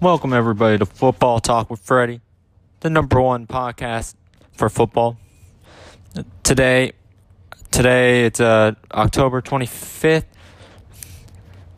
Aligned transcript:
Welcome 0.00 0.32
everybody 0.32 0.76
to 0.78 0.86
Football 0.86 1.38
Talk 1.38 1.70
with 1.70 1.78
Freddie, 1.78 2.20
the 2.80 2.90
number 2.90 3.20
one 3.20 3.46
podcast 3.46 4.16
for 4.52 4.68
football. 4.68 5.16
Today, 6.42 6.92
today 7.70 8.26
it's 8.26 8.40
uh, 8.40 8.72
October 8.92 9.40
twenty 9.40 9.66
fifth. 9.66 10.26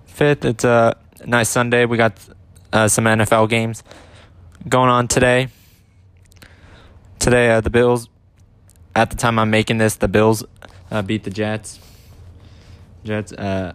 Fifth, 0.07 0.47
it's 0.47 0.65
a 0.65 0.97
nice 1.27 1.51
Sunday. 1.51 1.85
We 1.85 1.99
got 1.99 2.19
uh, 2.73 2.89
some 2.89 3.05
NFL 3.05 3.51
games 3.51 3.85
going 4.67 4.89
on 4.89 5.09
today. 5.09 5.49
Today, 7.19 7.51
uh, 7.51 7.61
the 7.61 7.71
Bills. 7.71 8.09
At 8.95 9.11
the 9.11 9.17
time 9.17 9.39
I'm 9.39 9.51
making 9.51 9.77
this, 9.77 9.97
the 9.97 10.09
Bills 10.09 10.43
uh, 10.91 11.03
beat 11.03 11.25
the 11.25 11.31
Jets. 11.31 11.79
Jets. 13.05 13.33
Uh, 13.33 13.75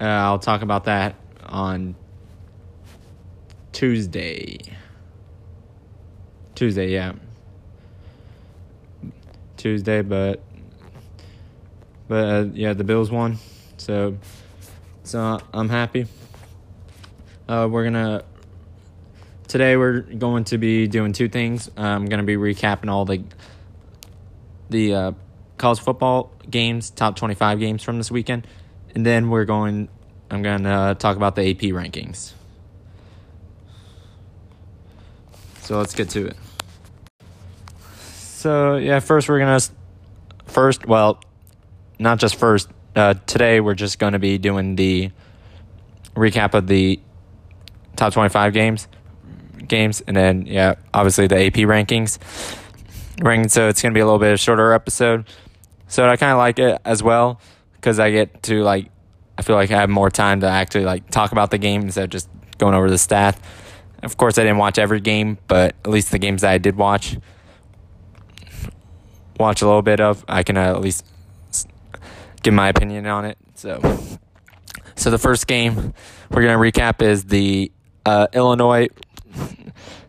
uh, 0.00 0.04
I'll 0.04 0.40
talk 0.40 0.62
about 0.62 0.84
that 0.84 1.14
on 1.46 1.94
Tuesday. 3.72 4.58
Tuesday, 6.54 6.90
yeah. 6.90 7.12
Tuesday, 9.56 10.02
but 10.02 10.40
but 12.08 12.24
uh, 12.24 12.44
yeah, 12.54 12.72
the 12.72 12.84
Bills 12.84 13.10
won, 13.10 13.38
so 13.76 14.16
so 15.02 15.40
I'm 15.52 15.68
happy. 15.68 16.06
Uh, 17.48 17.68
we're 17.70 17.84
gonna 17.84 18.24
today 19.48 19.76
we're 19.76 20.00
going 20.00 20.44
to 20.44 20.58
be 20.58 20.86
doing 20.86 21.12
two 21.12 21.28
things. 21.28 21.70
I'm 21.76 22.06
gonna 22.06 22.22
be 22.22 22.36
recapping 22.36 22.90
all 22.90 23.04
the 23.04 23.22
the 24.70 24.94
uh, 24.94 25.12
college 25.58 25.80
football 25.80 26.32
games, 26.48 26.90
top 26.90 27.16
25 27.16 27.58
games 27.60 27.82
from 27.82 27.98
this 27.98 28.10
weekend, 28.10 28.46
and 28.94 29.04
then 29.04 29.30
we're 29.30 29.44
going. 29.44 29.88
I'm 30.30 30.42
gonna 30.42 30.96
talk 30.98 31.16
about 31.16 31.36
the 31.36 31.48
AP 31.48 31.72
rankings. 31.72 32.32
So 35.60 35.78
let's 35.78 35.94
get 35.94 36.10
to 36.10 36.26
it. 36.26 36.36
So 38.10 38.76
yeah, 38.76 39.00
first 39.00 39.28
we're 39.28 39.38
gonna 39.38 39.60
first 40.44 40.86
well, 40.86 41.20
not 41.98 42.18
just 42.18 42.36
first. 42.36 42.68
Uh, 42.94 43.14
today 43.26 43.60
we're 43.60 43.74
just 43.74 43.98
gonna 43.98 44.18
be 44.18 44.38
doing 44.38 44.76
the 44.76 45.10
recap 46.14 46.54
of 46.54 46.66
the 46.66 47.00
top 47.94 48.12
twenty-five 48.12 48.52
games, 48.52 48.88
games, 49.66 50.02
and 50.06 50.16
then 50.16 50.46
yeah, 50.46 50.74
obviously 50.94 51.26
the 51.26 51.46
AP 51.46 51.54
rankings. 51.54 52.18
Rankings. 53.18 53.50
So 53.50 53.68
it's 53.68 53.82
gonna 53.82 53.94
be 53.94 54.00
a 54.00 54.04
little 54.04 54.20
bit 54.20 54.32
of 54.32 54.40
shorter 54.40 54.72
episode. 54.72 55.26
So 55.88 56.08
I 56.08 56.16
kind 56.16 56.32
of 56.32 56.38
like 56.38 56.58
it 56.58 56.80
as 56.84 57.02
well 57.02 57.40
because 57.74 58.00
I 58.00 58.10
get 58.10 58.42
to 58.44 58.62
like 58.62 58.90
I 59.38 59.42
feel 59.42 59.56
like 59.56 59.70
I 59.70 59.80
have 59.80 59.90
more 59.90 60.10
time 60.10 60.40
to 60.40 60.46
actually 60.46 60.84
like 60.84 61.10
talk 61.10 61.32
about 61.32 61.50
the 61.50 61.58
game 61.58 61.82
instead 61.82 62.04
of 62.04 62.10
just 62.10 62.28
going 62.58 62.74
over 62.74 62.88
the 62.88 62.96
stats. 62.96 63.36
Of 64.02 64.16
course, 64.16 64.38
I 64.38 64.42
didn't 64.42 64.58
watch 64.58 64.78
every 64.78 65.00
game, 65.00 65.38
but 65.48 65.74
at 65.84 65.90
least 65.90 66.10
the 66.10 66.18
games 66.18 66.42
that 66.42 66.50
I 66.50 66.58
did 66.58 66.76
watch, 66.76 67.16
watch 69.38 69.62
a 69.62 69.66
little 69.66 69.82
bit 69.82 70.00
of, 70.00 70.24
I 70.28 70.42
can 70.42 70.56
at 70.56 70.80
least 70.80 71.04
give 72.42 72.54
my 72.54 72.68
opinion 72.68 73.06
on 73.06 73.24
it. 73.24 73.38
So, 73.54 73.80
so 74.94 75.10
the 75.10 75.18
first 75.18 75.46
game 75.46 75.92
we're 76.30 76.42
gonna 76.42 76.58
recap 76.58 77.02
is 77.02 77.24
the 77.24 77.72
uh, 78.04 78.28
Illinois 78.32 78.88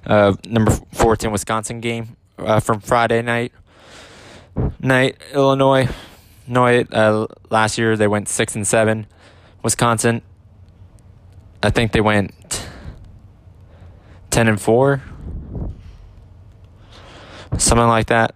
uh, 0.06 0.36
number 0.46 0.72
fourteen 0.94 1.32
Wisconsin 1.32 1.80
game 1.80 2.16
uh, 2.38 2.60
from 2.60 2.80
Friday 2.80 3.22
night. 3.22 3.52
Night 4.80 5.18
Illinois, 5.34 5.88
Illinois. 6.48 6.84
Uh, 6.92 7.28
last 7.50 7.78
year 7.78 7.96
they 7.96 8.08
went 8.08 8.28
six 8.28 8.56
and 8.56 8.68
seven. 8.68 9.08
Wisconsin, 9.68 10.22
I 11.62 11.72
think 11.72 11.92
they 11.92 12.00
went 12.00 12.32
10 14.30 14.48
and 14.48 14.62
4 14.62 15.02
something 17.58 17.88
like 17.88 18.08
that. 18.08 18.34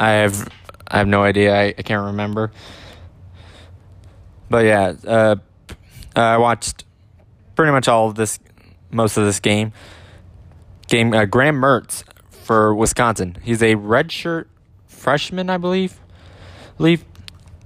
I 0.00 0.10
have 0.10 0.48
i 0.88 0.98
have 0.98 1.06
no 1.06 1.22
idea. 1.22 1.54
I, 1.54 1.66
I 1.66 1.82
can't 1.82 2.06
remember. 2.06 2.50
But 4.50 4.64
yeah 4.64 4.94
uh, 5.06 5.36
i 6.16 6.36
watched 6.36 6.84
pretty 7.54 7.70
much 7.70 7.86
all 7.86 8.08
of 8.08 8.16
this 8.16 8.40
most 8.90 9.16
of 9.16 9.24
this 9.24 9.38
game. 9.38 9.72
Game 10.88 11.14
uh, 11.14 11.26
graham 11.26 11.60
mertz 11.60 12.02
for 12.28 12.74
wisconsin. 12.74 13.36
He's 13.40 13.62
a 13.62 13.76
redshirt 13.76 14.46
freshman 14.88 15.48
i 15.48 15.58
believe 15.58 16.00
believe 16.76 17.04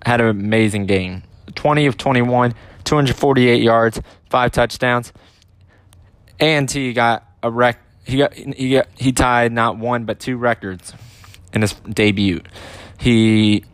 had 0.05 0.21
an 0.21 0.29
amazing 0.29 0.87
game 0.87 1.23
20 1.55 1.87
of 1.87 1.97
21 1.97 2.55
248 2.85 3.63
yards 3.63 4.01
five 4.29 4.51
touchdowns 4.51 5.13
and 6.43 6.69
he 6.71 6.93
got 6.93 7.25
a 7.43 7.51
rec. 7.51 7.79
He 8.05 8.19
got 8.19 8.35
he 8.35 8.73
got 8.73 8.89
he 8.99 9.13
tied 9.13 9.53
not 9.53 9.79
one 9.79 10.05
but 10.05 10.19
two 10.19 10.37
records 10.37 10.93
in 11.53 11.63
his 11.63 11.73
debut. 11.89 12.41
He 12.99 13.65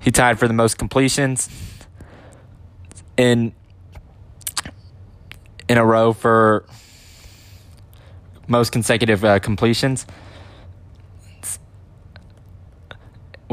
he 0.00 0.10
tied 0.10 0.38
for 0.38 0.46
the 0.46 0.54
most 0.54 0.76
completions 0.76 1.48
in 3.16 3.54
in 5.68 5.78
a 5.78 5.84
row 5.84 6.12
for 6.12 6.66
most 8.46 8.72
consecutive 8.72 9.24
uh, 9.24 9.38
completions 9.38 10.06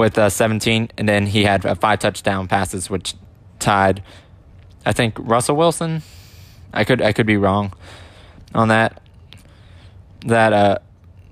with 0.01 0.17
uh, 0.17 0.29
17 0.29 0.89
and 0.97 1.07
then 1.07 1.27
he 1.27 1.43
had 1.43 1.65
uh, 1.65 1.75
five 1.75 1.99
touchdown 1.99 2.47
passes 2.47 2.89
which 2.89 3.15
tied 3.59 4.03
I 4.85 4.91
think 4.91 5.15
Russell 5.17 5.55
Wilson 5.55 6.01
I 6.73 6.83
could 6.83 7.01
I 7.01 7.13
could 7.13 7.25
be 7.25 7.37
wrong 7.37 7.73
on 8.53 8.69
that. 8.69 9.01
That 10.25 10.53
uh, 10.53 10.77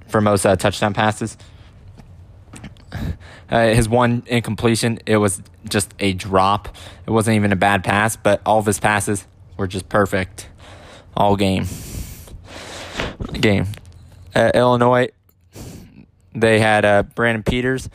for 0.08 0.22
most 0.22 0.46
uh, 0.46 0.56
touchdown 0.56 0.94
passes. 0.94 1.38
Uh, 3.52 3.74
his 3.74 3.90
one 3.90 4.22
incompletion, 4.28 5.00
it 5.08 5.18
was 5.18 5.42
just 5.68 5.94
a 6.00 6.14
drop. 6.14 6.76
It 7.08 7.10
wasn't 7.10 7.36
even 7.36 7.52
a 7.52 7.56
bad 7.56 7.84
pass, 7.84 8.16
but 8.16 8.42
all 8.46 8.60
of 8.60 8.66
his 8.68 8.80
passes 8.80 9.26
were 9.58 9.66
just 9.66 9.90
perfect 9.90 10.50
all 11.18 11.36
game. 11.36 11.66
Game. 13.34 13.66
Uh, 14.36 14.52
Illinois, 14.54 15.10
they 16.36 16.60
had 16.60 16.86
uh, 16.86 17.04
Brandon 17.04 17.42
Peters. 17.42 17.90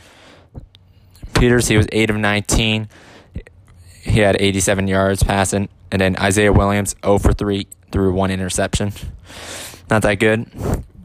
Peters, 1.35 1.67
he 1.67 1.77
was 1.77 1.87
8 1.91 2.09
of 2.09 2.17
19. 2.17 2.89
He 4.01 4.19
had 4.19 4.37
87 4.39 4.87
yards 4.87 5.23
passing. 5.23 5.69
And 5.91 6.01
then 6.01 6.15
Isaiah 6.17 6.51
Williams, 6.53 6.95
0 7.03 7.19
for 7.19 7.33
3 7.33 7.67
threw 7.91 8.13
one 8.13 8.31
interception. 8.31 8.91
Not 9.89 10.01
that 10.01 10.15
good. 10.15 10.49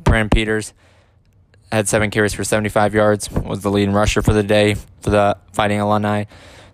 Brandon 0.04 0.30
Peters 0.30 0.72
had 1.70 1.88
seven 1.88 2.10
carries 2.10 2.34
for 2.34 2.42
75 2.42 2.94
yards, 2.94 3.30
was 3.30 3.60
the 3.60 3.70
leading 3.70 3.94
rusher 3.94 4.22
for 4.22 4.32
the 4.32 4.42
day 4.42 4.74
for 5.00 5.10
the 5.10 5.36
Fighting 5.52 5.78
Illini. 5.78 6.26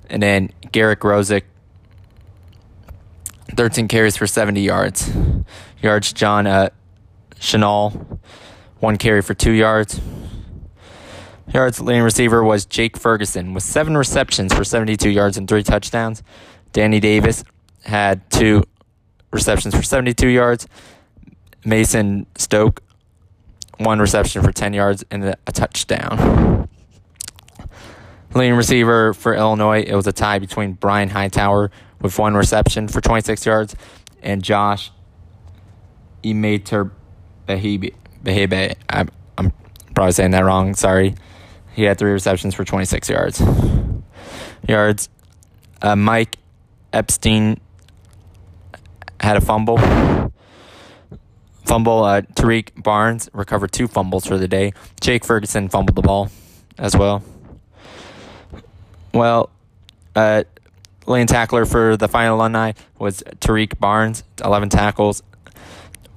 And 0.08 0.22
then 0.22 0.52
Garrett 0.72 1.00
Groshek, 1.00 1.42
13 3.54 3.88
carries 3.88 4.16
for 4.16 4.26
70 4.26 4.60
yards. 4.60 5.12
Yards, 5.82 6.12
John 6.12 6.46
uh, 6.46 6.70
Chenal, 7.34 8.18
one 8.80 8.96
carry 8.96 9.20
for 9.22 9.34
two 9.34 9.52
yards. 9.52 10.00
Yards 11.56 11.80
leading 11.80 12.02
receiver 12.02 12.44
was 12.44 12.66
Jake 12.66 12.98
Ferguson 12.98 13.54
with 13.54 13.62
seven 13.62 13.96
receptions 13.96 14.52
for 14.52 14.62
72 14.62 15.08
yards 15.08 15.38
and 15.38 15.48
three 15.48 15.62
touchdowns. 15.62 16.22
Danny 16.74 17.00
Davis 17.00 17.44
had 17.82 18.28
two 18.30 18.62
receptions 19.32 19.74
for 19.74 19.82
72 19.82 20.28
yards. 20.28 20.68
Mason 21.64 22.26
Stokke, 22.34 22.82
one 23.78 24.00
reception 24.00 24.42
for 24.42 24.52
10 24.52 24.74
yards 24.74 25.02
and 25.10 25.24
a 25.24 25.52
touchdown. 25.52 26.68
Leading 28.34 28.54
receiver 28.54 29.14
for 29.14 29.34
Illinois, 29.34 29.80
it 29.80 29.94
was 29.94 30.06
a 30.06 30.12
tie 30.12 30.38
between 30.38 30.74
Brian 30.74 31.08
Hightower 31.08 31.70
with 32.02 32.18
one 32.18 32.34
reception 32.34 32.86
for 32.86 33.00
26 33.00 33.46
yards 33.46 33.74
and 34.22 34.42
Josh 34.42 34.90
Behebe. 36.22 37.94
I'm 39.38 39.52
probably 39.94 40.12
saying 40.12 40.32
that 40.32 40.44
wrong. 40.44 40.74
Sorry. 40.74 41.14
He 41.76 41.82
had 41.82 41.98
three 41.98 42.10
receptions 42.10 42.54
for 42.54 42.64
26 42.64 43.10
yards. 43.10 43.42
Yards. 44.66 45.10
Uh, 45.82 45.94
Mike 45.94 46.38
Epstein 46.90 47.60
had 49.20 49.36
a 49.36 49.42
fumble. 49.42 49.76
Fumble, 51.66 52.02
uh, 52.02 52.22
Tarique 52.34 52.82
Barnes 52.82 53.28
recovered 53.34 53.72
two 53.72 53.88
fumbles 53.88 54.24
for 54.24 54.38
the 54.38 54.48
day. 54.48 54.72
Jake 55.02 55.22
Ferguson 55.22 55.68
fumbled 55.68 55.96
the 55.96 56.02
ball 56.02 56.30
as 56.78 56.96
well. 56.96 57.22
Well, 59.12 59.50
uh, 60.14 60.44
lane 61.06 61.26
tackler 61.26 61.66
for 61.66 61.98
the 61.98 62.08
Fighting 62.08 62.32
Illini 62.32 62.74
was 62.98 63.22
Tarique 63.40 63.78
Barnes, 63.78 64.24
11 64.42 64.70
tackles, 64.70 65.22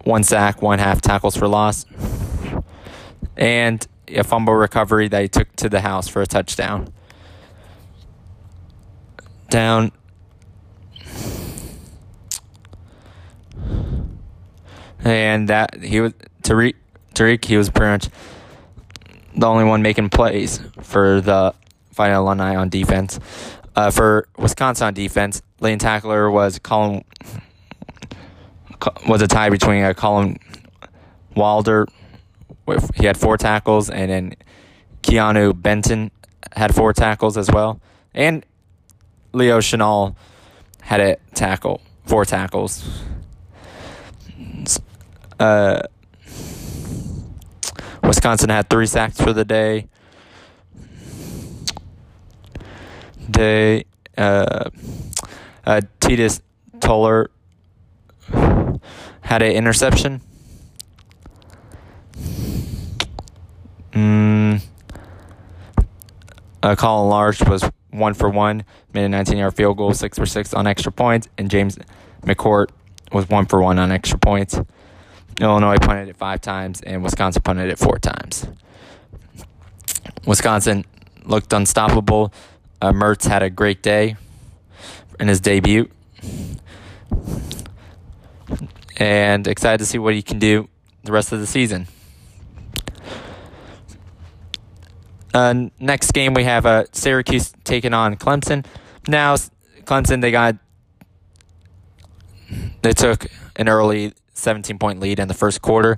one 0.06 0.24
sack, 0.24 0.62
one 0.62 0.80
half 0.80 1.02
tackles 1.02 1.36
for 1.36 1.50
loss, 1.50 1.86
and 3.36 3.86
a 4.16 4.24
fumble 4.24 4.54
recovery 4.54 5.08
they 5.08 5.28
took 5.28 5.56
to 5.58 5.70
the 5.70 5.82
house 5.82 6.08
for 6.08 6.22
a 6.22 6.26
touchdown. 6.26 6.94
Down. 9.50 9.92
And 15.00 15.48
that 15.50 15.82
he 15.82 16.02
was 16.02 16.14
Tariq 16.44 16.76
Tariq 17.16 17.46
he 17.46 17.58
was 17.58 17.70
pretty 17.70 17.92
much 17.92 18.10
the 19.36 19.48
only 19.48 19.64
one 19.64 19.82
making 19.82 20.10
plays 20.10 20.60
for 20.82 21.22
the 21.22 21.54
Fighting 21.94 22.16
Illini 22.16 22.56
on 22.56 22.70
defense. 22.70 23.20
Uh, 23.76 23.92
for 23.92 24.28
Wisconsin 24.38 24.88
on 24.88 24.94
defense, 24.94 25.42
lane 25.60 25.80
tackler 25.80 26.30
was 26.30 26.60
Colin 26.60 27.04
was 29.08 29.22
a 29.22 29.28
tie 29.28 29.50
between 29.50 29.84
uh, 29.84 29.94
Collin 29.94 30.38
Wilder 31.36 31.88
he 32.96 33.06
had 33.06 33.18
four 33.18 33.38
tackles, 33.38 33.90
and 33.90 34.12
then 34.12 34.34
Keanu 35.02 35.60
Benton 35.60 36.12
had 36.56 36.74
four 36.74 36.94
tackles 36.94 37.38
as 37.38 37.50
well, 37.52 37.80
and 38.14 38.46
Leo 39.34 39.60
Chenal 39.60 40.16
had 40.82 41.00
a 41.00 41.18
tackle, 41.34 41.82
four 42.06 42.26
tackles. 42.26 43.04
Uh, 45.40 45.82
Wisconsin 48.04 48.50
had 48.50 48.70
three 48.70 48.88
sacks 48.88 49.22
for 49.22 49.34
the 49.34 49.46
day. 49.46 49.88
Day, 53.30 53.86
uh, 54.18 54.70
uh, 55.66 55.82
Titus 56.00 56.42
Toler 56.80 57.30
had 59.22 59.42
an 59.42 59.52
interception. 59.52 60.22
Mm, 63.92 64.62
uh, 66.62 66.76
Collin 66.76 67.12
Larsh 67.12 67.50
was 67.50 67.70
one 67.92 68.14
for 68.14 68.30
one, 68.30 68.64
made 68.94 69.06
a 69.06 69.10
19 69.10 69.38
yard 69.38 69.56
field 69.56 69.78
goal, 69.78 69.94
six 69.94 70.18
for 70.18 70.26
six 70.26 70.54
on 70.54 70.68
extra 70.68 70.92
points, 70.92 71.28
and 71.38 71.50
James 71.50 71.78
McCourt 72.22 72.70
was 73.12 73.28
one 73.30 73.46
for 73.46 73.62
one 73.62 73.80
on 73.80 73.92
extra 73.92 74.20
points. 74.20 74.60
Illinois 75.40 75.78
punted 75.78 76.10
it 76.10 76.18
five 76.18 76.42
times, 76.42 76.82
and 76.82 77.04
Wisconsin 77.04 77.42
punted 77.42 77.70
it 77.70 77.80
four 77.80 77.98
times. 77.98 78.46
Wisconsin 80.26 80.86
looked 81.24 81.54
unstoppable. 81.54 82.34
Uh, 82.82 82.92
Mertz 82.92 83.28
had 83.28 83.42
a 83.42 83.50
great 83.50 83.82
day 83.82 84.16
in 85.20 85.28
his 85.28 85.40
debut. 85.40 85.90
And 88.98 89.48
excited 89.48 89.78
to 89.78 89.86
see 89.86 89.98
what 89.98 90.14
he 90.14 90.22
can 90.22 90.40
do 90.40 90.68
the 91.04 91.12
rest 91.12 91.32
of 91.32 91.40
the 91.40 91.48
season. 91.48 91.88
Uh, 95.34 95.70
next 95.80 96.12
game, 96.12 96.34
we 96.34 96.44
have 96.44 96.66
uh, 96.66 96.86
Syracuse 96.92 97.54
taking 97.64 97.94
on 97.94 98.16
Clemson. 98.16 98.66
Now, 99.08 99.36
Clemson, 99.84 100.22
they 100.22 100.32
got. 100.32 100.56
They 102.82 102.94
took 102.94 103.28
an 103.58 103.70
early 103.70 104.14
17 104.34 104.80
point 104.80 105.00
lead 105.00 105.20
in 105.20 105.28
the 105.28 105.34
first 105.34 105.62
quarter. 105.62 105.98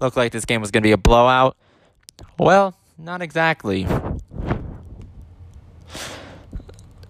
Looked 0.00 0.16
like 0.16 0.32
this 0.32 0.44
game 0.44 0.60
was 0.60 0.70
going 0.70 0.82
to 0.82 0.86
be 0.86 0.92
a 0.92 0.98
blowout. 0.98 1.56
Well, 2.38 2.74
not 2.98 3.22
exactly. 3.22 3.86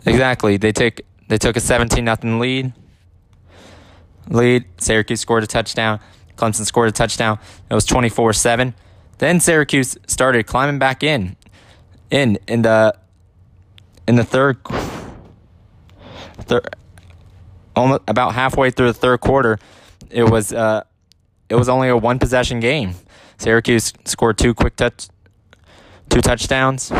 Exactly. 0.07 0.57
They 0.57 0.73
took 0.73 1.01
they 1.29 1.39
took 1.39 1.57
a 1.57 1.61
17 1.61 2.05
nothing 2.05 2.39
lead. 2.39 2.73
Lead. 4.29 4.65
Syracuse 4.79 5.21
scored 5.21 5.45
a 5.45 5.47
touchdown. 5.47 6.01
Clemson 6.37 6.65
scored 6.65 6.89
a 6.89 6.93
touchdown. 6.93 7.39
It 7.69 7.75
was 7.75 7.87
24-7. 7.87 8.75
Then 9.19 9.41
Syracuse 9.41 9.99
started 10.07 10.47
climbing 10.47 10.79
back 10.79 11.03
in. 11.03 11.37
In 12.11 12.39
in 12.47 12.63
the 12.63 12.95
in 14.07 14.17
the 14.17 14.25
third 14.25 14.59
third 16.41 16.69
almost 17.77 18.03
about 18.09 18.35
halfway 18.35 18.71
through 18.71 18.89
the 18.89 18.95
third 18.95 19.21
quarter, 19.21 19.59
it 20.11 20.25
was 20.25 20.53
uh, 20.53 20.85
it 21.49 21.55
was 21.55 21.69
only 21.69 21.89
a 21.89 21.97
one 21.97 22.19
possession 22.19 22.61
game. 22.61 22.95
Syracuse 23.37 23.93
scored 24.05 24.39
two 24.39 24.55
quick 24.55 24.75
touch, 24.77 25.09
two 26.09 26.21
touchdowns, 26.21 26.91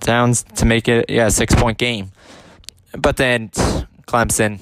downs 0.00 0.42
to 0.42 0.64
make 0.64 0.88
it 0.88 1.10
yeah 1.10 1.28
six 1.28 1.54
point 1.54 1.78
game. 1.78 2.10
But 2.96 3.16
then 3.16 3.50
Clemson, 4.06 4.58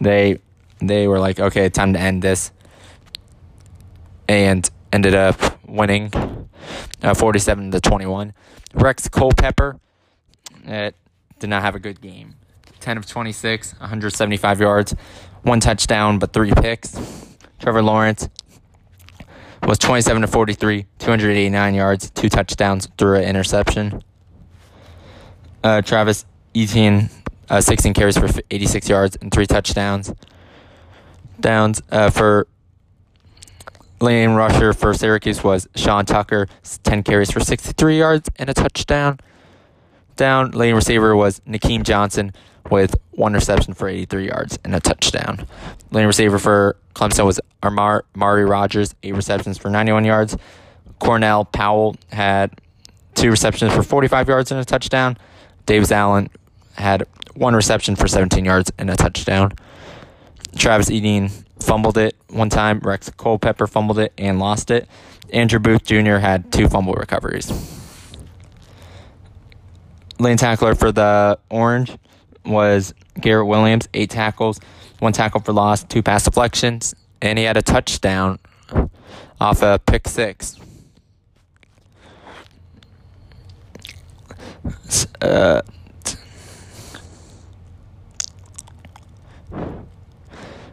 they 0.00 0.38
they 0.80 1.06
were 1.06 1.20
like 1.20 1.38
okay 1.38 1.68
time 1.68 1.92
to 1.92 2.00
end 2.00 2.22
this, 2.22 2.50
and 4.28 4.68
ended 4.92 5.14
up 5.14 5.38
winning, 5.66 6.10
uh, 7.04 7.14
forty 7.14 7.38
seven 7.38 7.70
to 7.70 7.80
twenty 7.80 8.06
one. 8.06 8.32
Rex 8.74 9.08
Culpepper, 9.08 9.78
it 10.64 10.96
did 11.38 11.50
not 11.50 11.62
have 11.62 11.74
a 11.74 11.78
good 11.78 12.00
game. 12.00 12.34
10 12.80 12.98
of 12.98 13.06
26, 13.06 13.72
175 13.78 14.60
yards, 14.60 14.94
one 15.42 15.58
touchdown, 15.58 16.18
but 16.18 16.34
three 16.34 16.52
picks. 16.52 16.94
Trevor 17.58 17.82
Lawrence 17.82 18.28
was 19.62 19.78
27 19.78 20.20
to 20.20 20.28
43, 20.28 20.84
289 20.98 21.74
yards, 21.74 22.10
two 22.10 22.28
touchdowns, 22.28 22.86
through 22.98 23.16
an 23.16 23.24
interception. 23.24 24.02
Uh, 25.62 25.80
Travis 25.80 26.26
Etienne, 26.54 27.08
uh, 27.48 27.62
16 27.62 27.94
carries 27.94 28.18
for 28.18 28.28
86 28.50 28.88
yards 28.88 29.16
and 29.16 29.32
three 29.32 29.46
touchdowns. 29.46 30.12
Downs 31.40 31.80
uh, 31.90 32.10
for 32.10 32.46
lane 34.00 34.30
rusher 34.30 34.72
for 34.72 34.94
Syracuse 34.94 35.42
was 35.42 35.68
Sean 35.76 36.04
Tucker, 36.04 36.48
10 36.82 37.02
carries 37.02 37.30
for 37.30 37.40
63 37.40 37.98
yards 37.98 38.30
and 38.36 38.50
a 38.50 38.54
touchdown. 38.54 39.18
Down 40.16 40.52
lane 40.52 40.74
receiver 40.74 41.16
was 41.16 41.40
Nykeim 41.40 41.82
Johnson, 41.82 42.32
with 42.70 42.94
one 43.12 43.34
reception 43.34 43.74
for 43.74 43.88
83 43.88 44.28
yards 44.28 44.58
and 44.64 44.74
a 44.74 44.80
touchdown. 44.80 45.46
Lane 45.90 46.06
receiver 46.06 46.38
for 46.38 46.76
Clemson 46.94 47.26
was 47.26 47.40
Amar- 47.62 48.04
Mari 48.14 48.44
Rodgers, 48.44 48.94
eight 49.02 49.14
receptions 49.14 49.58
for 49.58 49.70
91 49.70 50.04
yards. 50.04 50.36
Cornell 50.98 51.44
Powell 51.44 51.96
had 52.10 52.58
two 53.14 53.30
receptions 53.30 53.72
for 53.72 53.82
45 53.82 54.28
yards 54.28 54.50
and 54.50 54.60
a 54.60 54.64
touchdown. 54.64 55.16
Davis 55.66 55.92
Allen 55.92 56.30
had 56.76 57.06
one 57.34 57.54
reception 57.54 57.96
for 57.96 58.08
17 58.08 58.44
yards 58.44 58.72
and 58.78 58.90
a 58.90 58.96
touchdown. 58.96 59.52
Travis 60.56 60.90
Etienne 60.90 61.30
fumbled 61.64 61.98
it 61.98 62.16
one 62.28 62.50
time. 62.50 62.80
Rex 62.80 63.10
Culpepper 63.10 63.66
fumbled 63.66 63.98
it 63.98 64.12
and 64.18 64.38
lost 64.38 64.70
it. 64.70 64.88
Andrew 65.32 65.58
Booth 65.58 65.84
Jr. 65.84 66.16
had 66.16 66.52
two 66.52 66.68
fumble 66.68 66.94
recoveries. 66.94 67.50
Lane 70.18 70.36
tackler 70.36 70.74
for 70.74 70.92
the 70.92 71.38
Orange 71.50 71.96
was 72.44 72.94
Garrett 73.20 73.46
Williams, 73.46 73.88
eight 73.94 74.10
tackles, 74.10 74.60
one 75.00 75.12
tackle 75.12 75.40
for 75.40 75.52
loss, 75.52 75.82
two 75.82 76.02
pass 76.02 76.24
deflections, 76.24 76.94
and 77.20 77.38
he 77.38 77.44
had 77.44 77.56
a 77.56 77.62
touchdown 77.62 78.38
off 79.40 79.62
a 79.62 79.80
pick 79.84 80.06
six. 80.08 80.58
Uh, 85.20 85.62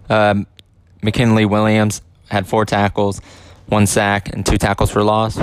um, 0.09 0.45
McKinley 1.01 1.45
Williams 1.45 2.01
had 2.29 2.47
four 2.47 2.65
tackles, 2.65 3.21
one 3.67 3.87
sack, 3.87 4.33
and 4.33 4.45
two 4.45 4.57
tackles 4.57 4.91
for 4.91 5.03
loss 5.03 5.35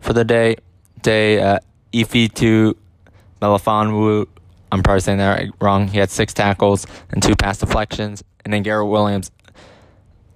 for 0.00 0.12
the 0.12 0.24
day. 0.24 0.56
Day 1.02 1.40
uh, 1.40 1.58
Ifeatu 1.92 2.74
Melifonwu 3.40 4.26
I'm 4.72 4.82
probably 4.82 5.00
saying 5.00 5.18
that 5.18 5.50
wrong. 5.60 5.86
He 5.86 5.98
had 5.98 6.10
six 6.10 6.32
tackles 6.32 6.86
and 7.10 7.22
two 7.22 7.36
pass 7.36 7.58
deflections. 7.58 8.24
And 8.42 8.54
then 8.54 8.62
Garrett 8.62 8.88
Williams 8.88 9.30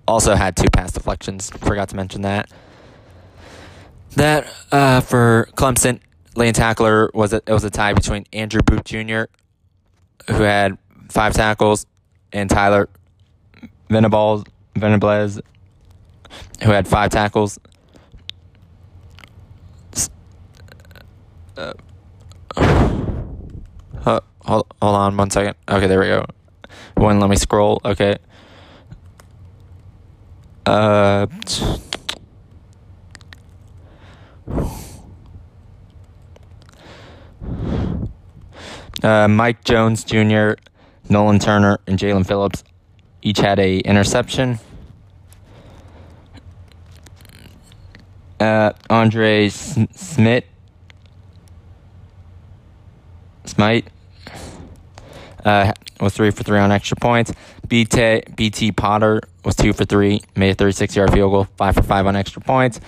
also 0.06 0.34
had 0.34 0.56
two 0.56 0.68
pass 0.70 0.92
deflections. 0.92 1.48
Forgot 1.48 1.88
to 1.88 1.96
mention 1.96 2.20
that. 2.20 2.50
That 4.14 4.46
uh, 4.70 5.00
for 5.00 5.48
Clemson, 5.54 6.00
lane 6.34 6.52
tackler 6.52 7.10
was 7.14 7.32
a, 7.32 7.36
it 7.46 7.52
was 7.52 7.64
a 7.64 7.70
tie 7.70 7.94
between 7.94 8.26
Andrew 8.30 8.60
Booth 8.60 8.84
Jr., 8.84 9.24
who 10.28 10.42
had 10.42 10.76
five 11.08 11.32
tackles, 11.32 11.86
and 12.30 12.50
Tyler 12.50 12.90
Venables, 13.88 14.44
Venables 14.74 15.40
who 16.62 16.70
had 16.70 16.86
five 16.88 17.10
tackles. 17.10 17.58
Uh, 21.56 21.72
uh, 22.56 24.20
hold, 24.44 24.66
hold 24.82 24.94
on 24.96 25.16
one 25.16 25.30
second. 25.30 25.54
Okay, 25.68 25.86
there 25.86 26.00
we 26.00 26.06
go. 26.06 26.24
One, 26.96 27.20
let 27.20 27.30
me 27.30 27.36
scroll. 27.36 27.80
Okay. 27.84 28.16
Uh. 30.64 31.26
Uh, 39.02 39.28
Mike 39.28 39.62
Jones 39.62 40.02
Jr., 40.02 40.52
Nolan 41.08 41.38
Turner, 41.38 41.78
and 41.86 41.98
Jalen 41.98 42.26
Phillips 42.26 42.64
each 43.26 43.38
had 43.38 43.58
a 43.58 43.78
interception. 43.80 44.60
Uh, 48.38 48.70
Andre 48.88 49.48
Smith, 49.48 50.44
Smite 53.44 53.88
uh, 55.44 55.72
was 56.00 56.14
three 56.14 56.30
for 56.30 56.44
three 56.44 56.60
on 56.60 56.70
extra 56.70 56.96
points. 56.96 57.32
BT, 57.66 58.22
BT 58.36 58.70
Potter 58.70 59.20
was 59.44 59.56
two 59.56 59.72
for 59.72 59.84
three, 59.84 60.20
made 60.36 60.50
a 60.50 60.54
36 60.54 60.94
yard 60.94 61.12
field 61.12 61.32
goal, 61.32 61.48
five 61.56 61.74
for 61.74 61.82
five 61.82 62.06
on 62.06 62.14
extra 62.14 62.40
points. 62.40 62.78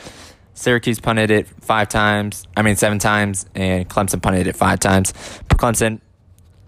Syracuse 0.54 1.00
punted 1.00 1.32
it 1.32 1.48
five 1.48 1.88
times, 1.88 2.46
I 2.56 2.62
mean, 2.62 2.76
seven 2.76 3.00
times, 3.00 3.46
and 3.56 3.88
Clemson 3.88 4.22
punted 4.22 4.46
it 4.46 4.54
five 4.54 4.78
times. 4.78 5.12
Clemson 5.48 6.00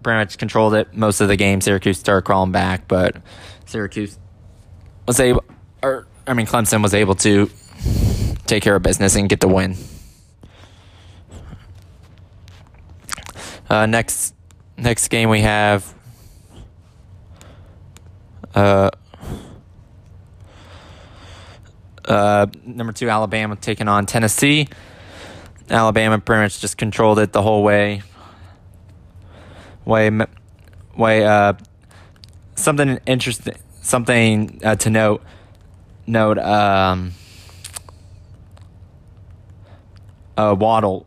pretty 0.03 0.19
much 0.19 0.39
controlled 0.39 0.75
it 0.75 0.93
most 0.93 1.21
of 1.21 1.29
the 1.29 1.37
game. 1.37 1.61
Syracuse 1.61 1.99
started 2.01 2.25
crawling 2.25 2.51
back, 2.51 2.89
but 2.89 3.17
Syracuse 3.71 4.19
was 5.07 5.21
able, 5.21 5.45
or 5.83 6.09
I 6.27 6.35
mean, 6.35 6.47
Clemson 6.47 6.83
was 6.83 6.93
able 6.93 7.15
to 7.17 7.49
take 8.47 8.65
care 8.65 8.75
of 8.75 8.83
business 8.83 9.15
and 9.15 9.29
get 9.29 9.41
the 9.41 9.49
win. 9.49 9.77
Uh, 13.69 13.87
next, 13.87 14.35
next 14.77 15.09
game 15.09 15.29
we 15.29 15.43
have. 15.43 15.95
Uh, 18.53 18.91
uh, 22.05 22.47
number 22.65 22.93
two, 22.93 23.09
Alabama 23.09 23.55
taking 23.55 23.87
on 23.87 24.07
Tennessee. 24.07 24.67
Alabama 25.71 26.19
pretty 26.19 26.43
much 26.43 26.61
just 26.61 26.77
controlled 26.77 27.21
it 27.21 27.33
the 27.33 27.43
whole 27.43 27.63
way. 27.63 28.03
Way, 29.85 30.11
way. 30.97 31.25
Uh, 31.25 31.53
something 32.61 32.99
interesting, 33.07 33.55
something 33.83 34.61
uh, 34.65 34.77
to 34.77 34.91
note. 34.91 35.23
Note. 36.07 36.39
Um, 36.39 37.13
uh, 40.37 40.55
Waddle 40.59 41.07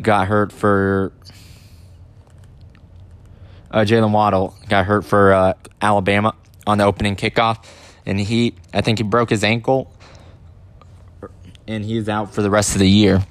got 0.00 0.28
hurt 0.28 0.52
for 0.52 1.12
uh, 3.70 3.80
Jalen 3.80 4.12
Waddle 4.12 4.54
got 4.68 4.86
hurt 4.86 5.04
for 5.04 5.32
uh, 5.32 5.52
Alabama 5.82 6.34
on 6.66 6.78
the 6.78 6.84
opening 6.84 7.16
kickoff, 7.16 7.64
and 8.06 8.18
he 8.18 8.54
I 8.72 8.80
think 8.80 8.98
he 8.98 9.04
broke 9.04 9.30
his 9.30 9.44
ankle, 9.44 9.92
and 11.68 11.84
he's 11.84 12.08
out 12.08 12.34
for 12.34 12.42
the 12.42 12.50
rest 12.50 12.72
of 12.74 12.78
the 12.78 12.88
year. 12.88 13.24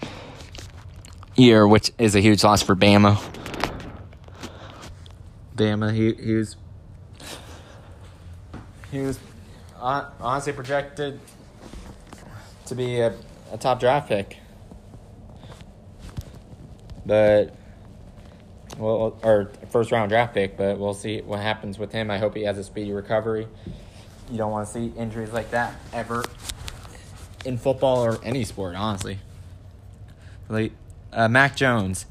Year, 1.35 1.67
which 1.67 1.91
is 1.97 2.15
a 2.15 2.21
huge 2.21 2.43
loss 2.43 2.61
for 2.61 2.75
Bama. 2.75 3.19
Bama, 5.55 5.93
he 5.93 6.13
he 6.13 6.33
was 6.33 6.57
he 8.91 8.99
was 8.99 9.19
honestly 9.79 10.53
projected 10.53 11.19
to 12.65 12.75
be 12.75 12.99
a, 12.99 13.13
a 13.51 13.57
top 13.57 13.79
draft 13.79 14.07
pick 14.07 14.37
but 17.05 17.55
well, 18.77 19.17
or 19.23 19.51
first 19.69 19.91
round 19.91 20.09
draft 20.09 20.33
pick, 20.33 20.57
but 20.57 20.79
we'll 20.79 20.93
see 20.93 21.21
what 21.21 21.39
happens 21.39 21.77
with 21.77 21.91
him. 21.91 22.09
I 22.11 22.17
hope 22.17 22.35
he 22.35 22.43
has 22.43 22.57
a 22.57 22.63
speedy 22.63 22.91
recovery. 22.91 23.47
You 24.29 24.37
don't 24.37 24.51
want 24.51 24.67
to 24.67 24.73
see 24.73 24.91
injuries 24.97 25.31
like 25.31 25.51
that 25.51 25.75
ever 25.93 26.23
in 27.45 27.57
football 27.57 28.03
or 28.03 28.19
any 28.23 28.43
sport, 28.43 28.75
honestly. 28.75 29.19
Like 30.49 30.73
uh, 31.13 31.29
Mac 31.29 31.55
Jones, 31.55 32.05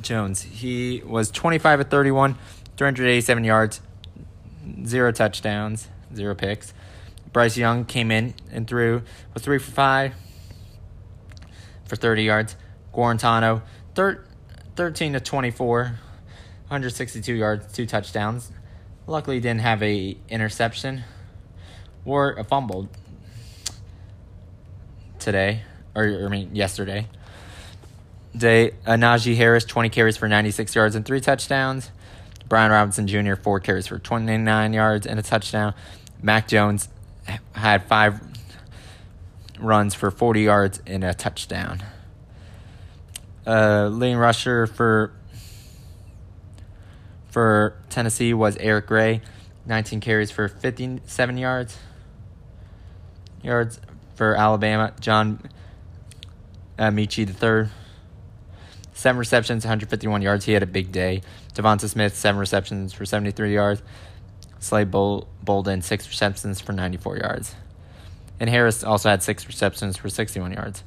Jones, 0.00 0.42
he 0.42 1.02
was 1.04 1.30
25 1.30 1.80
at 1.80 1.90
31, 1.90 2.36
387 2.76 3.44
yards, 3.44 3.80
zero 4.84 5.12
touchdowns, 5.12 5.88
zero 6.14 6.34
picks. 6.34 6.74
Bryce 7.32 7.56
Young 7.56 7.84
came 7.84 8.10
in 8.10 8.34
and 8.50 8.66
threw 8.66 9.02
was 9.34 9.42
three 9.42 9.58
for 9.58 9.70
five 9.70 10.14
for 11.84 11.96
30 11.96 12.22
yards. 12.22 12.56
Guarantano 12.94 13.62
thir- 13.94 14.24
13 14.76 15.14
to 15.14 15.20
24, 15.20 15.82
162 16.68 17.34
yards, 17.34 17.72
two 17.72 17.86
touchdowns. 17.86 18.52
Luckily, 19.06 19.38
didn't 19.38 19.60
have 19.60 19.82
a 19.82 20.16
interception 20.28 21.04
or 22.04 22.32
a 22.32 22.44
fumble 22.44 22.88
today, 25.18 25.62
or 25.94 26.24
I 26.24 26.28
mean 26.28 26.54
yesterday. 26.54 27.06
Day 28.36 28.72
uh, 28.86 28.92
Najee 28.92 29.36
Harris, 29.36 29.64
20 29.64 29.88
carries 29.88 30.16
for 30.16 30.28
96 30.28 30.74
yards 30.74 30.94
and 30.94 31.04
three 31.04 31.20
touchdowns. 31.20 31.90
Brian 32.48 32.70
Robinson 32.70 33.06
Jr., 33.06 33.34
four 33.34 33.60
carries 33.60 33.86
for 33.86 33.98
29 33.98 34.72
yards 34.72 35.06
and 35.06 35.18
a 35.18 35.22
touchdown. 35.22 35.74
Mac 36.22 36.48
Jones 36.48 36.88
had 37.52 37.84
five 37.84 38.20
runs 39.58 39.94
for 39.94 40.10
40 40.10 40.42
yards 40.42 40.82
and 40.86 41.02
a 41.02 41.14
touchdown. 41.14 41.82
Uh, 43.46 43.88
leading 43.88 44.16
rusher 44.16 44.66
for 44.66 45.12
for 47.30 47.76
Tennessee 47.90 48.32
was 48.32 48.56
Eric 48.56 48.86
Gray, 48.86 49.20
19 49.66 50.00
carries 50.00 50.30
for 50.30 50.48
57 50.48 51.36
yards. 51.36 51.76
Yards 53.42 53.78
for 54.14 54.34
Alabama, 54.34 54.94
John 55.00 55.40
uh, 56.78 56.90
the 56.90 57.26
third. 57.26 57.70
Seven 58.96 59.18
receptions, 59.18 59.62
151 59.64 60.22
yards. 60.22 60.46
He 60.46 60.52
had 60.52 60.62
a 60.62 60.66
big 60.66 60.90
day. 60.90 61.20
Devonta 61.54 61.86
Smith, 61.86 62.16
seven 62.16 62.40
receptions 62.40 62.94
for 62.94 63.04
73 63.04 63.52
yards. 63.52 63.82
Slade 64.58 64.90
Bol- 64.90 65.28
Bolden, 65.44 65.82
six 65.82 66.08
receptions 66.08 66.62
for 66.62 66.72
94 66.72 67.18
yards. 67.18 67.54
And 68.40 68.48
Harris 68.48 68.82
also 68.82 69.10
had 69.10 69.22
six 69.22 69.46
receptions 69.46 69.98
for 69.98 70.08
61 70.08 70.52
yards 70.52 70.82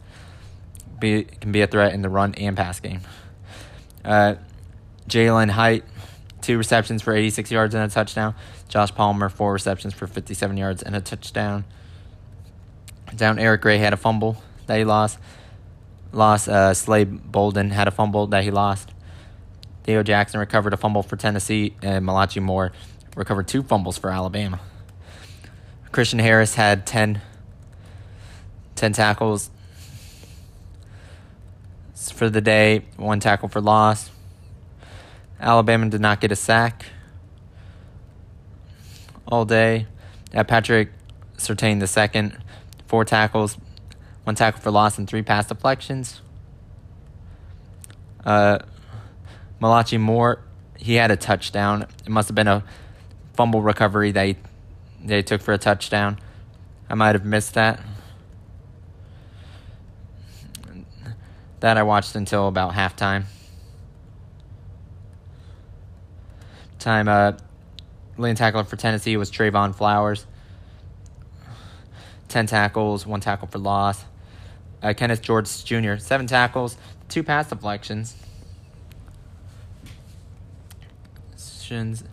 be, 1.00 1.24
can 1.24 1.52
be 1.52 1.62
a 1.62 1.68
threat 1.68 1.94
in 1.94 2.02
the 2.02 2.10
run 2.10 2.34
and 2.36 2.58
pass 2.58 2.80
game. 2.80 3.02
Uh, 4.04 4.36
Jalin 5.08 5.52
Hyatt, 5.52 5.84
two 6.42 6.58
receptions 6.58 7.04
for 7.04 7.14
86 7.14 7.52
yards 7.52 7.76
and 7.76 7.84
a 7.84 7.94
touchdown. 7.94 8.34
Josh 8.68 8.94
Palmer, 8.94 9.30
four 9.30 9.54
receptions 9.54 9.94
for 9.94 10.08
57 10.08 10.58
yards 10.58 10.82
and 10.82 10.96
a 10.96 11.02
touchdown. 11.02 11.66
Down 13.16 13.38
Eric 13.40 13.62
Gray 13.62 13.78
had 13.78 13.94
a 13.94 13.98
fumble 13.98 14.42
that 14.68 14.78
he 14.78 14.84
lost. 14.84 15.20
Lost 16.12 16.50
uh, 16.50 16.74
Slade 16.74 17.32
Bolden 17.32 17.70
had 17.72 17.88
a 17.88 17.92
fumble 17.92 18.28
that 18.28 18.44
he 18.44 18.52
lost. 18.52 18.92
Theo 19.84 20.04
Jackson 20.04 20.40
recovered 20.40 20.74
a 20.74 20.78
fumble 20.78 21.04
for 21.04 21.16
Tennessee, 21.16 21.76
and 21.82 22.06
Malachi 22.06 22.40
Moore 22.40 22.72
recovered 23.16 23.48
two 23.48 23.64
fumbles 23.64 23.98
for 23.98 24.10
Alabama. 24.10 24.60
Christian 25.92 26.20
Harris 26.20 26.56
had 26.56 26.86
10, 26.86 27.22
10 28.76 28.94
tackles 28.94 29.50
for 32.14 32.30
the 32.30 32.42
day, 32.42 32.86
one 32.98 33.20
tackle 33.20 33.50
for 33.50 33.62
loss. 33.62 34.12
Alabama 35.40 35.90
did 35.90 36.02
not 36.02 36.22
get 36.22 36.32
a 36.32 36.36
sack 36.36 36.86
all 39.28 39.46
day. 39.46 39.88
Patrick 40.48 40.90
Surtain 41.38 41.80
the 41.80 41.88
second, 41.88 42.38
four 42.88 43.06
tackles, 43.06 43.58
one 44.24 44.36
tackle 44.36 44.62
for 44.62 44.72
loss, 44.72 44.98
and 44.98 45.08
three 45.08 45.22
pass 45.22 45.48
deflections. 45.48 46.22
Uh, 48.26 48.60
Malachi 49.60 49.98
Moore, 49.98 50.42
he 50.78 50.96
had 50.96 51.12
a 51.12 51.18
touchdown. 51.18 51.84
It 52.06 52.10
must 52.10 52.30
have 52.30 52.36
been 52.36 52.48
a 52.48 52.64
fumble 53.34 53.62
recovery 53.62 54.12
they 54.12 54.38
they 55.04 55.22
took 55.22 55.42
for 55.42 55.54
a 55.54 55.58
touchdown. 55.58 56.20
I 56.90 56.96
might 56.96 57.16
have 57.16 57.26
missed 57.26 57.54
that. 57.54 57.80
That 61.62 61.78
I 61.78 61.84
watched 61.84 62.16
until 62.16 62.48
about 62.48 62.74
halftime. 62.74 63.26
Time, 66.80 67.08
uh, 67.10 67.34
leading 68.18 68.36
tackler 68.36 68.64
for 68.64 68.78
Tennessee 68.78 69.18
was 69.18 69.30
Trevon 69.30 69.76
Flowers. 69.76 70.26
10 72.30 72.48
tackles, 72.48 73.06
one 73.06 73.20
tackle 73.20 73.48
for 73.48 73.60
loss. 73.60 74.06
Uh, 74.82 74.94
Kenneth 74.96 75.22
George 75.22 75.66
Jr., 75.66 75.98
seven 75.98 76.26
tackles, 76.26 76.78
two 77.10 77.24
pass 77.24 77.50
deflections. 77.50 78.16
Shins. 81.38 82.04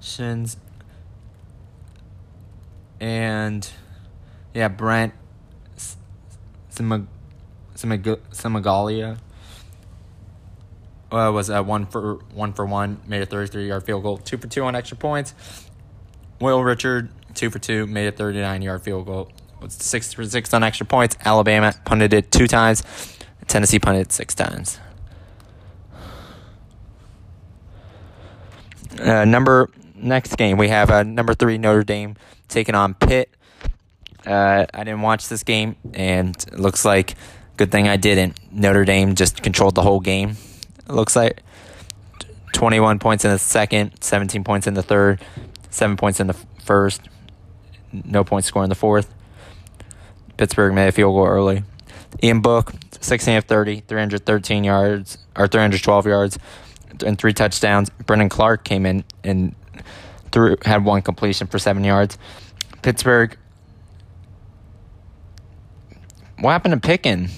Shins. 0.00 0.56
And 2.98 3.68
yeah, 4.54 4.68
Brent 4.68 5.14
Cimaglia 7.74 9.18
uh, 11.12 11.30
was 11.32 11.50
a 11.50 11.62
one 11.62 11.86
for 11.86 12.16
one 12.34 12.52
for 12.52 12.66
one, 12.66 13.00
made 13.06 13.22
a 13.22 13.26
33 13.26 13.68
yard 13.68 13.84
field 13.84 14.02
goal, 14.02 14.18
two 14.18 14.38
for 14.38 14.46
two 14.46 14.62
on 14.64 14.74
extra 14.74 14.96
points. 14.96 15.34
Will 16.40 16.60
Reichard, 16.60 17.08
two 17.34 17.50
for 17.50 17.58
two, 17.58 17.86
made 17.86 18.06
a 18.06 18.12
39 18.12 18.62
yard 18.62 18.82
field 18.82 19.06
goal. 19.06 19.30
Was 19.60 19.74
six 19.74 20.12
for 20.12 20.24
six 20.24 20.54
on 20.54 20.62
extra 20.62 20.86
points. 20.86 21.16
Alabama 21.24 21.74
punted 21.84 22.14
it 22.14 22.32
two 22.32 22.46
times. 22.46 22.82
Tennessee 23.46 23.78
punted 23.78 24.10
six 24.12 24.34
times. 24.34 24.78
Uh, 28.98 29.24
number 29.24 29.70
next 29.94 30.36
game 30.36 30.56
we 30.56 30.68
have 30.68 30.90
uh, 30.90 31.02
number 31.02 31.34
three 31.34 31.58
Notre 31.58 31.84
Dame 31.84 32.16
taking 32.48 32.74
on 32.74 32.94
Pitt. 32.94 33.30
Uh, 34.26 34.66
I 34.72 34.84
didn't 34.84 35.02
watch 35.02 35.28
this 35.28 35.42
game, 35.42 35.76
and 35.94 36.36
it 36.52 36.58
looks 36.58 36.84
like 36.84 37.16
Good 37.60 37.70
thing 37.70 37.88
I 37.88 37.98
didn't. 37.98 38.38
Notre 38.50 38.86
Dame 38.86 39.14
just 39.14 39.42
controlled 39.42 39.74
the 39.74 39.82
whole 39.82 40.00
game. 40.00 40.38
Looks 40.92 41.16
like 41.16 41.42
21 42.52 42.98
points 42.98 43.24
in 43.24 43.30
the 43.30 43.38
second, 43.38 43.92
17 44.02 44.44
points 44.44 44.66
in 44.66 44.74
the 44.74 44.82
third, 44.82 45.20
7 45.70 45.96
points 45.96 46.20
in 46.20 46.26
the 46.26 46.36
first, 46.64 47.08
no 47.92 48.24
points 48.24 48.48
scored 48.48 48.64
in 48.64 48.68
the 48.70 48.74
fourth. 48.74 49.12
Pittsburgh 50.36 50.74
made 50.74 50.88
a 50.88 50.92
field 50.92 51.14
goal 51.14 51.26
early. 51.26 51.62
Ian 52.22 52.40
Book, 52.40 52.72
16 53.00 53.36
of 53.36 53.44
30, 53.44 53.80
313 53.80 54.64
yards, 54.64 55.18
or 55.36 55.46
312 55.46 56.06
yards, 56.06 56.38
and 57.04 57.18
three 57.18 57.32
touchdowns. 57.32 57.90
Brendan 57.90 58.28
Clark 58.28 58.64
came 58.64 58.86
in 58.86 59.04
and 59.22 59.54
threw, 60.32 60.56
had 60.64 60.84
one 60.84 61.02
completion 61.02 61.46
for 61.46 61.58
seven 61.58 61.84
yards. 61.84 62.18
Pittsburgh. 62.82 63.36
What 66.38 66.52
happened 66.52 66.72
to 66.72 66.80
Pickin? 66.80 67.28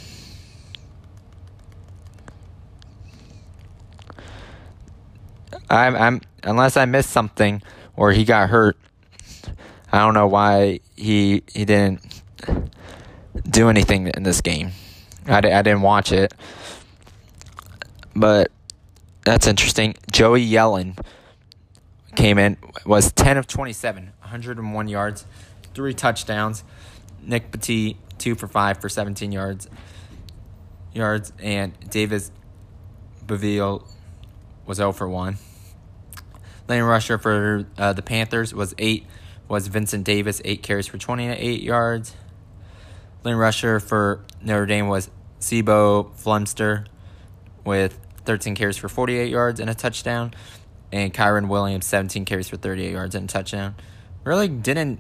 I'm, 5.72 5.96
I'm 5.96 6.20
unless 6.44 6.76
I 6.76 6.84
missed 6.84 7.10
something 7.10 7.62
or 7.96 8.12
he 8.12 8.24
got 8.24 8.50
hurt. 8.50 8.76
I 9.90 9.98
don't 9.98 10.14
know 10.14 10.26
why 10.26 10.80
he 10.96 11.42
he 11.52 11.64
didn't 11.64 12.22
do 13.48 13.68
anything 13.68 14.08
in 14.08 14.22
this 14.22 14.40
game. 14.40 14.72
I, 15.26 15.38
I 15.38 15.62
didn't 15.62 15.82
watch 15.82 16.12
it, 16.12 16.34
but 18.14 18.50
that's 19.24 19.46
interesting. 19.46 19.94
Joey 20.10 20.46
Yellen 20.46 20.98
came 22.16 22.38
in 22.38 22.56
was 22.84 23.12
ten 23.12 23.38
of 23.38 23.46
twenty 23.46 23.72
seven, 23.72 24.12
101 24.20 24.88
yards, 24.88 25.26
three 25.74 25.94
touchdowns. 25.94 26.64
Nick 27.24 27.50
Petit 27.52 27.96
two 28.18 28.34
for 28.34 28.48
five 28.48 28.78
for 28.78 28.88
17 28.88 29.32
yards, 29.32 29.68
yards, 30.92 31.32
and 31.40 31.72
Davis 31.88 32.30
Beville 33.26 33.86
was 34.66 34.78
0 34.78 34.92
for 34.92 35.08
one. 35.08 35.38
Lane 36.72 36.84
rusher 36.84 37.18
for 37.18 37.66
uh, 37.76 37.92
the 37.92 38.00
Panthers 38.00 38.54
was 38.54 38.74
eight. 38.78 39.04
Was 39.46 39.66
Vincent 39.66 40.04
Davis 40.04 40.40
eight 40.42 40.62
carries 40.62 40.86
for 40.86 40.96
28 40.96 41.60
yards. 41.60 42.16
Lane 43.24 43.36
rusher 43.36 43.78
for 43.78 44.24
Notre 44.40 44.64
Dame 44.64 44.88
was 44.88 45.10
C'Bo 45.38 46.04
Flemister 46.16 46.86
with 47.62 48.00
13 48.24 48.54
carries 48.54 48.78
for 48.78 48.88
48 48.88 49.28
yards 49.28 49.60
and 49.60 49.68
a 49.68 49.74
touchdown, 49.74 50.32
and 50.90 51.12
Kyren 51.12 51.48
Williams 51.48 51.84
17 51.84 52.24
carries 52.24 52.48
for 52.48 52.56
38 52.56 52.90
yards 52.90 53.14
and 53.14 53.28
a 53.28 53.30
touchdown. 53.30 53.74
Really 54.24 54.48
didn't 54.48 54.98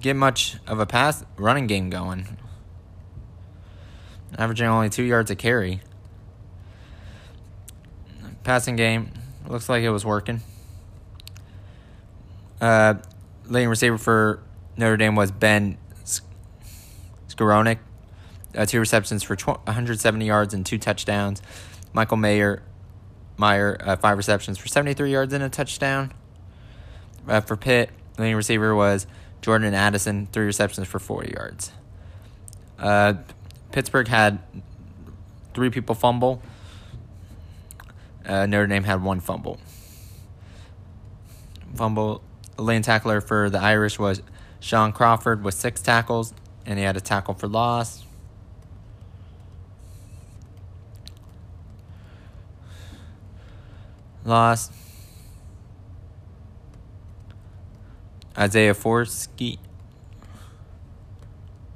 get 0.00 0.16
much 0.16 0.56
of 0.66 0.80
a 0.80 0.86
pass 0.86 1.26
running 1.36 1.66
game 1.66 1.90
going. 1.90 2.38
Averaging 4.38 4.66
only 4.66 4.88
two 4.88 5.02
yards 5.02 5.30
a 5.30 5.36
carry. 5.36 5.82
Passing 8.44 8.76
game 8.76 9.12
looks 9.46 9.68
like 9.68 9.82
it 9.82 9.90
was 9.90 10.06
working. 10.06 10.40
Uh, 12.62 12.94
leading 13.46 13.68
receiver 13.68 13.98
for 13.98 14.40
Notre 14.76 14.96
Dame 14.96 15.16
was 15.16 15.32
Ben 15.32 15.76
Skowronek. 17.28 17.78
Uh, 18.56 18.64
two 18.66 18.78
receptions 18.78 19.24
for 19.24 19.34
170 19.34 20.24
yards 20.24 20.54
and 20.54 20.64
two 20.64 20.78
touchdowns. 20.78 21.42
Michael 21.92 22.18
Mayer, 22.18 22.62
Meyer, 23.36 23.76
uh, 23.80 23.96
five 23.96 24.16
receptions 24.16 24.58
for 24.58 24.68
73 24.68 25.10
yards 25.10 25.32
and 25.32 25.42
a 25.42 25.48
touchdown. 25.48 26.12
Uh, 27.26 27.40
for 27.40 27.56
Pitt, 27.56 27.90
leading 28.16 28.36
receiver 28.36 28.76
was 28.76 29.08
Jordan 29.40 29.74
Addison, 29.74 30.26
three 30.26 30.44
receptions 30.44 30.86
for 30.86 31.00
40 31.00 31.32
yards. 31.32 31.72
Uh, 32.78 33.14
Pittsburgh 33.72 34.06
had 34.06 34.38
three 35.52 35.70
people 35.70 35.96
fumble. 35.96 36.40
Uh, 38.24 38.46
Notre 38.46 38.68
Dame 38.68 38.84
had 38.84 39.02
one 39.02 39.18
fumble. 39.18 39.58
Fumble 41.74 42.22
lane 42.62 42.82
tackler 42.82 43.20
for 43.20 43.50
the 43.50 43.58
Irish 43.58 43.98
was 43.98 44.22
Shaun 44.60 44.92
Crawford 44.92 45.44
with 45.44 45.54
six 45.54 45.82
tackles, 45.82 46.32
and 46.64 46.78
he 46.78 46.84
had 46.84 46.96
a 46.96 47.00
tackle 47.00 47.34
for 47.34 47.48
loss. 47.48 48.04
Loss. 54.24 54.70
Isaiah 58.38 58.74
Foskey. 58.74 59.58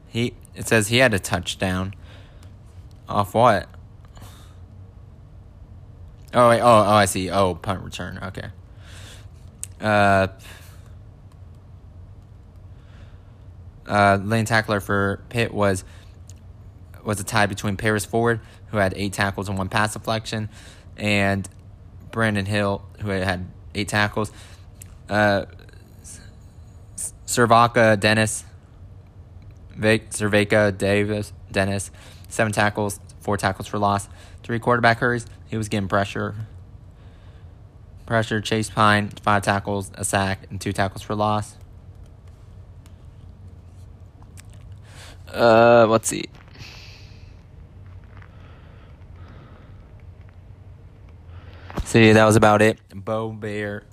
He 0.08 0.34
it 0.54 0.66
says 0.66 0.88
he 0.88 0.98
had 0.98 1.12
a 1.12 1.18
touchdown. 1.18 1.94
Off 3.08 3.34
what? 3.34 3.68
Oh 6.32 6.48
wait, 6.48 6.60
oh 6.60 6.66
oh 6.66 6.82
I 6.82 7.04
see. 7.04 7.30
Oh 7.30 7.54
punt 7.54 7.82
return. 7.82 8.18
Okay. 8.22 8.48
Uh 9.80 10.28
uh, 13.88 14.18
lane 14.22 14.44
tackler 14.44 14.80
for 14.80 15.22
Pitt 15.28 15.52
was 15.52 15.84
was 17.04 17.20
a 17.20 17.24
tie 17.24 17.46
between 17.46 17.76
Paris 17.76 18.04
Ford, 18.04 18.40
who 18.68 18.78
had 18.78 18.92
eight 18.96 19.12
tackles 19.12 19.48
and 19.48 19.56
one 19.56 19.68
pass 19.68 19.92
deflection, 19.92 20.48
and 20.96 21.48
Brandon 22.10 22.46
Hill, 22.46 22.84
who 23.00 23.10
had 23.10 23.46
eight 23.74 23.88
tackles. 23.88 24.32
Uh, 25.08 25.46
Cervaka 27.26 27.98
Dennis, 27.98 28.44
Cervaka 29.78 30.76
Davis 30.76 31.32
Dennis, 31.52 31.90
seven 32.28 32.52
tackles, 32.52 32.98
four 33.20 33.36
tackles 33.36 33.66
for 33.68 33.78
loss, 33.78 34.08
three 34.42 34.58
quarterback 34.58 34.98
hurries. 34.98 35.26
He 35.46 35.56
was 35.56 35.68
getting 35.68 35.88
pressure. 35.88 36.34
Pressure. 38.04 38.40
Chase 38.40 38.70
Pine, 38.70 39.10
five 39.22 39.42
tackles, 39.42 39.90
a 39.94 40.04
sack, 40.04 40.46
and 40.50 40.60
two 40.60 40.72
tackles 40.72 41.02
for 41.02 41.14
loss. 41.14 41.56
Uh, 45.32 45.86
let's 45.88 46.08
see. 46.08 46.24
See, 51.84 52.12
that 52.12 52.24
was 52.24 52.36
about 52.36 52.62
it. 52.62 52.78
Bo 52.94 53.30
Bauer, 53.30 53.84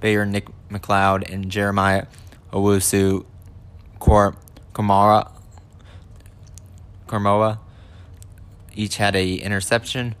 Bauer, 0.00 0.26
Nick 0.26 0.46
McLeod, 0.70 1.30
and 1.32 1.50
Jeremiah 1.50 2.06
Owusu 2.52 3.24
Kor 3.98 4.36
Kamara 4.72 5.30
Karmoa 7.06 7.58
each 8.74 8.96
had 8.96 9.16
a 9.16 9.34
interception. 9.36 10.14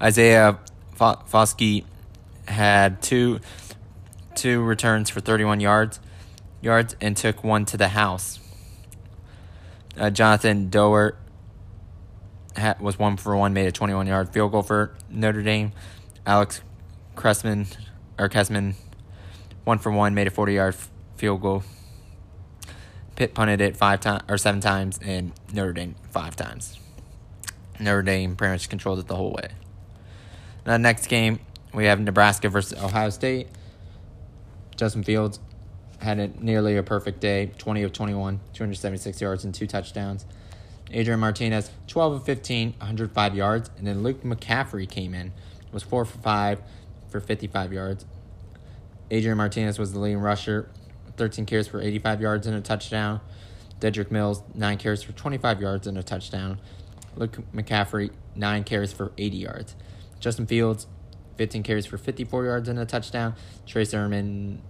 Isaiah 0.00 0.58
Foskey 0.96 1.84
had 2.46 3.02
two 3.02 3.40
two 4.34 4.62
returns 4.62 5.10
for 5.10 5.20
31 5.20 5.60
yards 5.60 6.00
yards 6.60 6.96
and 7.00 7.16
took 7.16 7.44
one 7.44 7.64
to 7.66 7.76
the 7.76 7.88
house. 7.88 8.38
Uh, 9.96 10.10
Jonathan 10.10 10.70
Doerer 10.70 11.16
was 12.80 12.98
one 12.98 13.16
for 13.16 13.36
one, 13.36 13.52
made 13.52 13.66
a 13.66 13.72
21 13.72 14.06
yard 14.06 14.32
field 14.32 14.52
goal 14.52 14.62
for 14.62 14.94
Notre 15.10 15.42
Dame. 15.42 15.72
Alex 16.26 16.60
Cressman 17.16 17.66
or 18.18 18.28
Kessman, 18.28 18.74
one 19.64 19.78
for 19.78 19.90
one, 19.90 20.14
made 20.14 20.26
a 20.26 20.30
40 20.30 20.54
yard 20.54 20.76
field 21.16 21.40
goal. 21.40 21.62
Pitt 23.16 23.34
punted 23.34 23.60
it 23.60 23.76
five 23.76 24.00
times 24.00 24.22
or 24.28 24.38
seven 24.38 24.60
times, 24.60 24.98
and 25.02 25.32
Notre 25.52 25.72
Dame 25.72 25.94
five 26.10 26.34
times. 26.36 26.78
Notre 27.78 28.02
Dame 28.02 28.36
pretty 28.36 28.52
much 28.52 28.68
controlled 28.68 28.98
it 28.98 29.06
the 29.06 29.16
whole 29.16 29.32
way. 29.32 29.48
Now, 30.64 30.76
next 30.76 31.08
game 31.08 31.40
we 31.74 31.86
have 31.86 32.00
Nebraska 32.00 32.48
versus 32.48 32.78
Ohio 32.82 33.10
State. 33.10 33.48
Justin 34.76 35.02
Fields 35.02 35.38
had 36.02 36.18
a, 36.18 36.28
nearly 36.44 36.76
a 36.76 36.82
perfect 36.82 37.20
day 37.20 37.52
20 37.58 37.82
of 37.84 37.92
21, 37.92 38.40
276 38.52 39.20
yards, 39.20 39.44
and 39.44 39.54
two 39.54 39.66
touchdowns. 39.66 40.26
Adrian 40.90 41.20
Martinez, 41.20 41.70
12 41.86 42.12
of 42.14 42.24
15, 42.24 42.74
105 42.78 43.34
yards. 43.34 43.70
And 43.78 43.86
then 43.86 44.02
Luke 44.02 44.22
McCaffrey 44.22 44.88
came 44.88 45.14
in, 45.14 45.32
was 45.70 45.82
4 45.82 46.04
for 46.04 46.18
5 46.18 46.60
for 47.08 47.20
55 47.20 47.72
yards. 47.72 48.04
Adrian 49.10 49.36
Martinez 49.38 49.78
was 49.78 49.92
the 49.92 49.98
leading 49.98 50.18
rusher, 50.18 50.70
13 51.16 51.46
carries 51.46 51.68
for 51.68 51.80
85 51.80 52.20
yards 52.20 52.46
and 52.46 52.56
a 52.56 52.60
touchdown. 52.60 53.20
Dedrick 53.80 54.10
Mills, 54.10 54.42
9 54.54 54.78
carries 54.78 55.02
for 55.02 55.12
25 55.12 55.60
yards 55.60 55.86
and 55.86 55.98
a 55.98 56.02
touchdown. 56.02 56.60
Luke 57.16 57.36
McCaffrey, 57.54 58.10
9 58.34 58.64
carries 58.64 58.92
for 58.92 59.12
80 59.18 59.36
yards. 59.36 59.76
Justin 60.20 60.46
Fields, 60.46 60.86
15 61.36 61.62
carries 61.62 61.86
for 61.86 61.98
54 61.98 62.44
yards 62.44 62.68
and 62.68 62.78
a 62.78 62.86
touchdown. 62.86 63.34
Trey 63.66 63.84
Sermon, 63.84 64.62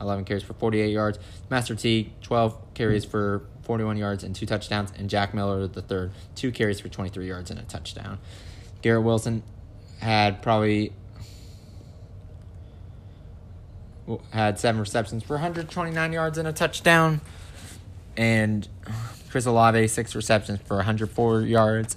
11 0.00 0.24
carries 0.24 0.42
for 0.42 0.54
48 0.54 0.90
yards. 0.90 1.18
Master 1.50 1.74
T, 1.74 2.12
12 2.22 2.74
carries 2.74 3.04
for 3.04 3.42
41 3.62 3.96
yards 3.96 4.24
and 4.24 4.34
two 4.34 4.46
touchdowns. 4.46 4.92
And 4.96 5.10
Jack 5.10 5.34
Miller, 5.34 5.66
the 5.66 5.82
third, 5.82 6.12
two 6.34 6.50
carries 6.50 6.80
for 6.80 6.88
23 6.88 7.26
yards 7.26 7.50
and 7.50 7.60
a 7.60 7.62
touchdown. 7.62 8.18
Garrett 8.82 9.04
Wilson 9.04 9.42
had 10.00 10.42
probably 10.42 10.92
had 14.32 14.58
seven 14.58 14.80
receptions 14.80 15.22
for 15.22 15.34
129 15.34 16.12
yards 16.12 16.38
and 16.38 16.48
a 16.48 16.52
touchdown. 16.52 17.20
And 18.16 18.66
Chris 19.30 19.46
Olave, 19.46 19.86
six 19.88 20.14
receptions 20.14 20.60
for 20.64 20.76
104 20.76 21.42
yards. 21.42 21.96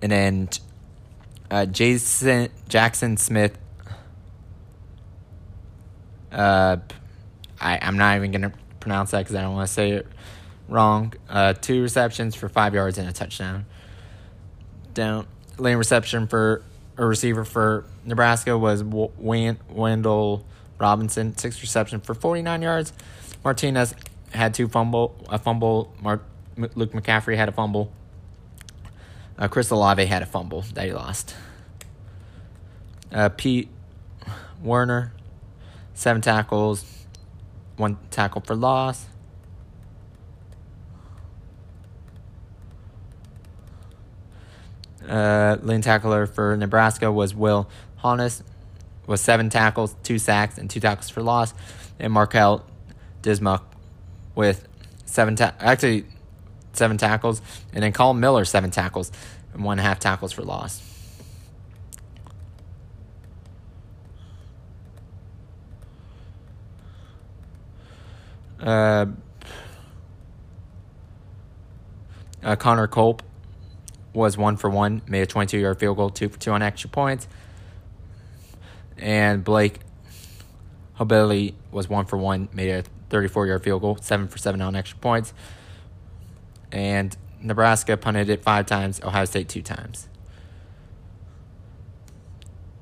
And 0.00 0.12
then 0.12 0.48
uh, 1.50 1.66
Jason 1.66 2.48
Jackson 2.68 3.16
Smith. 3.16 3.58
Uh, 6.32 6.78
I, 7.60 7.78
I'm 7.80 7.96
not 7.96 8.16
even 8.16 8.30
going 8.30 8.42
to 8.42 8.52
pronounce 8.80 9.10
that 9.12 9.18
because 9.18 9.34
I 9.34 9.42
don't 9.42 9.54
want 9.54 9.68
to 9.68 9.72
say 9.72 9.92
it 9.92 10.06
wrong. 10.68 11.12
Uh, 11.28 11.52
two 11.54 11.82
receptions 11.82 12.34
for 12.34 12.48
five 12.48 12.74
yards 12.74 12.98
and 12.98 13.08
a 13.08 13.12
touchdown. 13.12 13.66
Down 14.94 15.26
lane 15.58 15.76
reception 15.76 16.26
for 16.26 16.62
a 16.96 17.04
receiver 17.04 17.44
for 17.44 17.84
Nebraska 18.04 18.56
was 18.56 18.82
Wan'Dale 18.82 20.42
Robinson, 20.78 21.36
six 21.36 21.60
reception 21.62 22.00
for 22.00 22.14
49 22.14 22.62
yards. 22.62 22.92
Martinez 23.44 23.94
had 24.30 24.54
two 24.54 24.68
fumble, 24.68 25.16
a 25.28 25.38
fumble. 25.38 25.92
Mar- 26.00 26.22
Luke 26.56 26.92
McCaffrey 26.92 27.36
had 27.36 27.48
a 27.48 27.52
fumble. 27.52 27.92
Uh, 29.38 29.48
Chris 29.48 29.70
Olave 29.70 30.04
had 30.06 30.22
a 30.22 30.26
fumble 30.26 30.62
that 30.74 30.86
he 30.86 30.92
lost. 30.92 31.34
Uh, 33.12 33.28
Pete 33.28 33.68
Werner, 34.62 35.12
seven 35.94 36.22
tackles, 36.22 36.84
one 37.76 37.98
tackle 38.10 38.40
for 38.40 38.54
loss. 38.54 39.06
Uh, 45.06 45.56
lane 45.62 45.82
tackler 45.82 46.26
for 46.26 46.56
Nebraska 46.56 47.12
was 47.12 47.34
Will 47.34 47.68
Honas, 48.02 48.42
with 49.06 49.20
seven 49.20 49.50
tackles, 49.50 49.94
two 50.02 50.18
sacks, 50.18 50.58
and 50.58 50.68
two 50.68 50.80
tackles 50.80 51.10
for 51.10 51.22
loss. 51.22 51.54
And 51.98 52.12
Marquel 52.12 52.64
Dismuke 53.22 53.62
with 54.34 54.66
seven 55.04 55.36
ta- 55.36 55.54
actually 55.60 56.06
seven 56.72 56.98
tackles, 56.98 57.40
and 57.72 57.82
then 57.82 57.92
Colin 57.92 58.20
Miller 58.20 58.44
seven 58.44 58.70
tackles 58.70 59.12
and 59.54 59.64
one 59.64 59.78
and 59.78 59.86
a 59.86 59.88
half 59.88 60.00
tackles 60.00 60.32
for 60.32 60.42
loss. 60.42 60.85
Uh, 68.60 69.06
uh, 72.42 72.56
Connor 72.56 72.86
Culp 72.86 73.22
was 74.12 74.38
one 74.38 74.56
for 74.56 74.70
one, 74.70 75.02
made 75.06 75.22
a 75.22 75.26
22 75.26 75.58
yard 75.58 75.78
field 75.78 75.96
goal, 75.96 76.10
two 76.10 76.28
for 76.28 76.38
two 76.38 76.50
on 76.50 76.62
extra 76.62 76.88
points. 76.88 77.28
And 78.96 79.44
Blake 79.44 79.80
Haubeil 80.98 81.54
was 81.70 81.88
one 81.88 82.06
for 82.06 82.16
one, 82.16 82.48
made 82.52 82.70
a 82.70 82.82
34 83.10 83.46
yard 83.46 83.62
field 83.62 83.82
goal, 83.82 83.98
seven 84.00 84.28
for 84.28 84.38
seven 84.38 84.60
on 84.62 84.74
extra 84.74 84.98
points. 84.98 85.34
And 86.72 87.16
Nebraska 87.40 87.96
punted 87.96 88.28
it 88.30 88.42
five 88.42 88.66
times, 88.66 89.00
Ohio 89.02 89.24
State 89.24 89.48
two 89.48 89.62
times. 89.62 90.08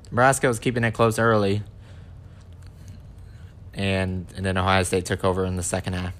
Nebraska 0.09 0.47
was 0.47 0.59
keeping 0.59 0.83
it 0.83 0.93
close 0.93 1.19
early, 1.19 1.63
and 3.75 4.25
and 4.35 4.45
then 4.45 4.57
Ohio 4.57 4.83
State 4.83 5.05
took 5.05 5.23
over 5.23 5.45
in 5.45 5.57
the 5.57 5.63
second 5.63 5.93
half. 5.93 6.13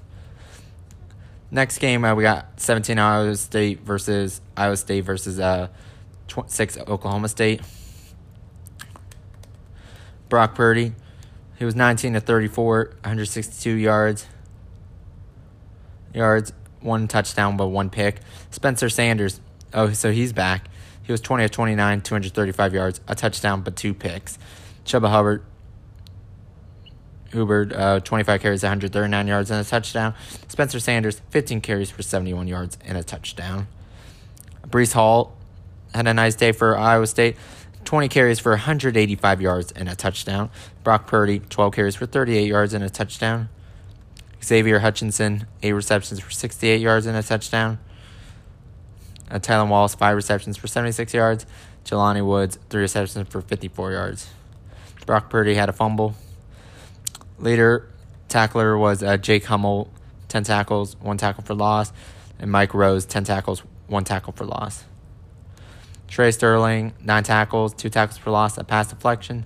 Next 1.50 1.78
game, 1.78 2.04
uh, 2.04 2.14
we 2.14 2.22
got 2.22 2.60
17 2.60 2.98
Iowa 2.98 3.36
State 3.36 3.80
versus 3.80 4.40
Iowa 4.56 4.76
State 4.76 5.04
versus 5.04 5.38
uh, 5.38 5.68
6 6.46 6.78
Oklahoma 6.78 7.28
State. 7.28 7.62
Brock 10.28 10.56
Purdy, 10.56 10.92
he 11.56 11.64
was 11.64 11.76
19 11.76 12.14
to 12.14 12.20
34, 12.20 12.86
162 13.02 13.70
yards. 13.70 14.26
Yards, 16.12 16.52
one 16.80 17.06
touchdown, 17.06 17.56
but 17.56 17.68
one 17.68 17.90
pick. 17.90 18.20
Spencer 18.50 18.88
Sanders, 18.88 19.40
oh, 19.72 19.92
so 19.92 20.10
he's 20.10 20.32
back. 20.32 20.68
He 21.04 21.12
was 21.12 21.20
20 21.20 21.44
of 21.44 21.50
29, 21.52 22.00
235 22.00 22.74
yards, 22.74 23.00
a 23.06 23.14
touchdown, 23.14 23.62
but 23.62 23.76
two 23.76 23.94
picks. 23.94 24.36
Chuba 24.84 25.08
Hubbard, 25.08 25.44
Hubbard, 27.36 27.72
uh, 27.72 28.00
25 28.00 28.40
carries, 28.40 28.62
139 28.62 29.26
yards, 29.26 29.50
and 29.50 29.60
a 29.60 29.68
touchdown. 29.68 30.14
Spencer 30.48 30.80
Sanders, 30.80 31.20
15 31.30 31.60
carries 31.60 31.90
for 31.90 32.02
71 32.02 32.48
yards 32.48 32.78
and 32.84 32.98
a 32.98 33.02
touchdown. 33.02 33.68
Breece 34.66 34.92
Hall 34.92 35.36
had 35.94 36.06
a 36.06 36.14
nice 36.14 36.34
day 36.34 36.52
for 36.52 36.76
Iowa 36.76 37.06
State. 37.06 37.36
20 37.84 38.08
carries 38.08 38.40
for 38.40 38.50
185 38.52 39.40
yards 39.40 39.72
and 39.72 39.88
a 39.88 39.94
touchdown. 39.94 40.50
Brock 40.82 41.06
Purdy, 41.06 41.38
12 41.38 41.72
carries 41.72 41.94
for 41.94 42.06
38 42.06 42.46
yards 42.46 42.74
and 42.74 42.82
a 42.82 42.90
touchdown. 42.90 43.48
Xavier 44.42 44.80
Hutchinson, 44.80 45.46
8 45.62 45.72
receptions 45.72 46.20
for 46.20 46.30
68 46.30 46.80
yards 46.80 47.06
and 47.06 47.16
a 47.16 47.22
touchdown. 47.22 47.78
Uh, 49.30 49.38
Tylan 49.38 49.68
Wallace, 49.68 49.94
5 49.94 50.16
receptions 50.16 50.56
for 50.56 50.66
76 50.66 51.14
yards. 51.14 51.46
Jelani 51.84 52.24
Woods, 52.24 52.58
3 52.70 52.80
receptions 52.80 53.28
for 53.28 53.40
54 53.40 53.92
yards. 53.92 54.30
Brock 55.06 55.30
Purdy 55.30 55.54
had 55.54 55.68
a 55.68 55.72
fumble. 55.72 56.16
Later, 57.38 57.88
tackler 58.28 58.76
was 58.76 59.02
uh, 59.02 59.16
Jake 59.16 59.44
Hummel, 59.44 59.90
10 60.28 60.44
tackles, 60.44 60.96
1 61.00 61.18
tackle 61.18 61.44
for 61.44 61.54
loss. 61.54 61.92
And 62.38 62.50
Mike 62.50 62.74
Rose, 62.74 63.04
10 63.06 63.24
tackles, 63.24 63.62
1 63.88 64.04
tackle 64.04 64.32
for 64.32 64.44
loss. 64.44 64.84
Trey 66.08 66.30
Sterling, 66.30 66.92
9 67.02 67.22
tackles, 67.24 67.74
2 67.74 67.88
tackles 67.88 68.18
for 68.18 68.30
loss, 68.30 68.56
a 68.58 68.64
pass 68.64 68.88
deflection. 68.88 69.44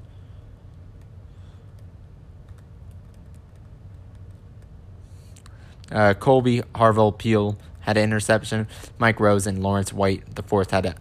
Uh, 5.91 6.15
Kolby 6.15 6.63
Harvell 6.75 7.17
Peel 7.17 7.59
had 7.81 7.97
an 7.97 8.05
interception. 8.05 8.69
Mike 8.99 9.19
Rose 9.19 9.47
and 9.47 9.63
Lawrence 9.63 9.93
White, 9.93 10.37
the 10.37 10.43
fourth, 10.43 10.71
had 10.71 10.95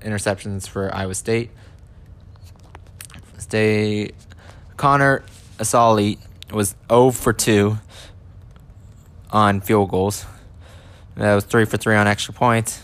interceptions 0.00 0.68
for 0.68 0.94
Iowa 0.94 1.14
State. 1.14 1.50
Stay. 3.38 4.10
Connor 4.76 5.24
Assalley 5.60 6.18
was 6.50 6.74
0 6.88 7.10
for 7.10 7.32
2 7.32 7.78
on 9.30 9.60
field 9.60 9.90
goals. 9.90 10.24
That 11.16 11.34
was 11.34 11.44
3 11.44 11.66
for 11.66 11.76
3 11.76 11.96
on 11.96 12.06
extra 12.06 12.32
points. 12.32 12.82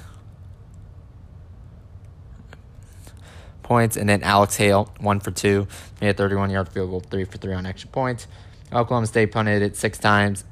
Points, 3.62 3.96
and 3.96 4.08
then 4.08 4.22
Alex 4.22 4.56
Hale, 4.56 4.94
1 5.00 5.20
for 5.20 5.30
2, 5.30 5.66
made 6.00 6.10
a 6.10 6.14
31 6.14 6.50
yard 6.50 6.68
field 6.68 6.90
goal, 6.90 7.00
3 7.00 7.24
for 7.24 7.38
3 7.38 7.54
on 7.54 7.66
extra 7.66 7.88
points. 7.88 8.26
Oklahoma 8.72 9.06
State 9.06 9.32
punted 9.32 9.62
it 9.62 9.76
six 9.76 9.98
times, 9.98 10.44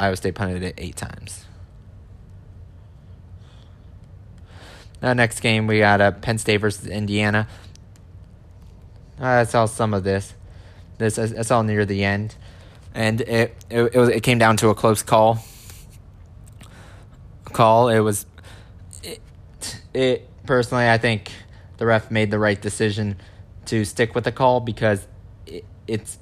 Iowa 0.00 0.16
State 0.16 0.34
punted 0.34 0.62
it 0.62 0.74
eight 0.78 0.96
times. 0.96 1.44
Now, 5.02 5.12
next 5.12 5.40
game, 5.40 5.66
we 5.68 5.80
got 5.80 6.00
uh, 6.00 6.10
Penn 6.12 6.38
State 6.38 6.56
versus 6.56 6.86
Indiana. 6.86 7.46
I 9.20 9.44
saw 9.44 9.66
some 9.66 9.94
of 9.94 10.02
this. 10.02 10.34
This 10.98 11.18
I 11.18 11.42
saw 11.42 11.62
near 11.62 11.84
the 11.84 12.04
end, 12.04 12.34
and 12.94 13.20
it 13.20 13.54
it 13.70 13.94
it, 13.94 13.98
was, 13.98 14.08
it 14.08 14.22
came 14.22 14.38
down 14.38 14.56
to 14.58 14.68
a 14.68 14.74
close 14.74 15.02
call. 15.02 15.38
Call. 17.44 17.88
It 17.88 18.00
was. 18.00 18.26
It, 19.02 19.20
it 19.94 20.28
personally, 20.44 20.88
I 20.88 20.98
think 20.98 21.30
the 21.78 21.86
ref 21.86 22.10
made 22.10 22.30
the 22.30 22.38
right 22.38 22.60
decision 22.60 23.16
to 23.66 23.84
stick 23.84 24.14
with 24.14 24.24
the 24.24 24.32
call 24.32 24.60
because 24.60 25.06
it, 25.46 25.64
it's 25.86 26.18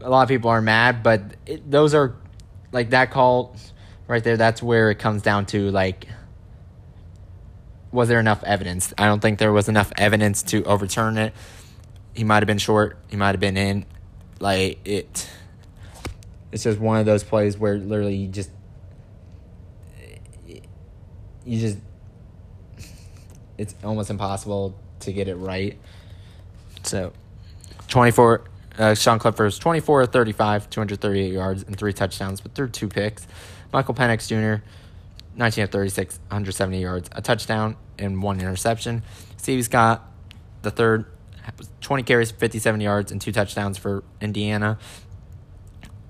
a 0.00 0.10
lot 0.10 0.22
of 0.22 0.28
people 0.28 0.50
are 0.50 0.62
mad, 0.62 1.02
but 1.02 1.22
it, 1.46 1.70
those 1.70 1.94
are 1.94 2.14
like 2.72 2.90
that 2.90 3.10
call 3.10 3.56
right 4.06 4.22
there. 4.22 4.36
That's 4.36 4.62
where 4.62 4.90
it 4.90 4.98
comes 4.98 5.22
down 5.22 5.46
to 5.46 5.70
like, 5.70 6.08
was 7.92 8.08
there 8.08 8.20
enough 8.20 8.42
evidence? 8.44 8.92
I 8.98 9.06
don't 9.06 9.20
think 9.20 9.38
there 9.38 9.52
was 9.52 9.68
enough 9.68 9.92
evidence 9.96 10.42
to 10.44 10.64
overturn 10.64 11.18
it. 11.18 11.32
He 12.14 12.24
might 12.24 12.36
have 12.36 12.46
been 12.46 12.58
short. 12.58 12.98
He 13.08 13.16
might 13.16 13.32
have 13.32 13.40
been 13.40 13.56
in. 13.56 13.86
Like 14.40 14.78
it. 14.84 15.28
It's 16.50 16.62
just 16.62 16.78
one 16.78 16.98
of 16.98 17.06
those 17.06 17.22
plays 17.24 17.58
where 17.58 17.76
literally 17.76 18.16
you 18.16 18.28
just 18.28 18.50
you 21.44 21.60
just 21.60 21.78
it's 23.56 23.74
almost 23.82 24.10
impossible 24.10 24.78
to 25.00 25.12
get 25.12 25.28
it 25.28 25.34
right. 25.34 25.78
So, 26.84 27.12
24 27.88 28.44
uh, 28.78 28.94
Sean 28.94 29.18
Clifford's 29.18 29.58
24 29.58 30.06
35, 30.06 30.70
238 30.70 31.32
yards, 31.32 31.62
and 31.64 31.76
three 31.76 31.92
touchdowns, 31.92 32.40
but 32.40 32.54
threw 32.54 32.68
two 32.68 32.88
picks. 32.88 33.26
Michael 33.72 33.94
Penix 33.94 34.28
Jr., 34.28 34.62
19 35.36 35.64
of 35.64 35.70
36, 35.70 36.18
170 36.28 36.80
yards, 36.80 37.10
a 37.12 37.20
touchdown, 37.20 37.76
and 37.98 38.22
one 38.22 38.40
interception. 38.40 39.02
Steve 39.36 39.64
Scott, 39.64 40.08
the 40.62 40.70
third, 40.70 41.06
20 41.80 42.02
carries, 42.02 42.30
57 42.30 42.80
yards, 42.80 43.12
and 43.12 43.20
two 43.20 43.32
touchdowns 43.32 43.78
for 43.78 44.02
Indiana. 44.20 44.78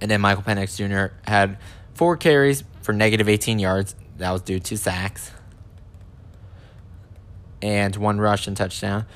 And 0.00 0.11
then 0.11 0.20
Michael 0.20 0.42
Penix 0.42 0.76
Jr. 0.76 1.14
had 1.28 1.59
four 1.94 2.16
carries 2.16 2.64
for 2.83 2.92
negative 2.92 3.28
18 3.28 3.59
yards. 3.59 3.94
That 4.16 4.31
was 4.31 4.42
due 4.42 4.61
to 4.61 4.78
sacks. 4.78 5.33
And 7.61 7.94
one 7.96 8.20
rush 8.20 8.46
and 8.46 8.57
touchdown. 8.57 9.07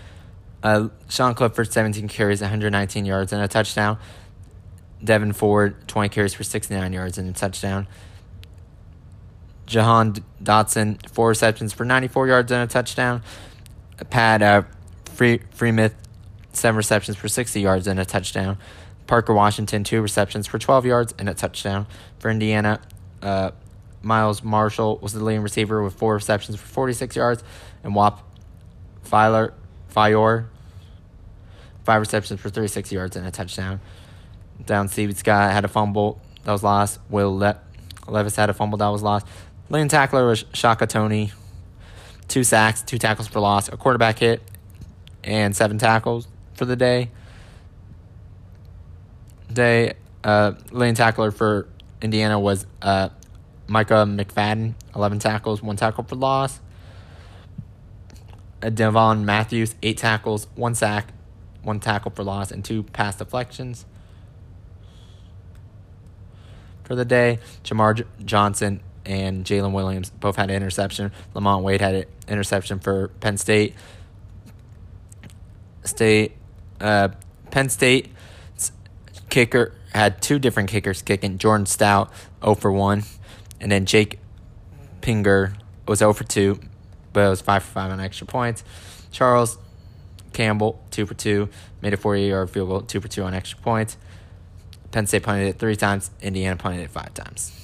Uh, 0.62 0.88
Sean 1.08 1.34
Clifford, 1.34 1.72
17 1.72 2.08
carries, 2.08 2.40
119 2.40 3.04
yards, 3.04 3.32
and 3.32 3.42
a 3.42 3.48
touchdown. 3.48 3.98
Devyn 5.02 5.34
Ford, 5.34 5.88
20 5.88 6.08
carries 6.08 6.34
for 6.34 6.44
69 6.44 6.92
yards 6.92 7.18
and 7.18 7.28
a 7.28 7.32
touchdown. 7.32 7.88
Jahan 9.66 10.14
Dotson, 10.42 11.08
four 11.10 11.28
receptions 11.28 11.72
for 11.72 11.84
94 11.84 12.28
yards 12.28 12.52
and 12.52 12.62
a 12.62 12.66
touchdown. 12.66 13.22
Pat 14.10 14.42
uh, 14.42 14.62
Free, 15.06 15.38
Freemouth, 15.54 15.94
seven 16.52 16.76
receptions 16.76 17.16
for 17.16 17.28
60 17.28 17.60
yards 17.60 17.86
and 17.86 17.98
a 17.98 18.04
touchdown. 18.04 18.58
Parker 19.06 19.34
Washington, 19.34 19.84
two 19.84 20.00
receptions 20.00 20.46
for 20.46 20.58
12 20.58 20.86
yards 20.86 21.14
and 21.18 21.28
a 21.28 21.34
touchdown. 21.34 21.86
For 22.18 22.30
Indiana, 22.30 22.80
uh, 23.20 23.50
Miles 24.02 24.42
Marshall 24.42 24.98
was 24.98 25.12
the 25.12 25.22
leading 25.22 25.42
receiver 25.42 25.82
with 25.82 25.94
four 25.94 26.14
receptions 26.14 26.56
for 26.58 26.66
46 26.66 27.16
yards. 27.16 27.44
And 27.82 27.94
Wap 27.94 28.22
Filer, 29.02 29.54
Fior, 29.88 30.46
five 31.84 32.00
receptions 32.00 32.40
for 32.40 32.48
36 32.48 32.92
yards 32.92 33.16
and 33.16 33.26
a 33.26 33.30
touchdown. 33.30 33.80
Down 34.64 34.88
Stevie 34.88 35.14
Scott 35.14 35.52
had 35.52 35.64
a 35.64 35.68
fumble 35.68 36.20
that 36.44 36.52
was 36.52 36.62
lost. 36.62 37.00
Will 37.10 37.36
Le- 37.36 37.60
Levis 38.06 38.36
had 38.36 38.50
a 38.50 38.54
fumble 38.54 38.78
that 38.78 38.88
was 38.88 39.02
lost. 39.02 39.26
Leading 39.68 39.88
tackler 39.88 40.26
was 40.26 40.44
Shaka 40.52 40.86
Toney. 40.86 41.32
Two 42.28 42.44
sacks, 42.44 42.82
two 42.82 42.98
tackles 42.98 43.28
for 43.28 43.40
loss, 43.40 43.68
a 43.68 43.76
quarterback 43.76 44.18
hit, 44.18 44.40
and 45.24 45.54
seven 45.54 45.78
tackles 45.78 46.28
for 46.54 46.64
the 46.64 46.76
day. 46.76 47.10
Day 49.52 49.94
uh, 50.24 50.52
leading 50.70 50.94
tackler 50.94 51.30
for 51.30 51.68
Indiana 52.00 52.38
was 52.38 52.66
uh, 52.80 53.10
Micah 53.66 54.06
McFadden, 54.06 54.74
11 54.94 55.18
tackles, 55.18 55.62
one 55.62 55.76
tackle 55.76 56.04
for 56.04 56.16
loss. 56.16 56.60
Uh, 58.62 58.70
Devon 58.70 59.24
Matthews, 59.24 59.74
eight 59.82 59.98
tackles, 59.98 60.46
one 60.54 60.74
sack, 60.74 61.08
one 61.62 61.80
tackle 61.80 62.10
for 62.10 62.24
loss, 62.24 62.50
and 62.50 62.64
two 62.64 62.82
pass 62.82 63.16
deflections. 63.16 63.86
For 66.84 66.94
the 66.94 67.04
day, 67.04 67.38
Jamar 67.64 68.04
Johnson 68.24 68.80
and 69.04 69.44
Jalen 69.44 69.72
Williams 69.72 70.10
both 70.10 70.36
had 70.36 70.50
an 70.50 70.56
interception. 70.56 71.12
Lamont 71.34 71.64
Wade 71.64 71.80
had 71.80 71.94
an 71.94 72.04
interception 72.28 72.78
for 72.80 73.08
Penn 73.20 73.36
State. 73.36 73.74
State, 75.84 76.36
uh, 76.82 77.08
Penn 77.50 77.68
State 77.68 78.10
kicker 79.30 79.72
had 79.92 80.20
two 80.20 80.38
different 80.38 80.68
kickers 80.68 81.00
kicking. 81.02 81.38
Jordan 81.38 81.66
Stout 81.66 82.10
0 82.42 82.54
for 82.56 82.72
1, 82.72 83.02
and 83.60 83.72
then 83.72 83.86
Jake 83.86 84.18
Pinegar 85.00 85.54
was 85.86 86.00
0 86.00 86.12
for 86.12 86.24
2, 86.24 86.60
but 87.12 87.26
it 87.26 87.28
was 87.28 87.40
5 87.40 87.62
for 87.62 87.70
5 87.72 87.92
on 87.92 88.00
extra 88.00 88.26
points. 88.26 88.64
Charles 89.10 89.58
Campbell 90.32 90.82
2 90.90 91.06
for 91.06 91.14
2, 91.14 91.48
made 91.80 91.94
a 91.94 91.96
40 91.96 92.22
yard 92.22 92.50
field 92.50 92.68
goal, 92.68 92.80
2 92.80 93.00
for 93.00 93.08
2 93.08 93.22
on 93.22 93.34
extra 93.34 93.58
points. 93.60 93.96
Penn 94.90 95.06
State 95.06 95.22
punted 95.22 95.48
it 95.48 95.58
three 95.58 95.76
times, 95.76 96.10
Indiana 96.20 96.56
punted 96.56 96.82
it 96.82 96.90
five 96.90 97.14
times. 97.14 97.58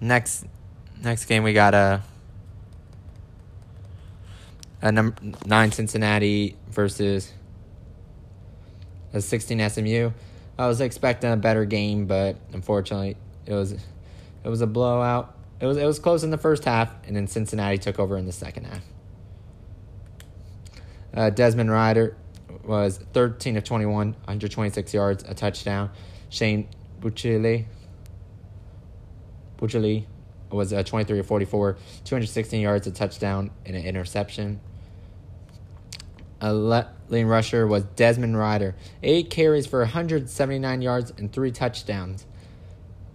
Next 0.00 0.44
next 1.02 1.26
game 1.26 1.42
we 1.42 1.52
got 1.52 1.74
a 1.74 2.02
a 4.82 4.92
number 4.92 5.16
nine 5.46 5.72
Cincinnati 5.72 6.56
versus 6.68 7.32
a 9.12 9.20
sixteen 9.20 9.66
SMU. 9.68 10.10
I 10.58 10.66
was 10.66 10.80
expecting 10.80 11.30
a 11.32 11.36
better 11.36 11.64
game, 11.64 12.06
but 12.06 12.36
unfortunately 12.52 13.16
it 13.46 13.54
was 13.54 13.72
it 13.72 14.48
was 14.48 14.60
a 14.60 14.66
blowout. 14.66 15.36
It 15.60 15.66
was 15.66 15.76
it 15.76 15.84
was 15.84 15.98
close 15.98 16.22
in 16.24 16.30
the 16.30 16.38
first 16.38 16.64
half, 16.64 16.92
and 17.06 17.16
then 17.16 17.26
Cincinnati 17.26 17.78
took 17.78 17.98
over 17.98 18.16
in 18.16 18.26
the 18.26 18.32
second 18.32 18.64
half. 18.64 18.82
Uh, 21.14 21.30
Desmond 21.30 21.70
Ridder 21.70 22.16
was 22.64 22.98
13 23.12 23.56
of 23.56 23.64
21, 23.64 24.12
126 24.12 24.94
yards, 24.94 25.24
a 25.26 25.34
touchdown. 25.34 25.90
Shane 26.28 26.68
Buchele 27.00 27.64
Buchele 29.58 30.04
was 30.50 30.72
uh, 30.72 30.82
23 30.82 31.18
of 31.18 31.26
44, 31.26 31.76
216 32.04 32.60
yards, 32.60 32.86
a 32.86 32.90
touchdown, 32.90 33.50
and 33.66 33.76
an 33.76 33.84
interception. 33.84 34.60
A 36.40 36.54
le- 36.54 36.90
leading 37.08 37.26
rusher 37.26 37.66
was 37.66 37.84
Desmond 37.96 38.38
Ridder, 38.38 38.74
eight 39.02 39.30
carries 39.30 39.66
for 39.66 39.80
179 39.80 40.82
yards 40.82 41.12
and 41.18 41.32
three 41.32 41.50
touchdowns. 41.50 42.26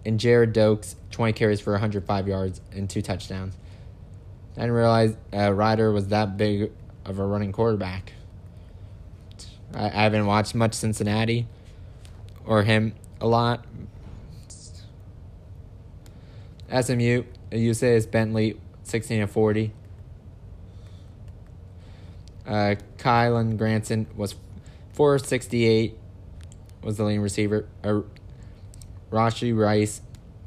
And 0.04 0.20
Gerrid 0.20 0.52
Doaks, 0.52 0.96
20 1.12 1.32
carries 1.32 1.60
for 1.60 1.72
105 1.72 2.28
yards 2.28 2.60
and 2.72 2.90
two 2.90 3.00
touchdowns. 3.00 3.56
I 4.56 4.60
didn't 4.60 4.74
realize 4.74 5.16
uh, 5.32 5.52
Ridder 5.52 5.90
was 5.90 6.08
that 6.08 6.36
big 6.36 6.70
of 7.04 7.18
a 7.18 7.24
running 7.24 7.52
quarterback. 7.52 8.12
I, 9.74 9.86
I 9.86 10.02
haven't 10.02 10.26
watched 10.26 10.54
much 10.54 10.74
Cincinnati 10.74 11.46
or 12.44 12.62
him 12.62 12.94
a 13.20 13.26
lot. 13.26 13.64
SMU, 16.70 17.24
you 17.52 17.74
say 17.74 17.94
is 17.94 18.06
Bentley, 18.06 18.60
16 18.82 19.22
and 19.22 19.30
40. 19.30 19.72
Uh, 22.46 22.74
Kylen 22.98 23.56
Granson 23.56 24.06
was 24.16 24.34
468, 24.92 25.96
was 26.82 26.96
the 26.96 27.04
leading 27.04 27.22
receiver. 27.22 27.66
Uh, 27.82 28.00
Rashee 29.10 29.56
Rice, 29.56 30.00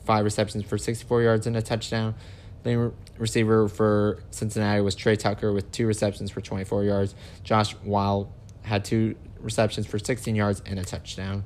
five 0.05 0.23
receptions 0.23 0.63
for 0.65 0.77
64 0.77 1.21
yards 1.21 1.47
and 1.47 1.55
a 1.57 1.61
touchdown. 1.61 2.15
Leading 2.63 2.93
receiver 3.17 3.67
for 3.67 4.23
Cincinnati 4.31 4.81
was 4.81 4.95
Trey 4.95 5.15
Tucker 5.15 5.53
with 5.53 5.71
two 5.71 5.87
receptions 5.87 6.31
for 6.31 6.41
24 6.41 6.83
yards. 6.83 7.15
Josh 7.43 7.75
Wild 7.83 8.31
had 8.63 8.83
two 8.83 9.15
receptions 9.39 9.87
for 9.87 9.97
16 9.97 10.35
yards 10.35 10.61
and 10.65 10.79
a 10.79 10.83
touchdown. 10.83 11.43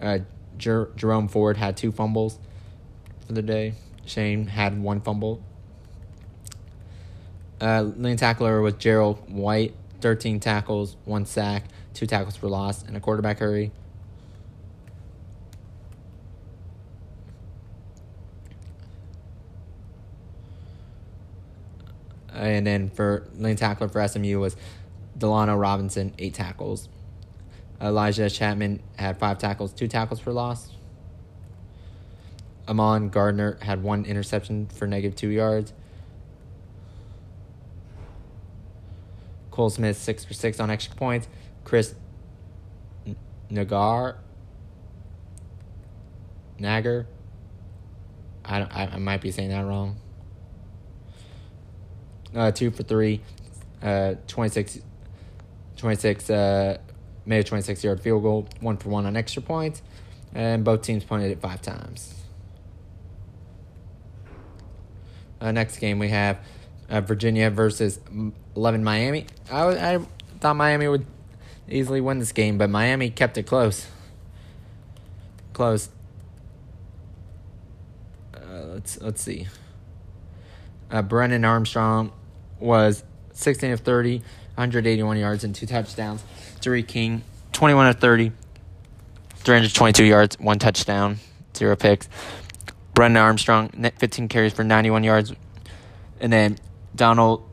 Uh, 0.00 0.18
Jer- 0.56 0.90
Jerome 0.96 1.28
Ford 1.28 1.56
had 1.56 1.76
two 1.76 1.92
fumbles 1.92 2.38
for 3.26 3.32
the 3.32 3.42
day. 3.42 3.74
Shane 4.04 4.46
had 4.46 4.80
one 4.80 5.00
fumble. 5.00 5.42
Uh, 7.60 7.82
leading 7.96 8.16
tackler 8.16 8.60
was 8.60 8.74
Gerald 8.74 9.30
White, 9.30 9.74
13 10.00 10.38
tackles, 10.38 10.96
one 11.04 11.26
sack, 11.26 11.64
two 11.92 12.06
tackles 12.06 12.36
for 12.36 12.48
loss, 12.48 12.82
and 12.84 12.96
a 12.96 13.00
quarterback 13.00 13.38
hurry. 13.38 13.72
And 22.32 22.64
then 22.64 22.90
for 22.90 23.26
leading 23.34 23.56
tackler 23.56 23.88
for 23.88 24.06
SMU 24.06 24.38
was 24.38 24.56
Delano 25.16 25.56
Robinson, 25.56 26.14
eight 26.18 26.34
tackles. 26.34 26.88
Elijah 27.80 28.30
Chapman 28.30 28.80
had 28.96 29.18
five 29.18 29.38
tackles, 29.38 29.72
two 29.72 29.88
tackles 29.88 30.20
for 30.20 30.32
loss. 30.32 30.70
Amon 32.68 33.08
Gardner 33.08 33.58
had 33.62 33.82
one 33.82 34.04
interception 34.04 34.66
for 34.66 34.86
negative 34.86 35.16
two 35.16 35.28
yards. 35.28 35.72
Cole 39.58 39.70
Smith 39.70 39.98
six 39.98 40.24
for 40.24 40.34
six 40.34 40.60
on 40.60 40.70
extra 40.70 40.94
points. 40.94 41.26
Chris 41.64 41.96
Naggar 43.50 44.14
Naggar. 46.60 47.06
I, 48.44 48.60
I, 48.60 48.82
I 48.92 48.98
might 48.98 49.20
be 49.20 49.32
saying 49.32 49.48
that 49.48 49.62
wrong. 49.62 49.96
Uh, 52.36 52.52
two 52.52 52.70
for 52.70 52.84
three, 52.84 53.20
uh, 53.82 54.14
26, 54.28 54.78
26 55.76 56.30
uh, 56.30 56.78
made 57.26 57.40
a 57.40 57.42
26 57.42 57.82
yard 57.82 58.00
field 58.00 58.22
goal, 58.22 58.46
one 58.60 58.76
for 58.76 58.90
one 58.90 59.06
on 59.06 59.16
extra 59.16 59.42
points, 59.42 59.82
and 60.34 60.62
both 60.62 60.82
teams 60.82 61.02
punted 61.02 61.32
it 61.32 61.40
five 61.40 61.60
times. 61.62 62.14
Uh, 65.40 65.50
next 65.50 65.78
game 65.78 65.98
we 65.98 66.10
have 66.10 66.38
uh, 66.88 67.00
Virginia 67.00 67.50
versus 67.50 68.00
11 68.56 68.84
Miami. 68.84 69.26
I, 69.50 69.94
I 69.94 69.98
thought 70.40 70.56
Miami 70.56 70.88
would 70.88 71.06
easily 71.68 72.00
win 72.00 72.18
this 72.18 72.32
game, 72.32 72.58
but 72.58 72.70
Miami 72.70 73.10
kept 73.10 73.38
it 73.38 73.44
close. 73.44 73.86
Close. 75.52 75.88
Uh, 78.34 78.38
let's 78.66 79.00
let's 79.00 79.22
see. 79.22 79.48
Uh, 80.90 81.02
Brennan 81.02 81.44
Armstrong 81.44 82.12
was 82.58 83.04
16 83.32 83.72
of 83.72 83.80
30, 83.80 84.18
181 84.54 85.16
yards 85.18 85.44
and 85.44 85.54
two 85.54 85.66
touchdowns. 85.66 86.22
Tariq 86.60 86.88
King, 86.88 87.22
21 87.52 87.88
of 87.88 87.96
30, 87.96 88.32
322 89.36 90.04
yards, 90.04 90.38
one 90.38 90.58
touchdown, 90.58 91.18
zero 91.56 91.76
picks. 91.76 92.08
Brennan 92.94 93.18
Armstrong, 93.18 93.68
15 93.68 94.28
carries 94.28 94.52
for 94.52 94.64
91 94.64 95.04
yards. 95.04 95.32
And 96.20 96.32
then 96.32 96.58
Donald 96.98 97.48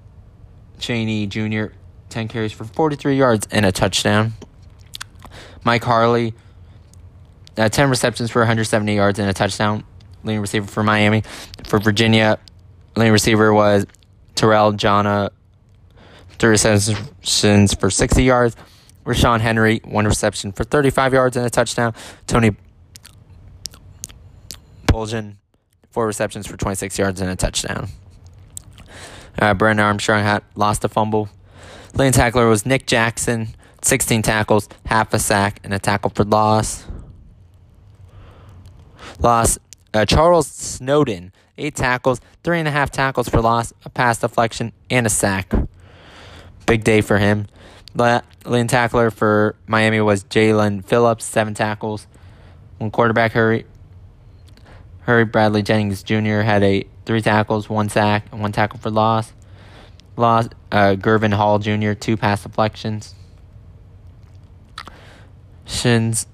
Chaney 0.79 1.27
Jr., 1.27 1.67
10 2.10 2.27
carries 2.27 2.51
for 2.51 2.65
43 2.65 3.15
yards 3.17 3.47
and 3.51 3.65
a 3.65 3.71
touchdown. 3.71 4.34
Mike 5.63 5.84
Harley, 5.84 6.34
uh, 7.58 7.69
10 7.69 7.89
receptions 7.89 8.29
for 8.29 8.39
170 8.41 8.93
yards 8.93 9.19
and 9.19 9.29
a 9.29 9.34
touchdown. 9.34 9.84
Leading 10.23 10.41
receiver 10.41 10.67
for 10.67 10.84
Miami. 10.84 11.23
For 11.65 11.79
Virginia, 11.79 12.39
leading 12.95 13.13
receiver 13.13 13.53
was 13.53 13.86
Terrell 14.34 14.73
Jana, 14.73 15.31
three 16.39 16.49
receptions 16.49 17.73
for 17.75 17.89
60 17.89 18.23
yards. 18.23 18.55
Rashawn 19.05 19.39
Henry, 19.39 19.81
one 19.84 20.05
reception 20.05 20.51
for 20.51 20.63
35 20.63 21.13
yards 21.13 21.38
and 21.38 21.45
a 21.45 21.49
touchdown. 21.49 21.93
Tony 22.25 22.55
Poljan, 24.88 25.36
four 25.91 26.08
receptions 26.08 26.47
for 26.47 26.58
26 26.58 26.97
yards 26.97 27.21
and 27.21 27.29
a 27.29 27.36
touchdown. 27.36 27.88
Uh, 29.39 29.54
Brennan 29.54 29.86
Armstrong 29.86 30.24
had 30.24 30.43
lost 30.56 30.84
a 30.84 30.89
fumble. 30.89 31.30
Leading 31.93 32.13
tackler 32.13 32.48
was 32.48 32.65
Nick 32.65 32.88
Jackson, 32.88 33.50
16 33.82 34.21
tackles, 34.21 34.67
half 34.86 35.13
a 35.13 35.19
sack, 35.19 35.60
and 35.63 35.74
a 35.74 35.80
tackle 35.80 36.10
for 36.10 36.24
loss. 36.24 36.86
Loss. 39.19 39.60
Uh, 39.93 40.04
Charles 40.04 40.48
Snowden, 40.48 41.32
eight 41.58 41.76
tackles, 41.76 42.19
three 42.43 42.60
and 42.60 42.67
a 42.67 42.71
half 42.71 42.91
tackles 42.91 43.30
for 43.30 43.39
loss, 43.39 43.71
a 43.86 43.89
pass 43.89 44.19
deflection, 44.19 44.74
and 44.89 45.06
a 45.06 45.10
sack. 45.10 45.54
Big 46.65 46.84
day 46.84 47.00
for 47.00 47.17
him. 47.17 47.48
Leading 47.95 48.67
tackler 48.67 49.10
for 49.10 49.56
Miami 49.67 50.02
was 50.02 50.26
Jaelan 50.26 50.84
Phillips, 50.84 51.24
seven 51.24 51.54
tackles. 51.54 52.08
One 52.78 52.91
quarterback, 52.91 53.32
Hurry, 53.32 53.65
Hurry 55.06 55.26
Bradley 55.26 55.62
Jennings 55.62 56.02
Jr. 56.04 56.41
had 56.41 56.63
a 56.63 56.86
three 57.06 57.22
tackles, 57.22 57.70
one 57.70 57.89
sack, 57.89 58.26
and 58.32 58.41
one 58.41 58.52
tackle 58.52 58.80
for 58.80 58.89
loss. 58.89 59.34
Loss. 60.18 60.50
Uh, 60.72 60.96
Gurvan 60.98 61.34
Hall 61.34 61.60
Jr. 61.60 61.94
two 61.94 62.18
pass 62.18 62.44
deflections. 62.44 63.13
Shins. 65.65 66.28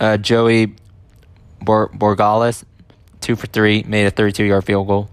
Uh, 0.00 0.16
Joey 0.16 0.74
Bor- 1.60 1.90
Borregales, 1.90 2.64
two 3.20 3.34
for 3.36 3.46
three, 3.48 3.82
made 3.82 4.06
a 4.06 4.10
32 4.10 4.44
yard 4.44 4.64
field 4.64 4.86
goal. 4.86 5.10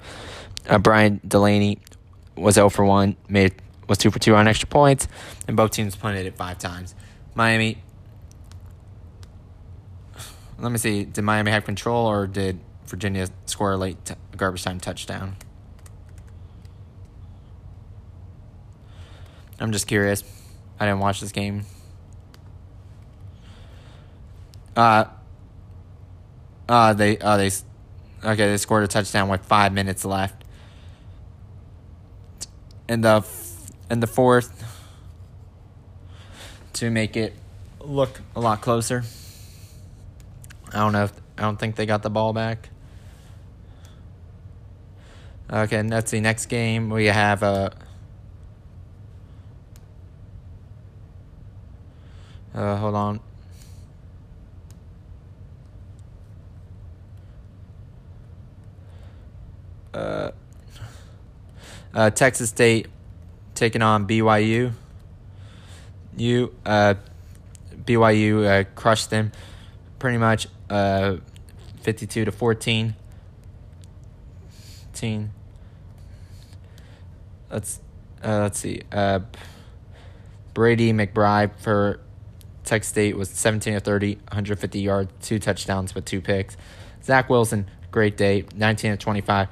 Uh, 0.70 0.78
Brian 0.78 1.20
Delaney 1.28 1.80
was 2.38 2.56
0 2.56 2.70
for 2.70 2.86
1, 2.86 3.16
made 3.28 3.56
was 3.88 3.98
2 3.98 4.12
for 4.12 4.20
2 4.20 4.36
on 4.36 4.48
extra 4.48 4.68
points, 4.68 5.08
and 5.48 5.58
both 5.58 5.72
teams 5.72 5.96
punted 5.96 6.26
it 6.26 6.36
five 6.36 6.58
times. 6.60 6.96
Miami. 7.34 7.78
Let 10.66 10.72
me 10.72 10.80
see. 10.80 11.06
Did 11.06 11.22
Miami 11.22 11.52
have 11.52 11.64
control 11.64 12.08
or 12.08 12.26
did 12.26 12.60
Virginia 12.88 13.28
score 13.46 13.74
a 13.74 13.78
late 13.78 14.04
t- 14.04 14.16
garbage 14.36 14.64
time 14.64 14.80
touchdown? 14.80 15.36
I'm 19.60 19.72
just 19.72 19.86
curious. 19.86 20.24
I 20.80 20.88
didn't 20.88 21.02
watch 21.02 21.22
this 21.22 21.32
game. 21.32 21.66
Uh, 24.76 25.06
uh, 26.68 26.94
they, 26.96 27.20
uh, 27.20 27.38
they, 27.38 27.52
okay, 28.24 28.48
they 28.48 28.58
scored 28.58 28.86
a 28.86 28.88
touchdown 28.88 29.30
with 29.30 29.46
five 29.46 29.72
minutes 29.72 30.04
left. 30.04 30.44
In 32.90 33.02
the, 33.02 33.24
in 33.92 34.00
the 34.00 34.08
fourth, 34.08 34.64
to 36.74 36.90
make 36.90 37.16
it 37.16 37.36
look 37.82 38.22
a 38.36 38.40
lot 38.40 38.62
closer. 38.62 39.04
I 40.76 40.80
don't 40.80 40.92
know. 40.92 41.06
If, 41.06 41.14
I 41.38 41.42
don't 41.42 41.58
think 41.58 41.76
they 41.76 41.88
got 41.88 42.04
the 42.04 42.12
ball 42.12 42.34
back. 42.34 42.70
Okay, 45.52 45.82
let's 45.82 46.12
see. 46.12 46.20
Next 46.20 46.46
game 46.46 46.92
we 46.92 47.06
have 47.06 47.42
a. 47.42 47.46
Uh, 47.46 47.70
Uh, 52.56 52.78
hold 52.78 52.96
on. 52.96 53.20
Uh, 59.94 60.32
uh, 61.94 62.10
Texas 62.12 62.50
State 62.50 62.88
taking 63.56 63.82
on 63.82 64.08
BYU. 64.08 64.72
You 66.16 66.56
uh, 66.66 66.94
BYU 67.76 68.46
uh, 68.46 68.64
crushed 68.74 69.10
them 69.10 69.34
pretty 70.00 70.18
much 70.18 70.48
uh, 70.70 71.18
52 71.82 72.26
to 72.26 72.32
14. 72.32 72.96
Let's 77.52 77.80
uh, 78.24 78.40
let's 78.40 78.60
see. 78.60 78.82
Uh, 78.92 79.20
Brady 80.54 80.94
McBride 80.94 81.52
for 81.60 82.00
Texas 82.64 82.90
State 82.90 83.16
was 83.16 83.30
17 83.30 83.76
of 83.76 83.84
30, 83.84 84.16
150 84.16 84.80
yards, 84.80 85.12
two 85.22 85.38
touchdowns, 85.38 85.94
but 85.94 86.06
two 86.06 86.22
picks. 86.22 86.58
Zach 87.04 87.30
Wilson, 87.30 87.70
great 87.92 88.18
day, 88.18 88.46
19 88.56 88.94
of 88.94 89.00
25, 89.00 89.48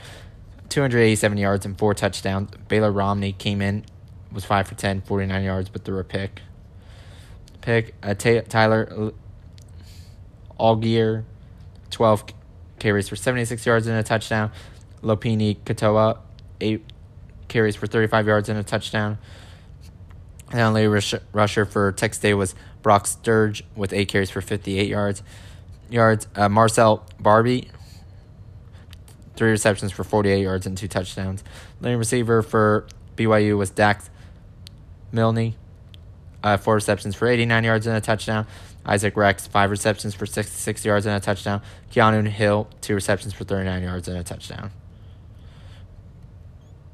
287 0.69 1.38
yards 1.38 1.65
and 1.65 1.78
four 1.78 1.93
touchdowns. 1.93 2.49
Baylor 2.67 2.91
Romney 2.91 3.34
came 3.34 3.62
in, 3.62 3.86
was 4.32 4.43
5 4.43 4.67
for 4.67 4.76
10, 4.76 5.02
49 5.02 5.43
yards, 5.43 5.69
but 5.69 5.84
threw 5.84 5.99
a 5.99 6.04
pick. 6.04 6.41
Pick 7.62 7.93
uh, 8.02 8.15
T- 8.15 8.41
Tyler 8.41 9.13
Allgeier, 10.63 11.26
12 11.91 12.23
carries 12.80 13.10
for 13.10 13.17
76 13.17 13.65
yards 13.65 13.86
and 13.86 13.97
a 13.97 14.04
touchdown. 14.04 14.52
Lopini 15.04 15.58
Katoa, 15.58 16.19
8 16.62 16.82
carries 17.49 17.76
for 17.76 17.86
35 17.86 18.28
yards 18.28 18.49
and 18.49 18.58
a 18.58 18.63
touchdown. 18.63 19.17
The 20.52 20.62
only 20.62 20.88
rusher 20.88 21.65
for 21.65 21.91
Texas 21.91 22.19
State 22.19 22.36
was 22.36 22.56
Brock 22.82 23.08
Sturge 23.08 23.63
with 23.76 23.91
eight 23.91 24.08
carries 24.08 24.30
for 24.30 24.39
58 24.39 24.88
yards. 24.88 25.23
Yards. 25.89 26.28
Uh, 26.36 26.47
Marcell 26.47 27.06
Barbee, 27.21 27.69
three 29.36 29.52
receptions 29.52 29.91
for 29.91 30.04
48 30.04 30.41
yards 30.41 30.65
and 30.65 30.78
two 30.78 30.88
touchdowns. 30.88 31.43
Leading 31.82 31.97
receiver 31.97 32.41
for 32.41 32.88
BYU 33.15 33.58
was 33.58 33.69
Dax 33.71 34.10
Milne, 35.12 35.56
uh, 36.43 36.58
four 36.58 36.76
receptions 36.76 37.15
for 37.15 37.28
89 37.28 37.63
yards 37.63 37.88
and 37.88 37.95
a 37.97 38.02
touchdown. 38.02 38.45
Isaac 38.86 39.15
Rex, 39.15 39.48
five 39.48 39.72
receptions 39.72 40.13
for 40.13 40.26
66 40.26 40.84
yards 40.84 41.06
and 41.06 41.15
a 41.15 41.19
touchdown. 41.19 41.62
Keanu 41.91 42.28
Hill, 42.28 42.67
two 42.82 42.96
receptions 42.96 43.34
for 43.34 43.43
39 43.43 43.84
yards 43.84 44.08
and 44.08 44.17
a 44.17 44.24
touchdown. 44.24 44.72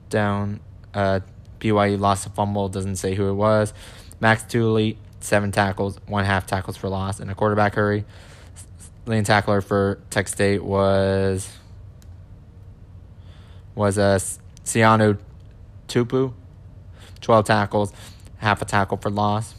Down. 0.10 0.60
Uh, 0.94 1.22
BYU 1.60 2.00
lost 2.00 2.26
a 2.26 2.30
fumble, 2.30 2.70
doesn't 2.70 2.96
say 2.96 3.16
who 3.16 3.30
it 3.30 3.34
was. 3.34 3.74
Max 4.20 4.44
Tooley, 4.44 4.98
seven 5.20 5.52
tackles, 5.52 5.98
one 6.08 6.26
half 6.26 6.46
tackles 6.48 6.78
for 6.78 6.90
loss, 6.90 7.20
and 7.20 7.30
a 7.30 7.36
quarterback 7.36 7.76
hurry. 7.76 8.06
Leading 9.06 9.24
tackler 9.24 9.62
for 9.62 10.00
Tech 10.10 10.28
State 10.28 10.64
was 10.64 11.50
was 13.76 13.98
a 13.98 14.04
uh, 14.04 14.20
Siano 14.66 15.18
Tupu, 15.88 16.34
twelve 17.22 17.46
tackles, 17.46 17.94
half 18.38 18.62
a 18.62 18.66
tackle 18.66 18.98
for 18.98 19.10
loss. 19.10 19.56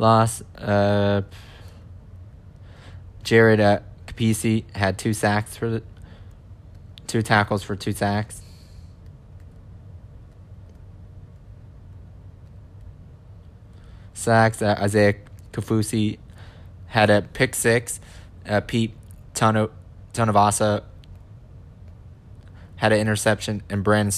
Loss. 0.00 0.42
Uh, 0.56 1.22
Jared 3.22 3.60
uh, 3.60 3.80
Kapisi 4.06 4.64
had 4.74 4.98
two 4.98 5.12
sacks 5.12 5.56
for 5.56 5.68
the 5.68 5.82
two 7.06 7.22
tackles 7.22 7.62
for 7.62 7.76
two 7.76 7.92
sacks. 7.92 8.42
sacks. 14.20 14.62
Uh, 14.62 14.76
Isaiah 14.78 15.14
Kaufusi 15.52 16.18
had 16.86 17.10
a 17.10 17.22
pick 17.22 17.54
six. 17.54 18.00
Uh, 18.46 18.60
Pete 18.60 18.94
Tono, 19.34 19.70
Tonavasa 20.12 20.82
had 22.76 22.92
an 22.92 23.00
interception, 23.00 23.62
and 23.68 23.82
Brandon 23.84 24.12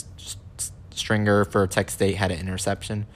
Stringer 0.90 1.44
for 1.44 1.66
Tech 1.66 1.90
State 1.90 2.16
had 2.16 2.30
an 2.30 2.38
interception. 2.38 3.06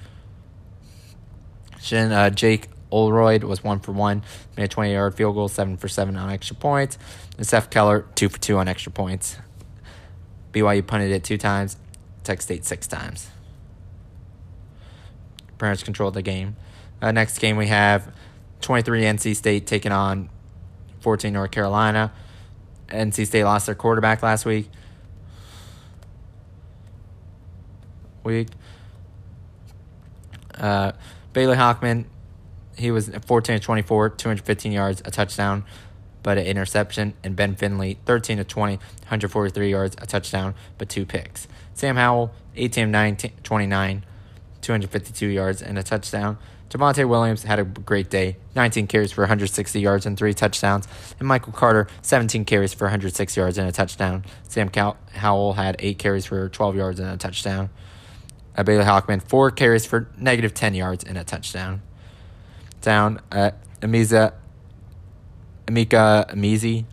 Uh, 1.92 2.30
Jake 2.30 2.68
Oldroyd 2.90 3.44
was 3.44 3.62
one 3.62 3.80
for 3.80 3.92
one, 3.92 4.22
made 4.56 4.64
a 4.64 4.68
20 4.68 4.92
yard 4.92 5.14
field 5.14 5.34
goal, 5.34 5.48
seven 5.48 5.76
for 5.76 5.88
seven 5.88 6.16
on 6.16 6.30
extra 6.30 6.56
points. 6.56 6.98
And 7.36 7.46
Seth 7.46 7.70
Keller, 7.70 8.06
two 8.14 8.28
for 8.28 8.38
two 8.38 8.56
on 8.58 8.68
extra 8.68 8.92
points. 8.92 9.36
BYU 10.52 10.86
punted 10.86 11.10
it 11.10 11.22
two 11.24 11.36
times, 11.36 11.76
Tech 12.24 12.40
State 12.40 12.64
six 12.64 12.86
times. 12.86 13.28
Parents 15.58 15.82
controlled 15.82 16.14
the 16.14 16.22
game. 16.22 16.56
Uh, 17.00 17.12
next 17.12 17.38
game 17.38 17.56
we 17.56 17.66
have 17.66 18.12
23 18.62 19.02
NC 19.02 19.36
State 19.36 19.66
taking 19.66 19.92
on 19.92 20.28
14 21.00 21.32
North 21.32 21.50
Carolina. 21.50 22.12
NC 22.88 23.26
State 23.26 23.44
lost 23.44 23.66
their 23.66 23.74
quarterback 23.74 24.22
last 24.22 24.44
week. 24.44 24.68
Week. 28.24 28.48
Uh, 30.54 30.92
Bailey 31.36 31.56
Hockman, 31.56 32.06
he 32.78 32.90
was 32.90 33.10
14 33.10 33.58
to 33.58 33.62
24, 33.62 34.08
215 34.08 34.72
yards, 34.72 35.02
a 35.04 35.10
touchdown, 35.10 35.66
but 36.22 36.38
an 36.38 36.46
interception. 36.46 37.12
And 37.22 37.36
Ben 37.36 37.54
Finley, 37.56 37.98
13 38.06 38.38
to 38.38 38.44
20, 38.44 38.76
143 38.76 39.70
yards, 39.70 39.96
a 40.00 40.06
touchdown, 40.06 40.54
but 40.78 40.88
two 40.88 41.04
picks. 41.04 41.46
Sam 41.74 41.96
Howell, 41.96 42.32
18 42.54 42.84
of 42.84 42.90
19, 42.90 43.32
29, 43.42 44.06
252 44.62 45.26
yards, 45.26 45.60
and 45.60 45.78
a 45.78 45.82
touchdown. 45.82 46.38
Javonte 46.70 47.06
Williams 47.06 47.42
had 47.42 47.58
a 47.58 47.64
great 47.64 48.08
day 48.08 48.38
19 48.54 48.86
carries 48.86 49.12
for 49.12 49.20
160 49.20 49.78
yards 49.78 50.06
and 50.06 50.16
three 50.16 50.32
touchdowns. 50.32 50.88
And 51.18 51.28
Michael 51.28 51.52
Carter, 51.52 51.86
17 52.00 52.46
carries 52.46 52.72
for 52.72 52.84
106 52.86 53.36
yards 53.36 53.58
and 53.58 53.68
a 53.68 53.72
touchdown. 53.72 54.24
Sam 54.48 54.70
Howell 55.12 55.52
had 55.52 55.76
eight 55.80 55.98
carries 55.98 56.24
for 56.24 56.48
12 56.48 56.76
yards 56.76 56.98
and 56.98 57.10
a 57.10 57.18
touchdown. 57.18 57.68
Uh, 58.56 58.62
Bailey 58.62 58.84
Hockman, 58.84 59.22
four 59.22 59.50
carries 59.50 59.84
for 59.84 60.08
negative 60.16 60.54
10 60.54 60.74
yards 60.74 61.04
and 61.04 61.18
a 61.18 61.24
touchdown. 61.24 61.82
down. 62.80 63.20
Uh, 63.30 63.50
Amiza, 63.82 64.32
Emeka 65.66 66.30
Emezie, 66.32 66.84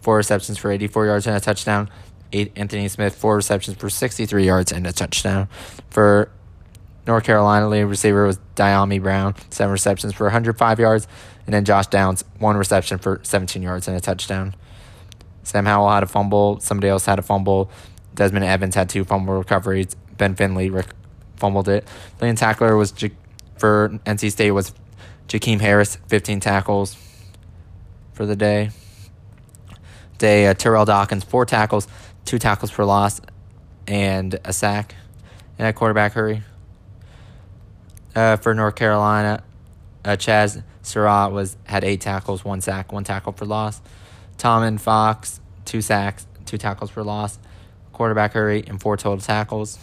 four 0.00 0.16
receptions 0.16 0.56
for 0.58 0.70
84 0.70 1.06
yards 1.06 1.26
and 1.26 1.36
a 1.36 1.40
touchdown. 1.40 1.90
Eight, 2.32 2.52
Anthony 2.56 2.88
Smith, 2.88 3.14
four 3.16 3.36
receptions 3.36 3.76
for 3.76 3.90
63 3.90 4.46
yards 4.46 4.72
and 4.72 4.86
a 4.86 4.92
touchdown. 4.92 5.48
For 5.90 6.30
North 7.06 7.24
Carolina, 7.24 7.68
lead 7.68 7.82
receiver 7.84 8.24
was 8.26 8.38
Dyami 8.54 9.02
Brown, 9.02 9.34
seven 9.50 9.72
receptions 9.72 10.12
for 10.14 10.24
105 10.24 10.78
yards. 10.78 11.08
And 11.44 11.52
then 11.52 11.64
Josh 11.64 11.88
Downs, 11.88 12.24
one 12.38 12.56
reception 12.56 12.98
for 12.98 13.20
17 13.24 13.62
yards 13.62 13.88
and 13.88 13.96
a 13.96 14.00
touchdown. 14.00 14.54
Sam 15.42 15.66
Howell 15.66 15.90
had 15.90 16.02
a 16.04 16.06
fumble. 16.06 16.60
Somebody 16.60 16.88
else 16.88 17.06
had 17.06 17.18
a 17.18 17.22
fumble. 17.22 17.70
Desmond 18.14 18.44
Evans 18.44 18.76
had 18.76 18.88
two 18.88 19.04
fumble 19.04 19.34
recoveries. 19.36 19.96
Ben 20.16 20.36
Finley 20.36 20.70
rec- 20.70 20.94
fumbled 21.40 21.68
it. 21.68 21.88
Leading 22.20 22.36
tackler 22.36 22.76
was 22.76 22.92
J- 22.92 23.12
for 23.58 23.98
NC 24.06 24.30
State 24.30 24.52
was 24.52 24.72
Jakeem 25.26 25.60
Harris, 25.60 25.96
15 26.08 26.40
tackles 26.40 26.96
for 28.12 28.26
the 28.26 28.36
day. 28.36 28.70
Day 30.18 30.46
uh, 30.46 30.54
Terrell 30.54 30.84
Dawkins, 30.84 31.24
four 31.24 31.46
tackles, 31.46 31.88
two 32.24 32.38
tackles 32.38 32.70
for 32.70 32.84
loss, 32.84 33.20
and 33.88 34.38
a 34.44 34.52
sack. 34.52 34.94
And 35.58 35.66
a 35.66 35.72
quarterback 35.72 36.12
hurry. 36.12 36.42
Uh, 38.14 38.36
for 38.36 38.54
North 38.54 38.74
Carolina, 38.74 39.42
uh, 40.04 40.10
Chazz 40.10 40.62
Surratt 40.82 41.32
was 41.32 41.56
had 41.64 41.84
eight 41.84 42.00
tackles, 42.00 42.44
one 42.44 42.60
sack, 42.60 42.92
one 42.92 43.04
tackle 43.04 43.32
for 43.32 43.44
loss. 43.44 43.80
Tomon 44.36 44.80
Fox, 44.80 45.40
two 45.64 45.80
sacks, 45.80 46.26
two 46.44 46.58
tackles 46.58 46.90
for 46.90 47.04
loss. 47.04 47.38
Quarterback 47.92 48.32
hurry 48.32 48.64
and 48.66 48.80
four 48.80 48.96
total 48.96 49.22
tackles. 49.22 49.78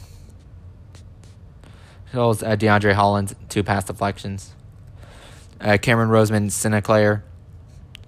Hills, 2.11 2.41
uh, 2.41 2.55
DeAndre 2.55 2.93
Hollins, 2.93 3.35
two 3.49 3.63
pass 3.63 3.85
deflections. 3.85 4.53
Uh, 5.59 5.77
Cameron 5.81 6.09
Roseman, 6.09 6.51
Sinclair, 6.51 7.23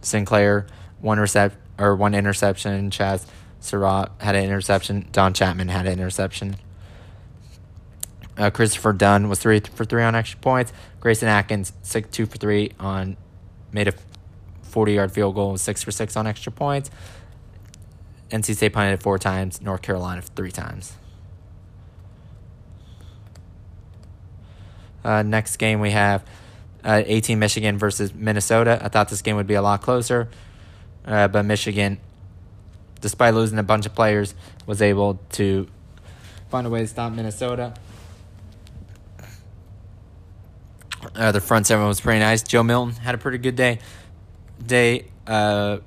Sinclair, 0.01 0.67
one 1.01 1.17
recep 1.17 1.53
or 1.77 1.95
one 1.95 2.13
interception. 2.13 2.89
Chazz 2.91 3.25
Surratt 3.59 4.11
had 4.19 4.35
an 4.35 4.45
interception. 4.45 5.07
Don 5.11 5.33
Chapman 5.33 5.67
had 5.69 5.85
an 5.85 5.93
interception. 5.93 6.55
Uh, 8.37 8.49
Christopher 8.49 8.93
Dunn 8.93 9.27
was 9.27 9.39
three 9.39 9.59
for 9.59 9.83
three 9.83 10.03
on 10.03 10.15
extra 10.15 10.39
points. 10.39 10.71
Grayson 11.01 11.27
Atkins 11.27 11.73
six 11.81 12.09
two 12.09 12.25
for 12.25 12.37
three 12.37 12.71
on 12.79 13.17
made 13.73 13.87
a 13.89 13.93
forty 14.61 14.93
yard 14.93 15.11
field 15.11 15.35
goal. 15.35 15.57
Six 15.57 15.83
for 15.83 15.91
six 15.91 16.15
on 16.15 16.25
extra 16.25 16.51
points. 16.51 16.89
NC 18.29 18.55
State 18.55 18.73
punted 18.73 19.01
four 19.01 19.17
times. 19.17 19.61
North 19.61 19.81
Carolina 19.81 20.21
three 20.21 20.51
times. 20.51 20.93
Uh, 25.03 25.23
next 25.23 25.57
game 25.57 25.79
we 25.79 25.91
have 25.91 26.25
uh, 26.83 27.03
18 27.05 27.39
Michigan 27.39 27.77
versus 27.77 28.13
Minnesota. 28.13 28.79
I 28.81 28.89
thought 28.89 29.09
this 29.09 29.21
game 29.21 29.35
would 29.35 29.47
be 29.47 29.55
a 29.55 29.61
lot 29.61 29.81
closer, 29.81 30.29
uh, 31.05 31.27
but 31.27 31.43
Michigan, 31.43 31.99
despite 33.01 33.33
losing 33.33 33.57
a 33.57 33.63
bunch 33.63 33.85
of 33.85 33.95
players, 33.95 34.35
was 34.65 34.81
able 34.81 35.19
to 35.31 35.67
find 36.49 36.65
a 36.65 36.69
way 36.69 36.81
to 36.81 36.87
stop 36.87 37.13
Minnesota. 37.13 37.73
Uh, 41.15 41.31
the 41.31 41.41
front 41.41 41.65
seven 41.65 41.87
was 41.87 42.01
pretty 42.01 42.19
nice. 42.19 42.43
Joe 42.43 42.63
Milton 42.63 42.95
had 42.95 43.15
a 43.15 43.17
pretty 43.17 43.37
good 43.37 43.55
day. 43.55 43.79
Day, 44.65 45.05
uh, 45.25 45.77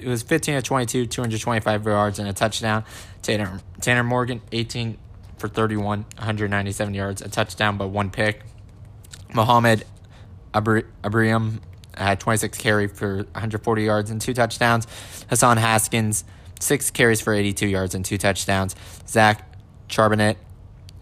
it 0.00 0.08
was 0.08 0.22
15 0.22 0.56
to 0.56 0.62
22, 0.62 1.06
225 1.06 1.84
yards 1.84 2.18
and 2.18 2.28
a 2.28 2.32
touchdown. 2.32 2.84
Tanner 3.22 3.60
Tanner 3.80 4.02
Morgan, 4.02 4.40
18 4.52 4.98
for 5.44 5.48
31, 5.48 6.06
197 6.16 6.94
yards, 6.94 7.20
a 7.20 7.28
touchdown, 7.28 7.76
but 7.76 7.88
one 7.88 8.08
pick. 8.08 8.40
Mohamed 9.34 9.84
Abri- 10.54 10.84
Abrium 11.04 11.60
had 11.94 12.18
26 12.18 12.56
carry 12.56 12.86
for 12.86 13.16
140 13.16 13.82
yards 13.82 14.10
and 14.10 14.22
two 14.22 14.32
touchdowns. 14.32 14.86
Hassan 15.28 15.58
Haskins, 15.58 16.24
six 16.60 16.90
carries 16.90 17.20
for 17.20 17.34
82 17.34 17.66
yards 17.66 17.94
and 17.94 18.06
two 18.06 18.16
touchdowns. 18.16 18.74
Zach 19.06 19.46
Charbonnet, 19.90 20.36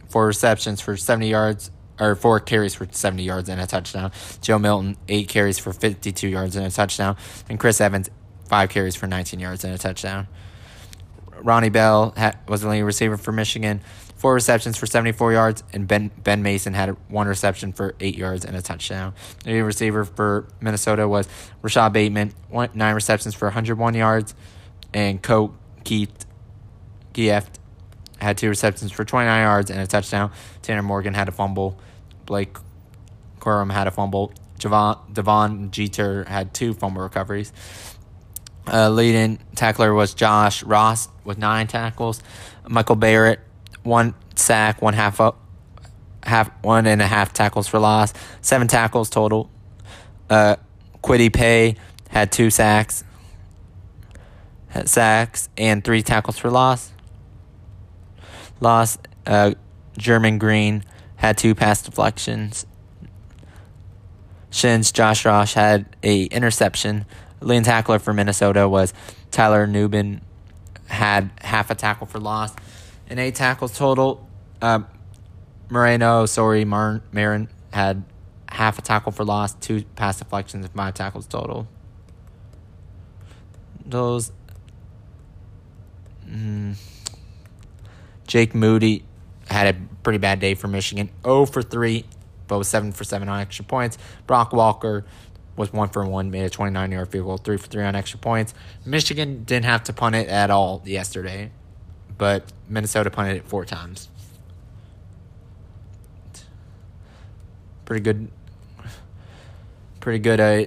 four 0.08 0.26
receptions 0.26 0.80
for 0.80 0.96
70 0.96 1.28
yards, 1.28 1.70
or 2.00 2.16
four 2.16 2.40
carries 2.40 2.74
for 2.74 2.88
70 2.90 3.22
yards 3.22 3.48
and 3.48 3.60
a 3.60 3.66
touchdown. 3.68 4.10
Joe 4.40 4.58
Milton, 4.58 4.96
eight 5.08 5.28
carries 5.28 5.60
for 5.60 5.72
52 5.72 6.26
yards 6.26 6.56
and 6.56 6.66
a 6.66 6.70
touchdown. 6.70 7.16
And 7.48 7.60
Chris 7.60 7.80
Evans, 7.80 8.10
five 8.48 8.70
carries 8.70 8.96
for 8.96 9.06
19 9.06 9.38
yards 9.38 9.62
and 9.62 9.72
a 9.72 9.78
touchdown. 9.78 10.26
Ronnie 11.42 11.70
Bell 11.70 12.14
was 12.48 12.62
the 12.62 12.68
leading 12.68 12.84
receiver 12.84 13.16
for 13.16 13.32
Michigan, 13.32 13.80
four 14.22 14.34
receptions 14.34 14.76
for 14.76 14.86
74 14.86 15.32
yards, 15.32 15.64
and 15.72 15.88
Ben 15.88 16.12
Ben 16.22 16.44
Mason 16.44 16.74
had 16.74 16.90
one 17.08 17.26
reception 17.26 17.72
for 17.72 17.96
eight 17.98 18.16
yards 18.16 18.44
and 18.44 18.56
a 18.56 18.62
touchdown. 18.62 19.14
The 19.42 19.62
receiver 19.62 20.04
for 20.04 20.46
Minnesota 20.60 21.08
was 21.08 21.28
Rashod 21.60 21.92
Bateman, 21.92 22.32
one, 22.48 22.70
nine 22.72 22.94
receptions 22.94 23.34
for 23.34 23.46
101 23.46 23.94
yards, 23.94 24.36
and 24.94 25.20
Coke 25.20 25.56
Keith 25.82 26.24
Kieft 27.12 27.48
had 28.20 28.38
two 28.38 28.48
receptions 28.48 28.92
for 28.92 29.04
29 29.04 29.42
yards 29.42 29.70
and 29.72 29.80
a 29.80 29.88
touchdown. 29.88 30.30
Tanner 30.62 30.82
Morgan 30.82 31.14
had 31.14 31.28
a 31.28 31.32
fumble. 31.32 31.76
Blake 32.24 32.56
Corum 33.40 33.72
had 33.72 33.88
a 33.88 33.90
fumble. 33.90 34.32
Javon, 34.56 35.12
Devon 35.12 35.72
Jeter 35.72 36.22
had 36.28 36.54
two 36.54 36.74
fumble 36.74 37.02
recoveries. 37.02 37.52
Uh, 38.72 38.88
leading 38.88 39.40
tackler 39.56 39.92
was 39.92 40.14
Josh 40.14 40.62
Ross 40.62 41.08
with 41.24 41.38
nine 41.38 41.66
tackles. 41.66 42.22
Michael 42.68 42.94
Barrett, 42.94 43.40
one 43.82 44.14
sack, 44.34 44.82
one 44.82 44.94
half 44.94 45.20
up, 45.20 45.38
half 46.22 46.50
one 46.62 46.86
and 46.86 47.02
a 47.02 47.06
half 47.06 47.32
tackles 47.32 47.68
for 47.68 47.78
loss, 47.78 48.12
seven 48.40 48.68
tackles 48.68 49.10
total. 49.10 49.50
Uh, 50.30 50.56
Kwity 51.02 51.32
Paye 51.32 51.76
had 52.08 52.30
two 52.30 52.50
sacks, 52.50 53.04
had 54.68 54.88
sacks 54.88 55.48
and 55.56 55.84
three 55.84 56.02
tackles 56.02 56.38
for 56.38 56.50
loss. 56.50 56.92
Loss. 58.60 58.98
Uh, 59.26 59.52
Gemon 59.98 60.38
Green 60.38 60.84
had 61.16 61.38
two 61.38 61.54
pass 61.54 61.82
deflections. 61.82 62.66
Shins 64.50 64.92
Josh 64.92 65.24
Ross 65.24 65.54
had 65.54 65.96
a 66.02 66.24
interception. 66.24 67.06
Leading 67.40 67.64
tackler 67.64 67.98
for 67.98 68.12
Minnesota 68.12 68.68
was 68.68 68.92
Tyler 69.30 69.66
Nubin, 69.66 70.20
had 70.86 71.30
half 71.40 71.70
a 71.70 71.74
tackle 71.74 72.06
for 72.06 72.20
loss, 72.20 72.54
and 73.12 73.20
eight 73.20 73.34
tackles 73.34 73.76
total. 73.76 74.26
Uh, 74.62 74.80
Moreno, 75.68 76.24
sorry, 76.24 76.64
Mar- 76.64 77.02
Marin 77.12 77.46
had 77.70 78.04
half 78.48 78.78
a 78.78 78.82
tackle 78.82 79.12
for 79.12 79.22
loss, 79.22 79.52
two 79.54 79.84
pass 79.96 80.18
deflections, 80.18 80.64
and 80.64 80.74
five 80.74 80.94
tackles 80.94 81.26
total. 81.26 81.68
Those. 83.84 84.32
Mm, 86.26 86.78
Jake 88.26 88.54
Moody 88.54 89.04
had 89.50 89.74
a 89.74 89.78
pretty 90.02 90.18
bad 90.18 90.40
day 90.40 90.54
for 90.54 90.68
Michigan. 90.68 91.10
0 91.22 91.44
for 91.44 91.60
3, 91.60 92.06
but 92.48 92.56
was 92.56 92.68
7 92.68 92.92
for 92.92 93.04
7 93.04 93.28
on 93.28 93.40
extra 93.40 93.66
points. 93.66 93.98
Brock 94.26 94.54
Walker 94.54 95.04
was 95.56 95.70
1 95.70 95.90
for 95.90 96.06
1, 96.06 96.30
made 96.30 96.44
a 96.44 96.50
29 96.50 96.92
yard 96.92 97.08
field 97.10 97.26
goal, 97.26 97.36
3 97.36 97.58
for 97.58 97.66
3 97.66 97.84
on 97.84 97.94
extra 97.94 98.18
points. 98.18 98.54
Michigan 98.86 99.44
didn't 99.44 99.66
have 99.66 99.82
to 99.84 99.92
punt 99.92 100.14
it 100.14 100.28
at 100.28 100.50
all 100.50 100.80
yesterday, 100.86 101.50
but 102.18 102.52
Minnesota 102.68 103.10
punted 103.10 103.36
it 103.36 103.44
four 103.46 103.64
times. 103.64 104.08
Pretty 107.84 108.02
good. 108.02 108.28
Pretty 110.00 110.18
good 110.18 110.40
uh, 110.40 110.64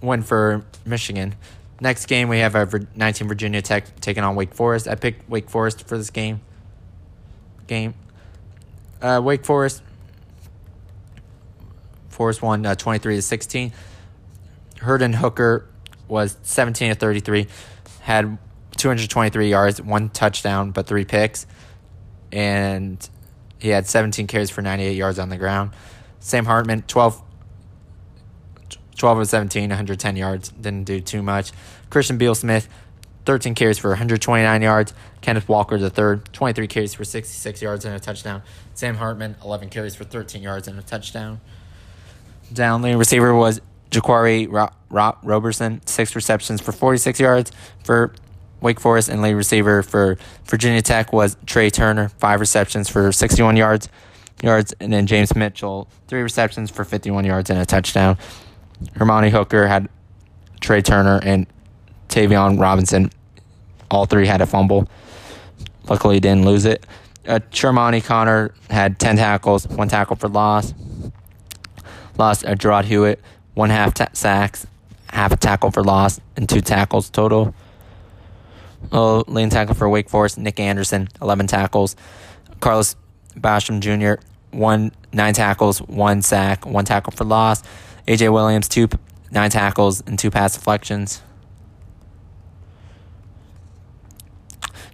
win 0.00 0.22
for 0.22 0.64
Michigan. 0.84 1.34
Next 1.80 2.06
game, 2.06 2.28
we 2.28 2.38
have 2.38 2.54
a 2.54 2.86
19 2.94 3.28
Virginia 3.28 3.60
Tech 3.60 4.00
taking 4.00 4.22
on 4.22 4.36
Wake 4.36 4.54
Forest. 4.54 4.86
I 4.86 4.94
picked 4.94 5.28
Wake 5.28 5.50
Forest 5.50 5.86
for 5.86 5.98
this 5.98 6.10
game. 6.10 6.40
Game. 7.66 7.94
Uh, 9.00 9.20
Wake 9.22 9.44
Forest. 9.44 9.82
Forest 12.08 12.40
won 12.40 12.64
uh, 12.64 12.74
23 12.74 13.16
to 13.16 13.22
16. 13.22 13.72
Hendon 14.80 15.14
Hooker 15.14 15.66
was 16.08 16.36
17 16.42 16.90
to 16.90 16.94
33, 16.94 17.46
had 18.02 18.38
223 18.82 19.48
yards, 19.48 19.80
one 19.80 20.08
touchdown, 20.08 20.72
but 20.72 20.88
three 20.88 21.04
picks, 21.04 21.46
and 22.32 23.08
he 23.60 23.68
had 23.68 23.86
17 23.86 24.26
carries 24.26 24.50
for 24.50 24.60
98 24.60 24.96
yards 24.96 25.20
on 25.20 25.28
the 25.28 25.36
ground. 25.36 25.70
Sam 26.18 26.46
Hartman, 26.46 26.82
12, 26.82 27.22
12 28.96 29.18
of 29.18 29.28
17, 29.28 29.70
110 29.70 30.16
yards, 30.16 30.48
didn't 30.48 30.82
do 30.82 31.00
too 31.00 31.22
much. 31.22 31.52
Christian 31.90 32.18
Beal 32.18 32.34
Smith, 32.34 32.68
13 33.24 33.54
carries 33.54 33.78
for 33.78 33.90
129 33.90 34.62
yards. 34.62 34.94
Kenneth 35.20 35.48
Walker, 35.48 35.78
the 35.78 35.88
third, 35.88 36.32
23 36.32 36.66
carries 36.66 36.92
for 36.92 37.04
66 37.04 37.62
yards 37.62 37.84
and 37.84 37.94
a 37.94 38.00
touchdown. 38.00 38.42
Sam 38.74 38.96
Hartman, 38.96 39.36
11 39.44 39.68
carries 39.68 39.94
for 39.94 40.02
13 40.02 40.42
yards 40.42 40.66
and 40.66 40.76
a 40.76 40.82
touchdown. 40.82 41.40
Down 42.52 42.82
lane 42.82 42.96
receiver 42.96 43.32
was 43.32 43.60
Jaquarii 43.92 44.50
Ro- 44.50 44.70
Ro- 44.90 45.18
Roberson, 45.22 45.86
six 45.86 46.16
receptions 46.16 46.60
for 46.60 46.72
46 46.72 47.20
yards 47.20 47.52
for 47.84 48.12
Wake 48.62 48.80
Forest, 48.80 49.08
and 49.08 49.20
lead 49.20 49.34
receiver 49.34 49.82
for 49.82 50.16
Virginia 50.46 50.80
Tech 50.80 51.12
was 51.12 51.36
Trey 51.46 51.68
Turner, 51.68 52.08
five 52.08 52.40
receptions 52.40 52.88
for 52.88 53.12
61 53.12 53.56
yards. 53.56 53.88
yards, 54.42 54.72
and 54.80 54.92
then 54.92 55.06
James 55.06 55.34
Mitchell, 55.36 55.88
three 56.08 56.22
receptions 56.22 56.70
for 56.70 56.84
51 56.84 57.24
yards 57.24 57.50
and 57.50 57.58
a 57.58 57.66
touchdown. 57.66 58.16
Hendon 58.96 59.30
Hooker 59.30 59.66
had 59.66 59.88
Trey 60.60 60.80
Turner 60.82 61.20
and 61.22 61.46
Tayvion 62.08 62.58
Robinson. 62.60 63.10
All 63.90 64.06
three 64.06 64.26
had 64.26 64.40
a 64.40 64.46
fumble. 64.46 64.88
Luckily, 65.88 66.20
didn't 66.20 66.44
lose 66.44 66.64
it. 66.64 66.86
Uh, 67.26 67.40
Chamarri 67.50 68.04
Conner 68.04 68.54
had 68.70 68.98
10 68.98 69.16
tackles, 69.16 69.68
one 69.68 69.88
tackle 69.88 70.16
for 70.16 70.28
loss. 70.28 70.74
Lost 72.18 72.44
uh, 72.44 72.54
Jarrod 72.54 72.84
Hewitt, 72.84 73.20
one 73.54 73.70
half 73.70 73.94
ta- 73.94 74.08
sacks, 74.12 74.66
half 75.08 75.32
a 75.32 75.36
tackle 75.36 75.70
for 75.70 75.82
loss, 75.82 76.20
and 76.36 76.48
two 76.48 76.60
tackles 76.60 77.10
total. 77.10 77.54
Oh, 78.90 79.24
lane 79.26 79.50
tackle 79.50 79.74
for 79.74 79.88
Wake 79.88 80.08
Forest, 80.08 80.38
Nick 80.38 80.58
Andersen, 80.58 81.08
11 81.20 81.46
tackles. 81.46 81.96
Carlos 82.60 82.96
Basham 83.36 83.80
Jr., 83.80 84.22
one 84.50 84.92
nine 85.12 85.34
tackles, 85.34 85.80
one 85.80 86.22
sack, 86.22 86.66
one 86.66 86.84
tackle 86.84 87.12
for 87.12 87.24
loss. 87.24 87.62
AJ 88.06 88.32
Williams, 88.32 88.68
two 88.68 88.88
nine 89.30 89.50
tackles 89.50 90.02
and 90.06 90.18
two 90.18 90.30
pass 90.30 90.54
deflections. 90.54 91.22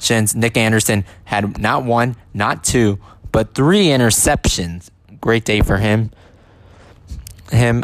Shins 0.01 0.35
Nick 0.35 0.57
Andersen 0.57 1.05
had 1.25 1.59
not 1.59 1.85
one, 1.85 2.17
not 2.33 2.63
two, 2.63 2.99
but 3.33 3.55
three 3.55 3.87
interceptions. 3.87 4.91
Great 5.21 5.45
day 5.45 5.61
for 5.61 5.79
him. 5.79 6.13
Him, 7.51 7.83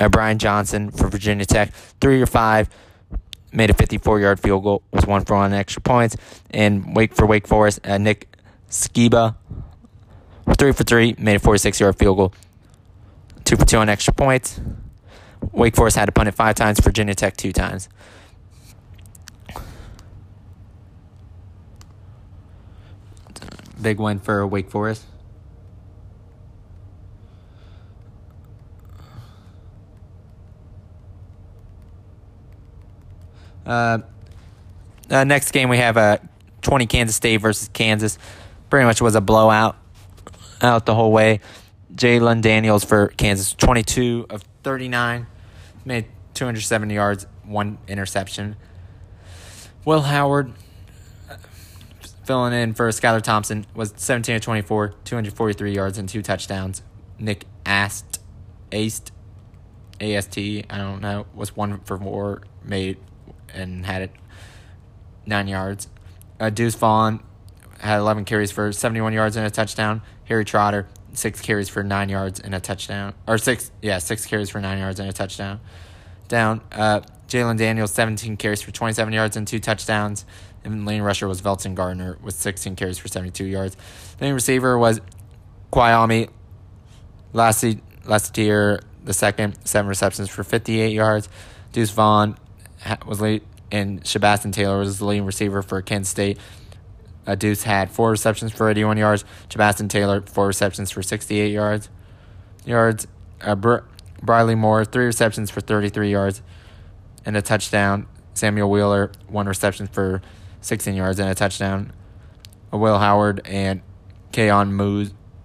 uh, 0.00 0.08
Brian 0.08 0.38
Johnson 0.38 0.90
for 0.90 1.08
Virginia 1.08 1.44
Tech, 1.44 1.72
three 2.00 2.22
or 2.22 2.26
five, 2.26 2.70
made 3.54 3.70
a 3.70 3.74
54 3.74 4.20
yard 4.20 4.40
field 4.40 4.64
goal, 4.64 4.82
was 4.90 5.06
one 5.06 5.24
for 5.24 5.36
one 5.36 5.52
extra 5.52 5.80
points. 5.80 6.16
And 6.50 6.94
Wake 6.94 7.14
for 7.14 7.26
Wake 7.26 7.46
Forest, 7.46 7.86
uh, 7.86 7.98
Nick 7.98 8.28
Sciba, 8.68 9.36
three 10.58 10.72
for 10.72 10.84
three, 10.84 11.14
made 11.18 11.36
a 11.36 11.38
46 11.38 11.80
yard 11.80 11.96
field 11.96 12.16
goal, 12.16 12.34
two 13.44 13.56
for 13.56 13.64
two 13.64 13.78
on 13.78 13.88
extra 13.88 14.12
points. 14.12 14.60
Wake 15.52 15.76
Forest 15.76 15.96
had 15.96 16.06
to 16.06 16.12
punt 16.12 16.28
it 16.28 16.32
five 16.32 16.54
times, 16.54 16.80
Virginia 16.80 17.14
Tech 17.14 17.36
two 17.36 17.52
times. 17.52 17.88
Big 23.80 23.98
win 23.98 24.18
for 24.18 24.46
Wake 24.46 24.70
Forest. 24.70 25.04
Uh, 33.66 33.98
uh, 35.10 35.24
next 35.24 35.50
game 35.52 35.68
we 35.68 35.78
have 35.78 35.96
uh, 35.96 36.18
20 36.62 36.86
Kansas 36.86 37.16
State 37.16 37.38
versus 37.38 37.68
Kansas. 37.72 38.18
Pretty 38.70 38.86
much 38.86 39.00
was 39.00 39.14
a 39.14 39.20
blowout 39.20 39.76
out 40.60 40.86
the 40.86 40.94
whole 40.94 41.12
way. 41.12 41.40
Jalon 41.94 42.40
Daniels 42.40 42.84
for 42.84 43.08
Kansas, 43.08 43.54
22 43.54 44.26
of 44.30 44.42
39, 44.64 45.26
made 45.84 46.06
270 46.34 46.94
yards, 46.94 47.26
one 47.44 47.78
interception. 47.86 48.56
Will 49.84 50.02
Howard 50.02 50.52
filling 52.24 52.54
in 52.54 52.74
for 52.74 52.88
Skylar 52.88 53.22
Thompson 53.22 53.66
was 53.74 53.92
17 53.96 54.36
of 54.36 54.42
24, 54.42 54.94
243 55.04 55.72
yards 55.72 55.98
and 55.98 56.08
two 56.08 56.22
touchdowns. 56.22 56.82
Nick 57.18 57.44
Ast, 57.64 58.20
Ast, 58.72 59.12
AST, 60.00 60.38
I 60.38 60.64
don't 60.70 61.00
know, 61.00 61.26
was 61.34 61.54
one 61.54 61.80
for 61.80 61.98
four, 61.98 62.42
made 62.64 62.98
and 63.54 63.86
had 63.86 64.02
it 64.02 64.10
nine 65.26 65.48
yards. 65.48 65.88
Uh, 66.38 66.50
Deuce 66.50 66.74
Vaughn 66.74 67.22
had 67.78 67.98
11 67.98 68.24
carries 68.24 68.50
for 68.50 68.72
71 68.72 69.12
yards 69.12 69.36
and 69.36 69.46
a 69.46 69.50
touchdown. 69.50 70.02
Harry 70.24 70.44
Trotter, 70.44 70.86
six 71.12 71.40
carries 71.40 71.68
for 71.68 71.82
nine 71.82 72.08
yards 72.08 72.40
and 72.40 72.54
a 72.54 72.60
touchdown. 72.60 73.14
Or 73.26 73.38
six, 73.38 73.70
yeah, 73.82 73.98
six 73.98 74.26
carries 74.26 74.50
for 74.50 74.60
nine 74.60 74.78
yards 74.78 75.00
and 75.00 75.08
a 75.08 75.12
touchdown. 75.12 75.60
Down, 76.28 76.62
uh, 76.72 77.00
Jalon 77.28 77.58
Daniels, 77.58 77.92
17 77.92 78.36
carries 78.36 78.62
for 78.62 78.70
27 78.70 79.12
yards 79.12 79.36
and 79.36 79.46
two 79.46 79.58
touchdowns. 79.58 80.24
And 80.64 80.86
lane 80.86 81.02
rusher 81.02 81.28
was 81.28 81.42
Velton 81.42 81.74
Gardner 81.74 82.18
with 82.22 82.34
16 82.34 82.76
carries 82.76 82.98
for 82.98 83.08
72 83.08 83.44
yards. 83.44 83.76
The 84.18 84.24
main 84.24 84.34
receiver 84.34 84.78
was 84.78 85.00
Kwamie 85.72 86.30
Lassiter, 87.34 88.80
the 89.04 89.12
second, 89.12 89.58
seven 89.66 89.88
receptions 89.88 90.30
for 90.30 90.44
58 90.44 90.92
yards. 90.92 91.28
Deuce 91.72 91.90
Vaughn 91.90 92.38
was 93.06 93.20
late, 93.20 93.42
and 93.70 94.02
Chabastin 94.02 94.52
Taylor 94.52 94.78
was 94.78 94.98
the 94.98 95.04
leading 95.04 95.24
receiver 95.24 95.62
for 95.62 95.80
Kent 95.82 96.06
State. 96.06 96.38
Uh, 97.26 97.34
Deuce 97.34 97.62
had 97.62 97.90
four 97.90 98.10
receptions 98.10 98.52
for 98.52 98.68
81 98.68 98.98
yards. 98.98 99.24
Chabastin 99.48 99.88
Taylor, 99.88 100.20
four 100.20 100.46
receptions 100.46 100.90
for 100.90 101.02
68 101.02 101.50
yards. 101.50 101.88
Yards. 102.66 103.06
Uh, 103.40 103.54
Br- 103.54 103.78
Briley 104.22 104.54
Moore, 104.54 104.84
three 104.84 105.04
receptions 105.06 105.50
for 105.50 105.60
33 105.60 106.10
yards 106.10 106.42
and 107.24 107.36
a 107.36 107.42
touchdown. 107.42 108.06
Samuel 108.34 108.70
Wheeler, 108.70 109.12
one 109.28 109.46
reception 109.46 109.86
for 109.86 110.22
16 110.60 110.94
yards 110.94 111.18
and 111.18 111.28
a 111.28 111.34
touchdown. 111.34 111.92
Uh, 112.72 112.78
Will 112.78 112.98
Howard 112.98 113.42
and 113.44 113.82
Kayon 114.32 114.72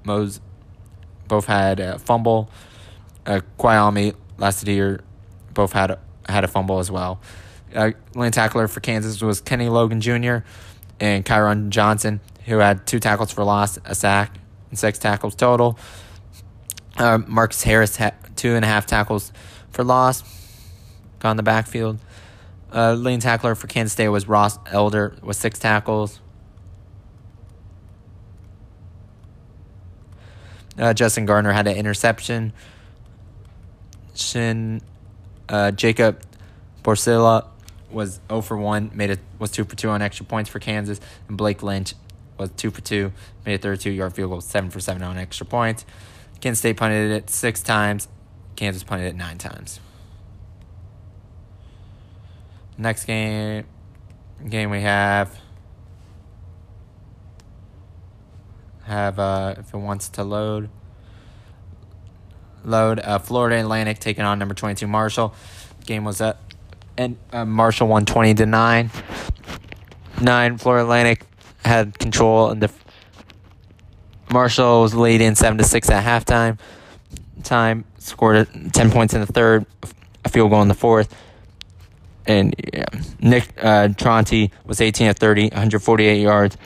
Mose, 0.04 0.40
both 1.28 1.46
had 1.46 1.80
a 1.80 2.00
fumble. 2.00 2.50
Uh, 3.26 3.42
Kwamie 3.60 4.16
Lassiter 4.38 5.02
both 5.54 5.74
had 5.74 5.98
had 6.30 6.44
a 6.44 6.48
fumble 6.48 6.80
as 6.80 6.92
well. 6.92 7.20
Uh, 7.76 7.92
lane 8.16 8.32
tackler 8.32 8.68
for 8.68 8.80
Kansas 8.80 9.22
was 9.22 9.42
Kenny 9.42 9.70
Logan 9.70 10.02
Jr. 10.02 10.38
and 11.00 11.26
Kyron 11.26 11.70
Johnson, 11.70 12.20
who 12.46 12.58
had 12.58 12.88
two 12.88 13.00
tackles 13.00 13.32
for 13.32 13.44
loss, 13.44 13.78
a 13.86 13.94
sack, 13.94 14.38
and 14.70 14.80
six 14.80 14.98
tackles 14.98 15.36
total. 15.36 15.78
Uh, 16.98 17.20
Marcus 17.28 17.64
Harris 17.64 17.96
had 17.98 18.16
two 18.36 18.56
and 18.56 18.66
a 18.66 18.68
half 18.68 18.86
tackles 18.86 19.32
for 19.72 19.84
loss. 19.84 20.24
Got 21.20 21.32
in 21.32 21.38
the 21.38 21.44
backfield. 21.44 22.00
Uh, 22.74 22.94
lane 22.94 23.20
tackler 23.20 23.56
for 23.56 23.68
Kansas 23.68 23.94
State 23.94 24.10
was 24.10 24.28
Ross 24.28 24.58
Elder 24.68 25.16
with 25.22 25.38
six 25.38 25.60
tackles. 25.60 26.20
Uh, 30.78 30.94
Justin 30.94 31.26
Garner 31.26 31.52
had 31.52 31.68
an 31.68 31.76
interception. 31.76 32.54
Shin, 34.14 34.82
uh, 35.50 35.72
Jacob 35.72 36.22
Borcila 36.84 37.48
was 37.92 38.20
0 38.30 38.42
for 38.42 38.58
1, 38.58 38.92
made 38.94 39.10
it 39.10 39.20
was 39.40 39.52
2 39.52 39.66
for 39.66 39.76
2 39.76 39.90
on 39.90 40.02
extra 40.02 40.26
points 40.26 40.50
for 40.50 40.60
Kansas, 40.60 41.00
and 41.28 41.38
Blake 41.38 41.64
Lynch 41.64 41.96
was 42.38 42.52
2 42.52 42.72
for 42.72 42.82
2, 42.82 43.12
made 43.46 43.56
a 43.56 43.58
32 43.58 43.92
yard 43.92 44.14
field 44.14 44.30
goal, 44.30 44.42
7 44.42 44.70
for 44.70 44.80
7 44.80 45.02
on 45.04 45.18
extra 45.18 45.46
points. 45.46 45.86
Kansas 46.40 46.60
State 46.60 46.78
punted 46.78 47.12
it 47.12 47.30
six 47.30 47.62
times, 47.62 48.08
Kansas 48.56 48.84
punted 48.84 49.08
it 49.08 49.16
nine 49.16 49.38
times. 49.38 49.80
Next 52.78 53.04
game 53.04 53.66
game 54.48 54.70
we 54.70 54.80
have 54.80 55.38
have 58.84 59.20
uh, 59.20 59.56
if 59.58 59.74
it 59.74 59.78
wants 59.78 60.08
to 60.08 60.24
load 60.24 60.70
load 62.64 63.00
uh, 63.00 63.20
Florida 63.20 63.60
Atlantic 63.60 64.00
taking 64.00 64.24
on 64.24 64.40
number 64.40 64.54
22 64.54 64.88
Marshall. 64.88 65.34
Game 65.86 66.04
was 66.04 66.22
up 66.22 66.42
and 66.98 67.18
uh, 67.32 67.46
Marshall 67.46 67.88
won 67.88 68.06
20 68.06 68.34
to 68.36 68.46
9. 68.46 68.92
9 70.22 70.58
Florida 70.58 70.84
Atlantic 70.84 71.26
had 71.64 71.98
control 71.98 72.50
and 72.50 72.62
the 72.62 72.72
Marshall 74.32 74.82
was 74.82 74.94
leading 74.94 75.34
7 75.34 75.58
to 75.58 75.64
6 75.64 75.90
at 75.90 76.04
halftime. 76.04 76.60
Time 77.44 77.86
scored 77.98 78.48
10 78.74 78.92
points 78.92 79.14
in 79.14 79.22
the 79.22 79.28
third, 79.28 79.66
a 80.26 80.30
field 80.30 80.52
goal 80.52 80.62
in 80.62 80.68
the 80.68 80.74
fourth. 80.74 81.16
And 82.28 82.54
yeah, 82.74 82.86
Nick 83.22 83.46
uh, 83.58 83.88
Tronti 83.88 84.52
was 84.66 84.82
18 84.82 85.10
of 85.10 85.18
30, 85.18 85.44
148 85.50 86.22
yards. 86.22 86.58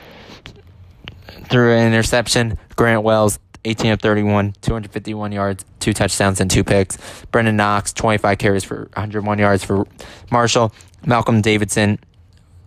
Through 1.48 1.72
an 1.74 1.86
interception, 1.86 2.58
Grant 2.76 3.02
Wells 3.02 3.38
18 3.64 3.92
of 3.92 4.00
31, 4.00 4.54
251 4.60 5.32
yards, 5.32 5.64
two 5.80 5.92
touchdowns, 5.92 6.40
and 6.40 6.50
two 6.50 6.64
picks. 6.64 6.96
Brenden 7.32 7.54
Knox, 7.54 7.92
25 7.92 8.38
carries 8.38 8.64
for 8.64 8.88
101 8.94 9.38
yards 9.38 9.64
for 9.64 9.86
Marshall. 10.30 10.72
Malcolm 11.06 11.40
Davidson, 11.40 11.98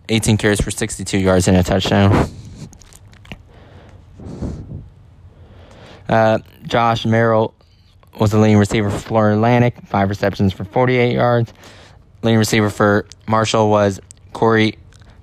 18 0.08 0.36
carries 0.36 0.60
for 0.60 0.70
62 0.70 1.18
yards 1.18 1.48
and 1.48 1.56
a 1.56 1.62
touchdown. 1.62 2.28
Uh, 6.08 6.38
Josh 6.62 7.04
Merrill 7.04 7.54
was 8.18 8.30
the 8.30 8.38
leading 8.38 8.58
receiver 8.58 8.90
for 8.90 8.98
Florida 8.98 9.36
Atlantic, 9.36 9.76
five 9.86 10.08
receptions 10.08 10.52
for 10.52 10.64
48 10.64 11.12
yards. 11.12 11.52
Leading 12.22 12.38
receiver 12.38 12.70
for 12.70 13.06
Marshall 13.26 13.70
was 13.70 14.00
Corey 14.32 14.78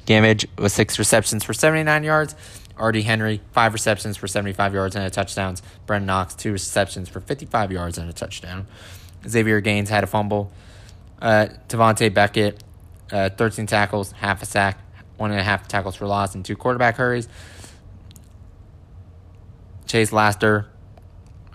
Gammage 0.06 0.46
with 0.58 0.72
six 0.72 1.00
receptions 1.00 1.44
for 1.44 1.54
79 1.54 2.04
yards. 2.04 2.36
R.D. 2.78 3.04
Henry, 3.04 3.42
five 3.52 3.74
receptions 3.74 4.18
for 4.18 4.28
75 4.28 4.74
yards 4.74 4.96
and 4.96 5.06
a 5.06 5.10
touchdown. 5.10 5.56
Brenden 5.88 6.06
Knox, 6.06 6.36
two 6.36 6.52
receptions 6.52 7.08
for 7.08 7.22
55 7.22 7.72
yards 7.72 7.98
and 7.98 8.10
a 8.10 8.14
touchdown. 8.14 8.68
Xavier 9.28 9.62
Gaines 9.62 9.90
had 9.90 10.04
a 10.04 10.08
fumble. 10.08 10.52
Uh, 11.22 11.48
Devontae 11.70 12.14
Beckett, 12.14 12.64
uh, 13.12 13.30
13 13.30 13.66
tackles, 13.68 14.12
half 14.12 14.42
a 14.42 14.46
sack, 14.46 14.80
one 15.18 15.32
and 15.32 15.40
a 15.40 15.44
half 15.44 15.68
tackles 15.68 15.96
for 15.96 16.06
loss, 16.06 16.36
and 16.36 16.44
two 16.44 16.56
quarterback 16.56 16.98
hurries. 16.98 17.28
Chase 19.88 20.12
Laster, 20.12 20.68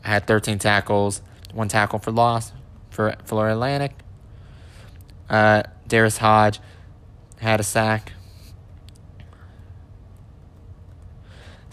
had 0.02 0.26
13 0.26 0.58
tackles, 0.58 1.20
one 1.52 1.68
tackle 1.68 1.98
for 1.98 2.10
loss 2.10 2.52
for 2.90 3.14
Florida 3.24 3.54
Atlantic. 3.54 3.92
Uh, 5.28 5.62
Darius 5.86 6.18
Hodge 6.18 6.60
had 7.38 7.60
a 7.60 7.62
sack. 7.62 8.12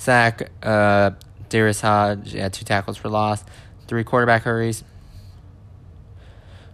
Sack. 0.08 0.50
Uh, 0.64 1.12
Darius 1.50 1.82
Hodge 1.82 2.32
had 2.32 2.54
two 2.54 2.64
tackles 2.64 2.96
for 2.96 3.10
loss, 3.10 3.44
three 3.90 4.06
quarterback 4.06 4.44
hurries. 4.44 4.86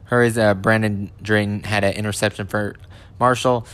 Hurries. 0.03 0.37
Uh, 0.37 0.53
Brandon 0.53 1.09
Drayton 1.19 1.63
had 1.63 1.83
an 1.83 1.93
interception 1.93 2.45
for 2.45 2.75
Marshall. 3.19 3.65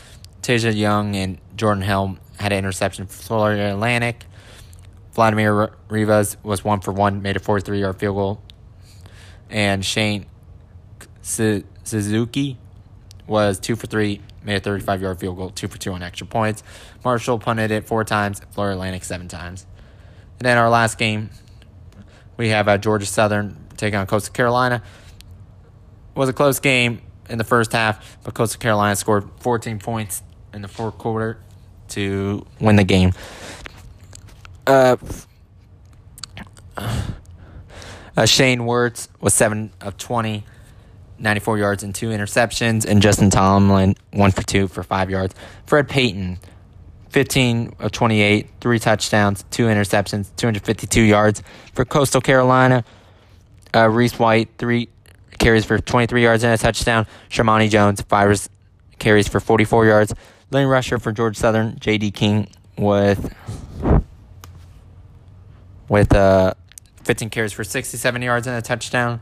Taja 0.41 0.73
Young 0.73 1.13
and 1.17 1.39
Jordan 1.57 1.83
Helm 1.83 2.21
had 2.39 2.53
an 2.53 2.59
interception 2.59 3.05
for 3.05 3.21
Florida 3.21 3.73
Atlantic. 3.73 4.23
Vladimir 5.11 5.71
Rivas 5.89 6.37
was 6.41 6.63
one 6.63 6.79
for 6.79 6.93
one, 6.93 7.21
made 7.21 7.35
a 7.35 7.41
43 7.41 7.81
yard 7.81 7.99
field 7.99 8.15
goal. 8.15 8.41
And 9.49 9.83
Shane 9.83 10.25
Ciucci 11.21 12.55
was 13.27 13.59
two 13.59 13.75
for 13.75 13.87
three, 13.87 14.21
made 14.43 14.55
a 14.55 14.59
35 14.59 15.01
yard 15.01 15.19
field 15.19 15.37
goal, 15.37 15.49
two 15.49 15.67
for 15.67 15.77
two 15.77 15.91
on 15.91 16.03
extra 16.03 16.27
points. 16.27 16.63
Marshall 17.03 17.39
punted 17.39 17.71
it 17.71 17.85
four 17.85 18.03
times, 18.03 18.41
Florida 18.51 18.75
Atlantic 18.75 19.03
seven 19.03 19.27
times. 19.27 19.65
And 20.39 20.45
then 20.45 20.57
our 20.57 20.69
last 20.69 20.97
game, 20.97 21.29
we 22.37 22.49
have 22.49 22.67
uh, 22.67 22.77
Georgia 22.77 23.05
Southern 23.05 23.57
taking 23.77 23.99
on 23.99 24.07
Coastal 24.07 24.33
Carolina. 24.33 24.81
It 26.15 26.19
was 26.19 26.29
a 26.29 26.33
close 26.33 26.59
game 26.59 27.01
in 27.29 27.37
the 27.37 27.43
first 27.43 27.73
half, 27.73 28.17
but 28.23 28.33
Coastal 28.33 28.59
Carolina 28.59 28.95
scored 28.95 29.29
14 29.39 29.79
points 29.79 30.23
in 30.53 30.61
the 30.61 30.67
fourth 30.67 30.97
quarter 30.97 31.39
to 31.89 32.45
win 32.59 32.75
the 32.75 32.83
game. 32.83 33.13
Uh, 34.65 34.97
uh, 36.77 38.25
Shane 38.25 38.61
Werts 38.61 39.07
was 39.19 39.33
7 39.33 39.71
of 39.81 39.97
20, 39.97 40.43
94 41.19 41.57
yards 41.57 41.83
and 41.83 41.93
two 41.93 42.09
interceptions, 42.09 42.85
and 42.85 43.01
Justin 43.01 43.29
Tomlin, 43.29 43.95
1 44.11 44.31
for 44.31 44.43
2 44.43 44.67
for 44.67 44.83
5 44.83 45.09
yards. 45.09 45.35
Fred 45.65 45.89
Payton, 45.89 46.39
15 47.09 47.75
of 47.79 47.91
28, 47.91 48.47
three 48.61 48.79
touchdowns, 48.79 49.43
two 49.51 49.65
interceptions, 49.65 50.29
252 50.37 51.01
yards 51.01 51.43
for 51.73 51.85
Coastal 51.85 52.21
Carolina. 52.21 52.83
Uh, 53.75 53.87
Reese 53.87 54.17
White, 54.17 54.49
three 54.57 54.89
carries 55.37 55.65
for 55.65 55.79
23 55.79 56.21
yards 56.21 56.43
and 56.43 56.53
a 56.53 56.57
touchdown. 56.57 57.05
Shermari 57.29 57.69
Jones, 57.69 58.01
five 58.01 58.47
carries 58.99 59.27
for 59.27 59.39
44 59.39 59.85
yards. 59.85 60.13
Lane 60.51 60.67
rusher 60.67 60.99
for 60.99 61.11
George 61.11 61.37
Southern, 61.37 61.77
J.D. 61.79 62.11
King, 62.11 62.49
with 62.77 63.33
with 65.87 66.13
uh, 66.13 66.53
15 67.03 67.29
carries 67.29 67.53
for 67.53 67.63
67 67.63 68.21
yards 68.21 68.47
and 68.47 68.55
a 68.55 68.61
touchdown. 68.61 69.21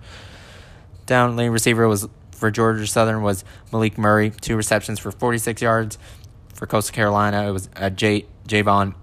Down 1.08 1.38
receiver 1.38 1.88
was 1.88 2.08
for 2.32 2.52
Georgia 2.52 2.86
Southern 2.86 3.24
was 3.24 3.44
Malik 3.72 3.98
Murray, 3.98 4.30
two 4.30 4.56
receptions 4.56 5.00
for 5.00 5.12
46 5.12 5.62
yards. 5.62 5.98
For 6.54 6.68
Coastal 6.68 6.94
Carolina, 6.94 7.48
it 7.48 7.52
was 7.52 7.70
uh, 7.76 7.90
J 7.90 8.26
Jaivon 8.48 8.94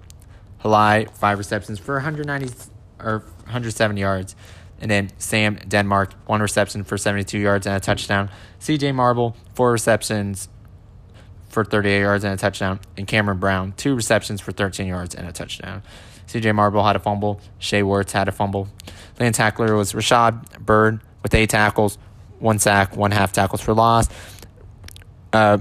Heiligh, 0.62 1.10
five 1.16 1.38
receptions 1.38 1.78
for 1.78 1.94
190 1.94 2.52
or 3.00 3.20
107 3.44 3.96
yards. 3.96 4.36
And 4.80 4.90
then 4.90 5.10
Sam 5.18 5.56
Denmark, 5.66 6.14
one 6.26 6.42
reception 6.42 6.84
for 6.84 6.98
72 6.98 7.38
yards 7.38 7.66
and 7.66 7.76
a 7.76 7.80
touchdown. 7.80 8.28
CJ 8.60 8.94
Marable, 8.94 9.36
four 9.54 9.72
receptions 9.72 10.48
for 11.48 11.64
38 11.64 12.00
yards 12.00 12.24
and 12.24 12.34
a 12.34 12.36
touchdown. 12.36 12.80
And 12.96 13.06
Cameron 13.06 13.38
Brown, 13.38 13.72
two 13.76 13.94
receptions 13.94 14.40
for 14.40 14.52
13 14.52 14.86
yards 14.86 15.14
and 15.14 15.26
a 15.26 15.32
touchdown. 15.32 15.82
CJ 16.26 16.54
Marable 16.54 16.84
had 16.84 16.96
a 16.96 16.98
fumble. 16.98 17.40
Shai 17.58 17.82
Werts 17.82 18.10
had 18.10 18.28
a 18.28 18.32
fumble. 18.32 18.68
Land 19.18 19.36
tackler 19.36 19.74
was 19.76 19.92
Rashad 19.92 20.58
Bird 20.58 21.00
with 21.24 21.34
eight 21.34 21.50
tackles, 21.50 21.98
one 22.38 22.60
sack, 22.60 22.96
one 22.96 23.10
half 23.10 23.32
tackles 23.32 23.60
for 23.60 23.74
loss. 23.74 24.08
Uh, 25.32 25.58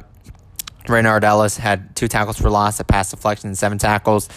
Reynard 0.88 1.24
Ellis 1.24 1.58
had 1.58 1.96
two 1.96 2.08
tackles 2.08 2.38
for 2.38 2.50
loss, 2.52 2.80
a 2.80 2.84
pass 2.84 3.10
deflection, 3.10 3.48
and 3.48 3.58
seven 3.58 3.80
tackles. 3.80 4.30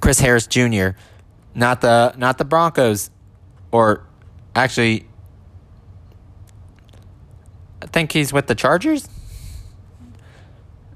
Chris 0.00 0.20
Harris 0.20 0.46
Jr., 0.46 0.90
not 1.54 1.80
the 1.80 2.14
not 2.16 2.36
the 2.38 2.44
Broncos, 2.44 3.10
or 3.72 4.06
actually, 4.54 5.06
I 7.82 7.86
think 7.86 8.12
he's 8.12 8.32
with 8.32 8.46
the 8.46 8.54
Chargers. 8.54 9.08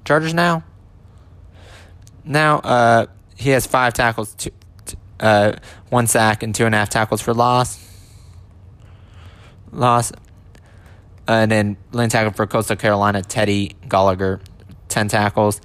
Chargers 0.05 0.35
now. 0.35 0.65
Now, 2.25 2.59
uh, 2.59 3.07
he 3.37 3.51
has 3.51 3.67
five 3.67 3.95
tackles, 3.95 4.35
two, 4.35 4.51
uh, 5.21 5.53
one 5.89 6.07
sack, 6.07 6.43
and 6.43 6.55
two 6.55 6.67
and 6.67 6.75
a 6.75 6.79
half 6.79 6.91
tackles 6.91 7.23
for 7.23 7.33
loss. 7.33 7.88
Loss. 9.73 10.13
And 11.27 11.51
then 11.51 11.77
lane 11.93 12.09
tackle 12.09 12.33
for 12.33 12.47
Coastal 12.47 12.77
Carolina, 12.77 13.23
Teddy 13.23 13.77
Gallagher, 13.89 14.41
10 14.89 15.09
tackles. 15.09 15.61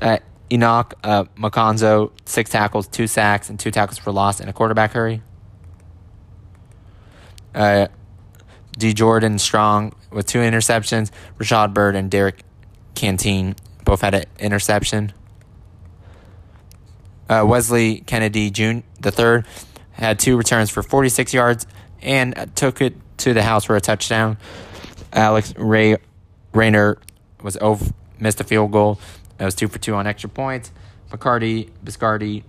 Uh, 0.00 0.18
Enoch 0.52 0.94
uh, 1.02 1.24
Maconzo, 1.36 2.12
six 2.26 2.50
tackles, 2.50 2.86
two 2.86 3.06
sacks, 3.06 3.48
and 3.48 3.58
two 3.58 3.70
tackles 3.70 3.98
for 3.98 4.12
loss, 4.12 4.38
and 4.38 4.50
a 4.50 4.52
quarterback 4.52 4.92
hurry. 4.92 5.22
Uh, 7.54 7.88
D'Jordan 8.76 9.38
Strong 9.38 9.94
with 10.10 10.26
two 10.26 10.38
interceptions. 10.38 11.10
Rashad 11.38 11.72
Bird 11.72 11.96
and 11.96 12.10
Derek 12.10 12.42
Canteen 12.94 13.56
both 13.84 14.02
had 14.02 14.14
an 14.14 14.24
interception. 14.38 15.12
Uh, 17.28 17.44
Wesley 17.46 18.00
Kennedy 18.00 18.50
June 18.50 18.82
the 19.00 19.10
third 19.10 19.46
had 19.92 20.18
two 20.18 20.36
returns 20.36 20.68
for 20.70 20.82
46 20.82 21.32
yards 21.32 21.66
and 22.02 22.50
took 22.54 22.80
it 22.80 22.94
to 23.22 23.34
the 23.34 23.42
house 23.42 23.64
for 23.64 23.76
a 23.76 23.80
touchdown. 23.80 24.36
Alex 25.12 25.54
Ray 25.56 25.96
Raynor 26.52 26.98
was 27.42 27.56
over, 27.60 27.92
missed 28.18 28.40
a 28.40 28.44
field 28.44 28.72
goal. 28.72 28.98
It 29.38 29.44
was 29.44 29.54
two 29.54 29.68
for 29.68 29.78
two 29.78 29.94
on 29.94 30.06
extra 30.06 30.28
points. 30.28 30.72
McCarty 31.10 31.70
Biscardi 31.84 32.42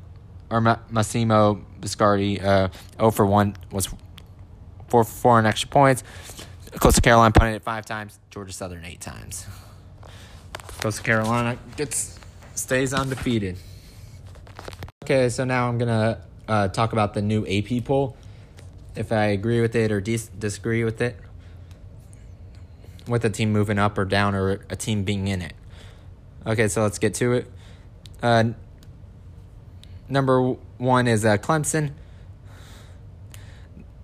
or 0.50 0.62
Massimo 0.62 1.64
Biscardi 1.80 2.44
uh, 2.44 2.70
0 2.98 3.12
for 3.12 3.26
1 3.26 3.56
was 3.72 3.88
4 3.88 3.98
for 4.88 5.04
4 5.04 5.38
on 5.40 5.46
extra 5.46 5.70
points. 5.70 6.04
Coastal 6.80 7.02
Carolina 7.02 7.32
punted 7.32 7.56
it 7.56 7.64
five 7.64 7.86
times. 7.86 8.20
Georgia 8.32 8.54
Southern 8.54 8.84
eight 8.86 9.02
times. 9.02 9.46
Coastal 10.80 11.04
Carolina 11.04 11.58
gets 11.78 12.20
stays 12.56 12.94
undefeated. 12.94 13.58
Okay, 15.04 15.30
so 15.30 15.44
now 15.44 15.68
I'm 15.68 15.78
gonna 15.78 16.22
uh, 16.48 16.68
talk 16.70 16.94
about 16.94 17.14
the 17.14 17.22
new 17.22 17.46
AP 17.46 17.86
poll. 17.86 18.18
If 18.96 19.12
I 19.12 19.26
agree 19.26 19.62
with 19.62 19.76
it 19.76 19.92
or 19.92 20.02
dis- 20.02 20.30
disagree 20.30 20.84
with 20.84 21.02
it, 21.02 21.18
with 23.08 23.26
a 23.26 23.30
team 23.30 23.52
moving 23.52 23.80
up 23.80 23.98
or 23.98 24.06
down 24.06 24.36
or 24.36 24.66
a 24.70 24.76
team 24.76 25.04
being 25.04 25.28
in 25.28 25.42
it. 25.42 25.54
Okay, 26.46 26.68
so 26.68 26.84
let's 26.84 27.00
get 27.00 27.14
to 27.16 27.34
it. 27.34 27.52
Uh, 28.22 28.52
number 30.08 30.56
one 30.78 31.08
is 31.08 31.26
uh, 31.26 31.38
Clemson. 31.38 31.92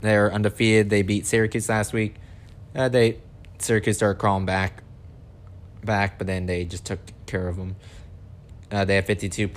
They're 0.02 0.32
undefeated. 0.32 0.90
They 0.90 1.02
beat 1.02 1.26
Syracuse 1.26 1.70
last 1.70 1.94
week. 1.94 2.16
Uh, 2.76 2.90
they 2.90 3.20
Syracuse 3.60 3.98
started 3.98 4.20
crawling 4.20 4.46
back, 4.46 4.84
back, 5.84 6.18
but 6.18 6.28
then 6.28 6.46
they 6.46 6.64
just 6.66 6.86
took 6.86 7.00
care 7.26 7.48
of 7.48 7.58
them. 7.58 7.76
Uh, 8.72 8.86
they 8.86 8.96
have 8.96 9.06
52 9.06 9.50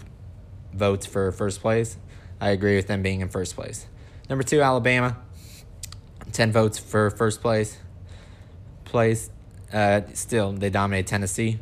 votes 0.72 1.06
for 1.06 1.30
first 1.30 1.60
place. 1.60 1.96
I 2.40 2.50
agree 2.50 2.74
with 2.74 2.88
them 2.88 3.02
being 3.02 3.20
in 3.20 3.28
first 3.28 3.54
place. 3.54 3.86
Number 4.32 4.44
two, 4.44 4.62
Alabama. 4.62 5.18
10 6.32 6.52
votes 6.52 6.78
for 6.78 7.10
first 7.10 7.42
place. 7.42 7.76
Place. 8.86 9.30
Uh, 9.70 10.00
still, 10.14 10.54
they 10.54 10.70
dominate 10.70 11.06
Tennessee. 11.06 11.58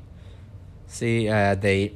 See, 0.86 1.28
uh, 1.28 1.56
they 1.56 1.94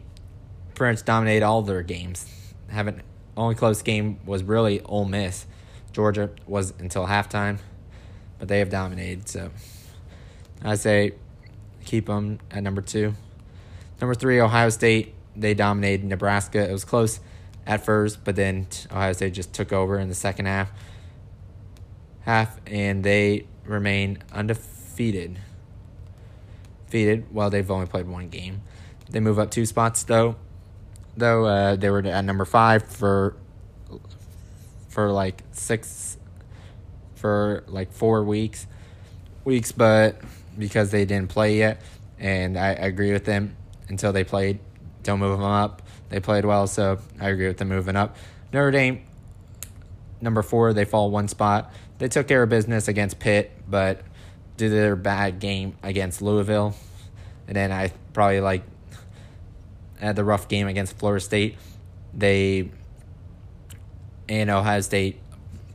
pretty 0.75 0.95
much 0.95 1.05
dominate 1.05 1.45
all 1.45 1.63
their 1.63 1.85
games. 1.85 2.27
Haven't 2.71 3.03
only 3.37 3.55
close 3.55 3.83
game 3.83 4.19
was 4.27 4.43
really 4.43 4.81
Ole 4.81 5.05
Miss. 5.05 5.47
Georgia 5.93 6.31
was 6.45 6.75
until 6.81 7.07
halftime, 7.07 7.59
but 8.41 8.49
they 8.49 8.59
have 8.59 8.71
dominated. 8.71 9.29
So 9.29 9.53
I 10.61 10.75
say 10.75 11.13
keep 11.85 12.07
them 12.07 12.41
at 12.51 12.65
number 12.65 12.83
two. 12.83 13.15
Number 14.01 14.17
three, 14.17 14.41
Ohio 14.41 14.71
State 14.71 15.15
they 15.37 15.55
dominated 15.55 16.05
Nebraska. 16.05 16.69
It 16.69 16.73
was 16.73 16.85
close 16.85 17.21
at 17.67 17.85
first, 17.85 18.25
but 18.25 18.37
then 18.37 18.67
Ohio 18.91 19.13
State 19.13 19.35
just 19.35 19.53
took 19.53 19.73
over 19.73 19.99
in 19.99 20.09
the 20.09 20.15
second 20.15 20.47
half. 20.47 20.71
Half 22.21 22.59
and 22.67 23.05
they 23.05 23.47
remain 23.65 24.19
undefeated. 24.33 25.39
Defeated. 26.87 27.33
Well, 27.33 27.51
they've 27.51 27.71
only 27.71 27.87
played 27.87 28.07
one 28.07 28.29
game. 28.29 28.63
They 29.11 29.21
move 29.21 29.39
up 29.39 29.51
two 29.51 29.67
spots 29.67 30.03
though. 30.05 30.37
Though 31.17 31.45
uh, 31.45 31.77
they 31.77 31.91
were 31.91 32.05
at 32.07 32.25
number 32.25 32.45
five 32.45 32.87
for 32.87 33.37
for 34.89 35.11
like 35.11 35.43
six 35.53 36.17
for 37.15 37.65
like 37.67 37.93
four 37.93 38.25
weeks 38.25 38.67
weeks, 39.45 39.73
but 39.73 40.21
because 40.59 40.91
they 40.91 41.05
didn't 41.05 41.29
play 41.29 41.59
yet, 41.59 41.83
and 42.19 42.59
I, 42.59 42.69
I 42.69 42.87
agree 42.87 43.13
with 43.13 43.25
them 43.25 43.57
until 43.89 44.13
they 44.13 44.25
played 44.25 44.59
don't 45.03 45.21
move 45.21 45.39
them 45.39 45.47
up. 45.47 45.83
They 46.09 46.21
played 46.21 46.45
well, 46.45 46.67
so 46.67 46.99
I 47.21 47.29
agree 47.29 47.49
with 47.49 47.59
them 47.59 47.69
moving 47.69 47.97
up. 47.97 48.17
Notre 48.53 48.71
Dame, 48.71 49.05
number 50.21 50.43
four, 50.43 50.73
they 50.73 50.85
fall 50.85 51.11
one 51.11 51.29
spot. 51.29 51.73
they 51.99 52.09
took 52.09 52.29
care 52.29 52.43
of 52.43 52.49
business 52.49 52.89
against 52.89 53.19
Pitt, 53.19 53.53
but 53.69 54.03
due 54.57 54.69
to 54.69 54.75
their 54.75 54.97
bad 54.97 55.41
game 55.41 55.77
against 55.83 56.23
Louisville, 56.23 56.75
and 57.47 57.57
then 57.57 57.73
I 57.73 57.93
probably 58.13 58.41
like 58.41 58.63
had 59.99 60.17
the 60.17 60.25
rough 60.25 60.49
game 60.49 60.69
against 60.69 60.97
Florida 60.99 61.25
State, 61.25 61.57
they 62.13 62.71
and 64.29 64.51
Ohio 64.51 64.81
State 64.81 65.21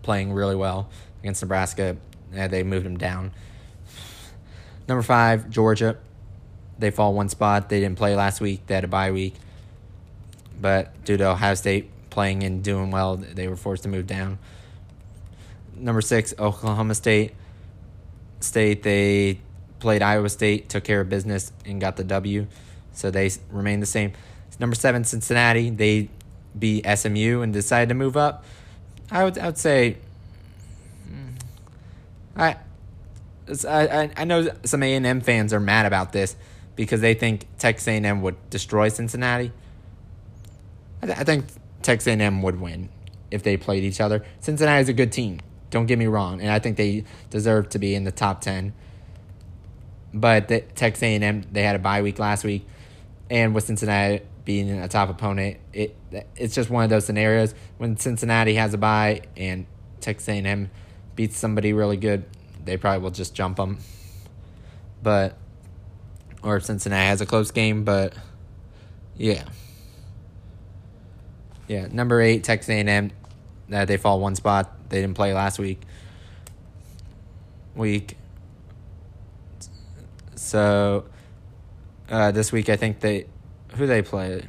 playing 0.02 0.34
really 0.34 0.56
well 0.56 0.90
against 1.22 1.42
Nebraska. 1.42 1.98
And 2.34 2.52
they 2.52 2.64
moved 2.64 2.86
them 2.86 2.98
down. 2.98 3.32
Number 4.88 5.02
five, 5.02 5.50
Georgia. 5.50 5.98
They 6.78 6.92
fall 6.92 7.14
one 7.14 7.30
spot. 7.30 7.70
They 7.70 7.80
didn't 7.80 7.98
play 7.98 8.16
last 8.16 8.40
week. 8.40 8.66
They 8.68 8.76
had 8.76 8.84
a 8.84 8.88
bye 8.88 9.12
week. 9.12 9.36
But 10.62 11.04
due 11.06 11.18
to 11.18 11.30
Ohio 11.30 11.56
State 11.56 11.90
playing 12.10 12.44
and 12.44 12.64
doing 12.64 12.92
well, 12.92 13.18
they 13.18 13.48
were 13.48 13.56
forced 13.56 13.84
to 13.84 13.90
move 13.90 14.08
down. 14.08 14.40
Number 15.76 16.02
six, 16.02 16.34
Oklahoma 16.38 16.96
State. 16.96 17.34
State, 18.42 18.84
they 18.84 19.40
played 19.80 20.02
Iowa 20.02 20.30
State, 20.30 20.70
took 20.70 20.84
care 20.84 21.02
of 21.02 21.10
business, 21.10 21.52
and 21.66 21.80
got 21.80 21.98
the 21.98 22.04
W. 22.04 22.48
So 22.94 23.12
they 23.12 23.32
remain 23.50 23.80
the 23.80 23.86
same. 23.86 24.14
Number 24.60 24.76
seven, 24.76 25.06
Cincinnati. 25.06 25.70
They 25.70 26.10
beat 26.58 26.86
SMU 26.86 27.42
and 27.42 27.54
decided 27.54 27.90
to 27.90 27.96
move 27.96 28.18
up. 28.18 28.44
I 29.12 29.24
would 29.24 29.38
I 29.38 29.46
would 29.46 29.58
say 29.58 29.98
hmm, 31.08 31.30
I 32.36 32.58
I 33.68 34.12
I 34.16 34.24
know 34.26 34.50
some 34.66 34.84
A 34.84 34.94
and 34.94 35.06
M 35.06 35.22
fans 35.22 35.54
are 35.54 35.60
mad 35.60 35.86
about 35.86 36.12
this 36.12 36.36
because 36.76 37.02
they 37.02 37.14
think 37.14 37.48
Texas 37.58 37.88
A 37.88 37.92
and 37.92 38.06
M 38.06 38.22
would 38.22 38.50
destroy 38.50 38.90
Cincinnati. 38.90 39.52
I, 41.02 41.06
th- 41.06 41.18
I 41.18 41.24
think 41.24 41.46
Texas 41.82 42.08
A 42.08 42.12
and 42.12 42.22
M 42.22 42.42
would 42.42 42.60
win 42.60 42.90
if 43.32 43.44
they 43.44 43.58
played 43.58 43.84
each 43.84 44.02
other. 44.02 44.24
Cincinnati 44.40 44.82
is 44.82 44.90
a 44.90 44.94
good 44.94 45.12
team. 45.12 45.40
Don't 45.70 45.86
get 45.86 46.00
me 46.00 46.08
wrong, 46.08 46.42
and 46.42 46.50
I 46.50 46.60
think 46.60 46.78
they 46.78 47.04
deserve 47.30 47.70
to 47.70 47.80
be 47.80 47.94
in 47.96 48.04
the 48.04 48.12
top 48.12 48.42
ten. 48.42 48.74
But 50.14 50.48
the, 50.48 50.62
Texas 50.62 51.04
A 51.04 51.16
and 51.16 51.24
M 51.24 51.44
they 51.52 51.64
had 51.64 51.76
a 51.76 51.80
bye 51.80 52.02
week 52.02 52.20
last 52.20 52.44
week, 52.44 52.68
and 53.30 53.54
with 53.54 53.66
Cincinnati 53.66 54.24
being 54.46 54.72
a 54.72 54.88
top 54.88 55.10
opponent, 55.10 55.58
it 55.74 55.96
it's 56.36 56.56
just 56.56 56.70
one 56.72 56.84
of 56.84 56.90
those 56.90 57.06
scenarios 57.06 57.54
when 57.78 57.98
Cincinnati 57.98 58.56
has 58.56 58.74
a 58.74 58.78
bye 58.78 59.22
and 59.38 59.68
Texas 60.02 60.28
A 60.30 60.32
and 60.34 60.48
M 60.48 60.72
beats 61.16 61.38
somebody 61.38 61.72
really 61.74 61.98
good, 61.98 62.26
they 62.66 62.78
probably 62.78 63.04
will 63.04 63.12
just 63.12 63.36
jump 63.36 63.58
them. 63.58 63.78
But 65.04 65.38
or 66.42 66.60
Cincinnati 66.60 67.08
has 67.08 67.22
a 67.22 67.26
close 67.26 67.52
game, 67.52 67.84
but 67.84 68.14
yeah, 69.18 69.44
yeah. 71.70 71.88
Number 71.90 72.20
eight, 72.20 72.44
Texas 72.44 72.70
A 72.70 72.80
and 72.80 72.90
M, 72.90 73.12
uh, 73.72 73.86
they 73.86 73.96
fall 73.96 74.20
one 74.20 74.36
spot. 74.36 74.90
They 74.90 75.02
didn't 75.02 75.16
play 75.16 75.34
last 75.34 75.60
week. 75.60 75.80
Week. 77.76 78.18
So 80.36 81.06
uh, 82.10 82.32
this 82.32 82.52
week, 82.52 82.70
I 82.70 82.76
think 82.76 83.00
they 83.00 83.28
who 83.76 83.86
they 83.86 84.02
play. 84.02 84.44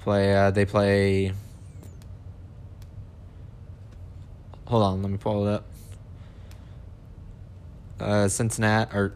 Play. 0.00 0.36
Uh, 0.36 0.50
they 0.50 0.66
play. 0.66 1.32
Hold 4.66 4.82
on, 4.82 5.02
let 5.02 5.10
me 5.10 5.18
pull 5.18 5.48
it 5.48 5.54
up. 5.54 5.64
Uh, 7.98 8.28
Cincinnati 8.28 8.94
or 8.94 9.14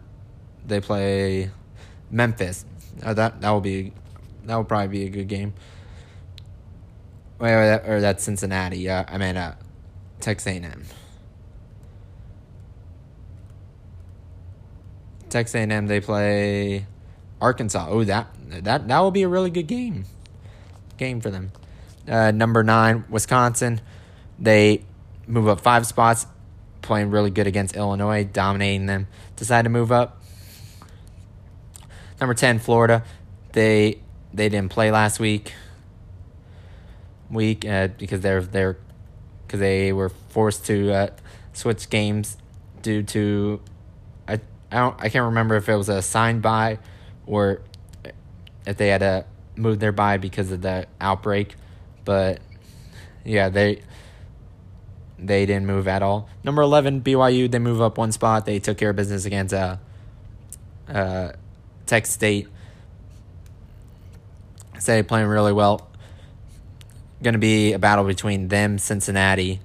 they 0.67 0.81
play 0.81 1.51
Memphis. 2.11 2.65
Uh, 3.03 3.13
that 3.13 3.43
that 3.43 3.51
will 3.51 3.61
be 3.61 3.93
that 4.45 4.57
will 4.57 4.65
probably 4.65 4.89
be 4.89 5.05
a 5.05 5.11
good 5.11 5.29
game. 5.29 5.53
Wait, 7.39 7.53
or, 7.53 7.67
that, 7.67 7.89
or 7.89 8.01
that's 8.01 8.25
Cincinnati. 8.25 8.79
Yeah, 8.79 9.05
I 9.09 9.19
mean 9.19 9.37
uh, 9.37 9.57
Texas 10.21 10.47
A&M. 10.47 10.85
Texas 15.29 15.55
A&M 15.55 15.87
they 15.87 16.01
play 16.01 16.87
Arkansas. 17.41 17.87
Oh, 17.89 18.05
that 18.05 18.29
that 18.49 18.89
that 18.89 19.01
will 19.01 19.11
be 19.11 19.23
a 19.23 19.29
really 19.29 19.51
good 19.51 19.67
game. 19.67 20.05
Game 20.97 21.21
for 21.21 21.31
them. 21.31 21.53
Uh, 22.09 22.31
number 22.31 22.63
nine, 22.63 23.05
Wisconsin. 23.11 23.81
They 24.39 24.85
move 25.27 25.49
up 25.49 25.61
five 25.61 25.87
spots, 25.87 26.27
playing 26.81 27.11
really 27.11 27.31
good 27.31 27.47
against 27.47 27.77
Illinois, 27.77 28.25
dominating 28.25 28.87
them. 28.87 29.09
Decide 29.35 29.63
to 29.63 29.69
move 29.69 29.93
up. 29.93 30.23
Number 32.21 32.35
ten, 32.35 32.59
Florida. 32.59 33.05
They 33.53 34.01
they 34.33 34.49
didn't 34.49 34.71
play 34.71 34.91
last 34.91 35.21
week. 35.21 35.53
Week 37.31 37.65
uh, 37.65 37.89
because 37.89 38.21
they're 38.21 38.41
they're 38.41 38.79
because 39.47 39.61
they 39.61 39.93
were 39.93 40.09
forced 40.09 40.67
to 40.67 40.93
uh, 40.93 41.11
switch 41.53 41.91
games 41.91 42.37
due 42.83 43.03
to 43.03 43.61
I 44.29 44.35
I 44.71 44.77
don't 44.77 44.97
I 44.99 45.09
can't 45.09 45.25
remember 45.27 45.57
if 45.57 45.69
it 45.69 45.77
was 45.77 45.89
a 45.89 46.03
signed 46.03 46.43
by 46.43 46.79
or 47.27 47.63
if 48.67 48.77
they 48.77 48.89
had 48.89 49.01
to 49.01 49.25
move 49.57 49.81
their 49.81 49.93
bye 49.93 50.19
because 50.19 50.53
of 50.53 50.63
the 50.63 50.87
outbreak. 51.01 51.57
But 52.05 52.41
yeah, 53.25 53.49
they 53.49 53.83
they 55.19 55.47
didn't 55.47 55.67
move 55.67 55.89
at 55.89 56.03
all. 56.03 56.29
Number 56.45 56.63
eleven, 56.63 57.01
BYU. 57.01 57.51
They 57.51 57.59
move 57.59 57.81
up 57.81 57.99
one 57.99 58.13
spot. 58.13 58.47
They 58.47 58.59
took 58.59 58.79
care 58.79 58.91
of 58.91 58.97
business 58.97 59.25
against 59.25 59.55
uh, 59.55 59.77
uh, 60.89 61.33
Texas 61.87 62.15
State. 62.15 62.49
Say 64.79 65.03
playing 65.03 65.29
really 65.29 65.53
well. 65.53 65.89
Going 67.23 67.33
to 67.33 67.39
be 67.39 67.73
a 67.73 67.79
battle 67.79 68.05
between 68.05 68.49
them, 68.49 68.79
Cincinnati, 68.79 69.61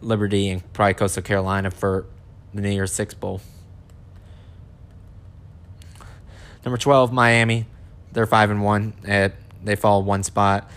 Liberty, 0.00 0.48
and 0.48 0.72
probably 0.72 0.94
Coastal 0.94 1.22
Carolina 1.22 1.70
for 1.70 2.06
the 2.54 2.60
New 2.60 2.70
Year's 2.70 2.92
Six 2.92 3.12
Bowl. 3.14 3.40
Number 6.64 6.78
twelve, 6.78 7.12
Miami. 7.12 7.66
They're 8.12 8.26
five 8.26 8.50
and 8.50 8.62
one. 8.62 8.92
Uh, 9.06 9.30
they 9.62 9.76
fall 9.76 10.02
one 10.02 10.22
spot. 10.22 10.70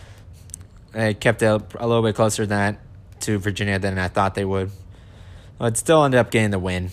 They 0.91 1.13
kept 1.13 1.41
it 1.41 1.45
a 1.45 1.87
little 1.87 2.03
bit 2.03 2.15
closer 2.15 2.45
than 2.45 2.75
that 2.75 3.21
to 3.21 3.39
Virginia 3.39 3.79
than 3.79 3.97
I 3.97 4.07
thought 4.07 4.35
they 4.35 4.45
would. 4.45 4.71
It 5.59 5.77
still 5.77 6.03
ended 6.03 6.19
up 6.19 6.29
getting 6.31 6.51
the 6.51 6.59
win, 6.59 6.91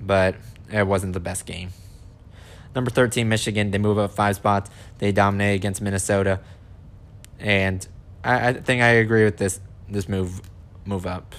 but 0.00 0.36
it 0.70 0.86
wasn't 0.86 1.12
the 1.12 1.20
best 1.20 1.46
game. 1.46 1.70
Number 2.74 2.90
13, 2.90 3.28
Michigan. 3.28 3.70
They 3.70 3.78
move 3.78 3.98
up 3.98 4.12
five 4.12 4.36
spots. 4.36 4.70
They 4.98 5.12
dominate 5.12 5.56
against 5.56 5.80
Minnesota. 5.80 6.40
And 7.38 7.86
I, 8.24 8.48
I 8.48 8.52
think 8.52 8.82
I 8.82 8.88
agree 8.88 9.24
with 9.24 9.36
this 9.36 9.60
this 9.88 10.08
move 10.08 10.40
move 10.84 11.06
up. 11.06 11.34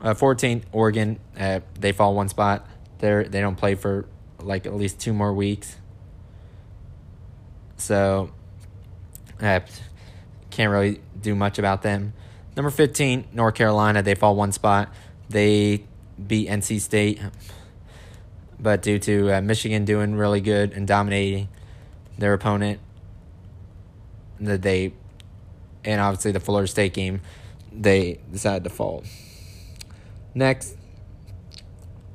Uh, 0.00 0.14
14, 0.14 0.64
Oregon. 0.72 1.20
Uh, 1.38 1.60
they 1.78 1.92
fall 1.92 2.14
one 2.14 2.28
spot. 2.28 2.66
They 2.98 3.24
they 3.24 3.40
don't 3.40 3.56
play 3.56 3.74
for 3.74 4.06
like 4.40 4.66
at 4.66 4.74
least 4.74 4.98
two 4.98 5.12
more 5.12 5.32
weeks. 5.32 5.76
So 7.76 8.30
I 9.40 9.62
can't 10.50 10.70
really 10.70 11.00
do 11.20 11.34
much 11.34 11.58
about 11.58 11.82
them. 11.82 12.12
Number 12.56 12.70
15, 12.70 13.28
North 13.32 13.54
Carolina. 13.54 14.02
They 14.02 14.14
fall 14.14 14.36
one 14.36 14.52
spot. 14.52 14.92
They 15.28 15.84
beat 16.24 16.48
NC 16.48 16.80
State. 16.80 17.20
But 18.60 18.82
due 18.82 18.98
to 19.00 19.32
uh, 19.32 19.40
Michigan 19.40 19.84
doing 19.84 20.14
really 20.14 20.40
good 20.40 20.72
and 20.72 20.86
dominating 20.86 21.48
their 22.18 22.34
opponent, 22.34 22.78
that 24.46 24.62
they, 24.62 24.92
and 25.84 26.00
obviously 26.00 26.32
the 26.32 26.40
Florida 26.40 26.68
State 26.68 26.94
game, 26.94 27.20
they 27.72 28.20
decided 28.30 28.64
to 28.64 28.70
fall. 28.70 29.04
Next, 30.34 30.76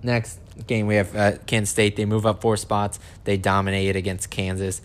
next 0.03 0.39
game 0.65 0.87
we 0.87 0.95
have 0.95 1.15
uh, 1.15 1.37
Kansas 1.45 1.71
State. 1.71 1.95
They 1.95 2.05
move 2.05 2.25
up 2.25 2.41
four 2.41 2.57
spots. 2.57 2.99
They 3.23 3.37
dominated 3.37 3.95
against 3.95 4.29
Kansas 4.29 4.81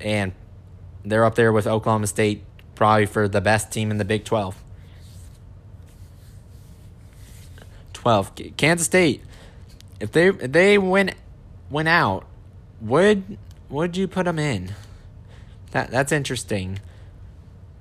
and 0.00 0.32
they're 1.04 1.24
up 1.24 1.34
there 1.34 1.52
with 1.52 1.66
Oklahoma 1.66 2.06
State, 2.06 2.42
probably 2.74 3.06
for 3.06 3.28
the 3.28 3.40
best 3.40 3.72
team 3.72 3.90
in 3.90 3.98
the 3.98 4.04
Big 4.04 4.24
12. 4.24 4.62
12. 7.92 8.32
Kansas 8.56 8.86
State, 8.86 9.22
if 9.98 10.12
they 10.12 10.28
if 10.28 10.52
they 10.52 10.78
went 10.78 11.14
went 11.68 11.88
out, 11.88 12.24
would 12.80 13.36
would 13.68 13.96
you 13.96 14.08
put 14.08 14.24
them 14.24 14.38
in? 14.38 14.74
That 15.72 15.90
that's 15.90 16.12
interesting. 16.12 16.80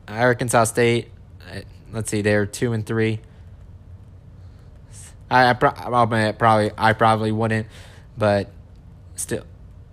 Arkansas 0.08 0.66
State, 0.66 1.10
let's 1.92 2.10
see, 2.10 2.22
they're 2.22 2.46
two 2.46 2.74
and 2.74 2.86
three. 2.86 3.20
I, 5.30 5.50
I 5.50 5.54
probably 5.54 6.72
I 6.78 6.94
probably 6.94 7.32
wouldn't, 7.32 7.68
but 8.18 8.50
still, 9.16 9.44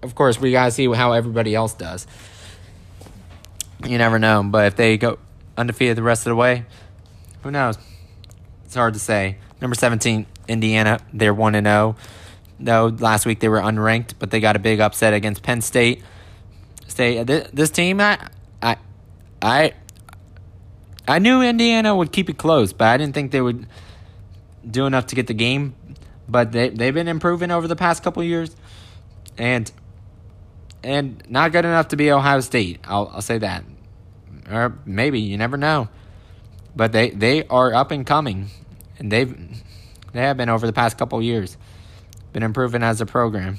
of 0.03 0.14
course, 0.14 0.40
we 0.40 0.53
gotta 0.53 0.70
see 0.70 0.90
how 0.92 1.12
everybody 1.12 1.55
else 1.55 1.74
does. 1.74 2.07
You 3.86 3.99
never 3.99 4.18
know, 4.18 4.42
but 4.42 4.68
if 4.68 4.76
they 4.76 4.97
go 4.97 5.18
undefeated 5.57 5.97
the 5.97 6.03
rest 6.03 6.26
of 6.26 6.30
the 6.30 6.36
way, 6.36 6.64
who 7.42 7.51
knows? 7.51 7.76
It's 8.64 8.74
hard 8.74 8.94
to 8.94 9.01
say. 9.01 9.36
Number 9.61 9.74
seventeen, 9.74 10.26
Indiana. 10.49 11.01
They're 11.12 11.34
one 11.34 11.55
and 11.55 11.66
zero. 11.66 11.97
Oh. 11.99 12.03
No, 12.59 12.86
last 12.86 13.26
week 13.26 13.40
they 13.40 13.51
were 13.51 13.61
unranked, 13.61 14.14
but 14.18 14.30
they 14.30 14.40
got 14.40 14.57
a 14.57 14.59
big 14.59 14.80
upset 14.80 15.12
against 15.12 15.42
Penn 15.42 15.61
State. 15.61 16.03
State 16.89 17.18
uh, 17.18 17.24
this, 17.24 17.49
this 17.53 17.70
team, 17.70 18.01
I, 18.01 18.18
I, 18.62 18.76
I, 19.43 19.72
I 21.07 21.18
knew 21.18 21.43
Indiana 21.43 21.95
would 21.95 22.12
keep 22.12 22.30
it 22.30 22.39
close, 22.39 22.72
but 22.72 22.89
I 22.89 22.97
didn't 22.97 23.14
think 23.14 23.32
they 23.32 23.41
would 23.41 23.66
do 24.68 24.87
enough 24.87 25.07
to 25.09 25.14
get 25.14 25.26
the 25.26 25.34
game. 25.34 25.74
But 26.28 26.53
they 26.53 26.70
they've 26.70 26.95
been 26.95 27.07
improving 27.09 27.53
over 27.53 27.68
the 27.68 27.76
past 27.76 28.03
couple 28.03 28.22
years, 28.24 28.57
and 29.39 29.70
and 30.82 31.22
not 31.28 31.53
good 31.53 31.64
enough 31.64 31.89
to 31.89 31.97
be 31.97 32.11
Ohio 32.11 32.41
State. 32.41 32.80
I'll 32.84 33.09
I'll 33.14 33.22
say 33.22 33.39
that, 33.39 33.62
or 34.51 34.76
maybe 34.84 35.20
you 35.20 35.37
never 35.39 35.57
know. 35.57 35.89
But 36.74 36.91
they 36.91 37.11
they 37.11 37.47
are 37.47 37.72
up 37.72 37.93
and 37.93 38.05
coming, 38.05 38.49
and 38.99 39.12
they've 39.12 39.37
they 40.12 40.20
have 40.20 40.37
been 40.37 40.49
over 40.49 40.66
the 40.66 40.72
past 40.72 40.99
couple 40.99 41.22
years, 41.22 41.57
been 42.32 42.43
improving 42.43 42.82
as 42.82 43.01
a 43.01 43.07
program. 43.07 43.59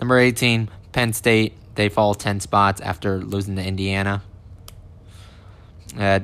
Number 0.00 0.18
eighteen, 0.18 0.68
Penn 0.92 1.12
State. 1.12 1.54
They 1.74 1.88
fall 1.88 2.14
ten 2.14 2.40
spots 2.40 2.80
after 2.80 3.18
losing 3.18 3.56
to 3.56 3.64
Indiana. 3.64 4.22
Uh, 5.96 6.20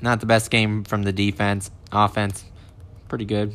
not 0.00 0.20
the 0.20 0.26
best 0.26 0.50
game 0.50 0.84
from 0.84 1.02
the 1.02 1.12
defense. 1.12 1.70
Offense, 1.92 2.44
pretty 3.08 3.24
good. 3.24 3.54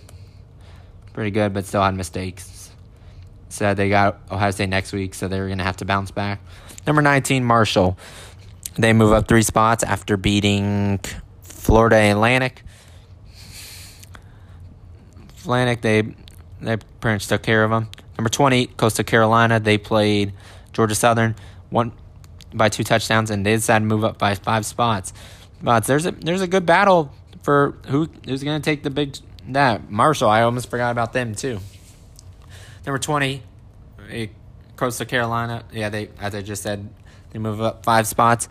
Pretty 1.13 1.31
good, 1.31 1.53
but 1.53 1.65
still 1.65 1.83
had 1.83 1.95
mistakes. 1.95 2.71
Said 3.49 3.77
they 3.77 3.89
got 3.89 4.19
Ohio 4.31 4.51
State 4.51 4.69
next 4.69 4.93
week, 4.93 5.13
so 5.13 5.27
they're 5.27 5.45
going 5.45 5.59
to 5.59 5.63
have 5.63 5.77
to 5.77 5.85
bounce 5.85 6.11
back. 6.11 6.41
Number 6.87 7.01
19, 7.01 7.43
Marshall. 7.43 7.97
They 8.75 8.93
move 8.93 9.13
up 9.13 9.27
three 9.27 9.43
spots 9.43 9.83
after 9.83 10.17
beating 10.17 10.99
Florida 11.43 11.97
Atlantic. 11.97 12.63
Atlantic, 15.41 15.81
they 15.81 16.01
they 16.61 16.77
pretty 16.77 17.15
much 17.15 17.27
took 17.27 17.43
care 17.43 17.63
of 17.63 17.69
them. 17.69 17.89
Number 18.17 18.29
20, 18.29 18.67
Coastal 18.67 19.03
Carolina. 19.03 19.59
They 19.59 19.77
played 19.77 20.33
Georgia 20.71 20.95
Southern. 20.95 21.35
One 21.69 21.91
by 22.53 22.69
two 22.69 22.83
touchdowns, 22.83 23.31
and 23.31 23.45
they 23.45 23.55
decided 23.55 23.85
to 23.85 23.87
move 23.87 24.03
up 24.03 24.17
by 24.17 24.35
five 24.35 24.65
spots. 24.65 25.13
But 25.61 25.85
there's 25.85 26.05
a 26.05 26.11
there's 26.11 26.41
a 26.41 26.47
good 26.47 26.65
battle 26.65 27.11
for 27.41 27.77
who 27.87 28.09
who's 28.25 28.43
going 28.43 28.61
to 28.61 28.65
take 28.65 28.83
the 28.83 28.89
big 28.89 29.17
that 29.49 29.89
Marshall. 29.89 30.29
I 30.29 30.43
almost 30.43 30.69
forgot 30.69 30.91
about 30.91 31.13
them 31.13 31.35
too. 31.35 31.59
Number 32.85 32.99
twenty, 32.99 33.41
eh, 34.09 34.27
Coastal 34.75 35.05
Carolina. 35.05 35.63
Yeah, 35.71 35.89
they 35.89 36.09
as 36.19 36.35
I 36.35 36.41
just 36.41 36.61
said, 36.61 36.89
they 37.31 37.39
move 37.39 37.61
up 37.61 37.83
five 37.83 38.07
spots. 38.07 38.49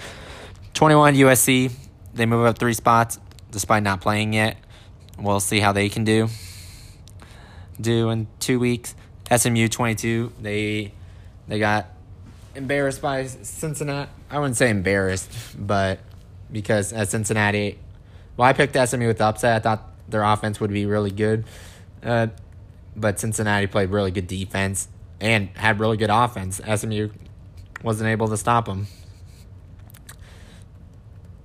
Twenty 0.75 0.95
one 0.95 1.15
USC. 1.15 1.73
They 2.15 2.27
move 2.27 2.45
up 2.45 2.59
three 2.59 2.75
spots 2.75 3.19
despite 3.51 3.83
not 3.83 4.01
playing 4.01 4.33
yet. 4.33 4.57
We'll 5.19 5.41
see 5.41 5.61
how 5.61 5.73
they 5.73 5.89
can 5.89 6.05
do. 6.05 6.29
Do 7.81 8.11
in 8.11 8.27
two 8.41 8.59
weeks. 8.59 8.95
SMU 9.37 9.69
twenty 9.69 9.95
two. 9.95 10.33
They 10.41 10.93
they 11.49 11.59
got 11.59 11.87
embarrassed 12.55 13.01
by 13.01 13.27
Cincinnati. 13.27 14.11
I 14.31 14.39
wouldn't 14.39 14.57
say 14.57 14.71
embarrassed, 14.71 15.31
but 15.59 16.01
because 16.51 16.93
at 16.93 17.09
Cincinnati, 17.09 17.79
well, 18.37 18.49
I 18.49 18.53
picked 18.53 18.75
SMU 18.75 19.07
with 19.07 19.19
the 19.19 19.25
upset. 19.25 19.57
I 19.57 19.59
thought 19.61 19.89
their 20.09 20.23
offense 20.23 20.61
would 20.61 20.73
be 20.73 20.87
really 20.87 21.11
good, 21.11 21.45
uh, 22.03 22.29
but 22.97 23.21
Cincinnati 23.21 23.67
played 23.67 23.91
really 23.91 24.11
good 24.11 24.27
defense 24.27 24.89
and 25.21 25.49
had 25.57 25.81
really 25.81 25.97
good 25.97 26.11
offense. 26.11 26.61
SMU 26.75 27.11
wasn't 27.83 28.09
able 28.09 28.29
to 28.29 28.37
stop 28.37 28.67
them, 28.67 28.87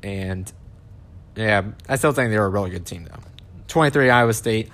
and 0.04 0.52
yeah, 1.36 1.64
I 1.88 1.96
still 1.96 2.12
think 2.12 2.32
they 2.32 2.40
were 2.40 2.46
a 2.46 2.50
really 2.50 2.70
good 2.70 2.86
team 2.86 3.06
though. 3.06 3.20
Twenty 3.68 3.92
three 3.92 4.10
Iowa 4.10 4.34
State, 4.34 4.70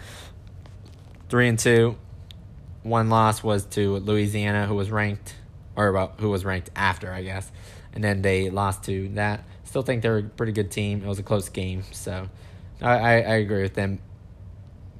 three 1.29 1.47
and 1.47 1.59
two. 1.59 1.97
One 2.83 3.09
loss 3.09 3.43
was 3.43 3.65
to 3.67 3.97
Louisiana, 3.97 4.67
who 4.67 4.75
was 4.75 4.91
ranked 4.91 5.35
or 5.75 6.11
who 6.19 6.29
was 6.29 6.45
ranked 6.45 6.69
after, 6.75 7.11
I 7.11 7.23
guess. 7.23 7.51
And 7.93 8.03
then 8.03 8.21
they 8.21 8.49
lost 8.49 8.83
to 8.85 9.09
that. 9.09 9.43
Still 9.63 9.81
think 9.81 10.01
they're 10.01 10.19
a 10.19 10.23
pretty 10.23 10.51
good 10.51 10.71
team. 10.71 11.03
It 11.03 11.07
was 11.07 11.19
a 11.19 11.23
close 11.23 11.49
game, 11.49 11.83
so 11.91 12.29
I, 12.81 12.91
I, 12.91 13.11
I 13.13 13.35
agree 13.35 13.63
with 13.63 13.73
them 13.73 13.99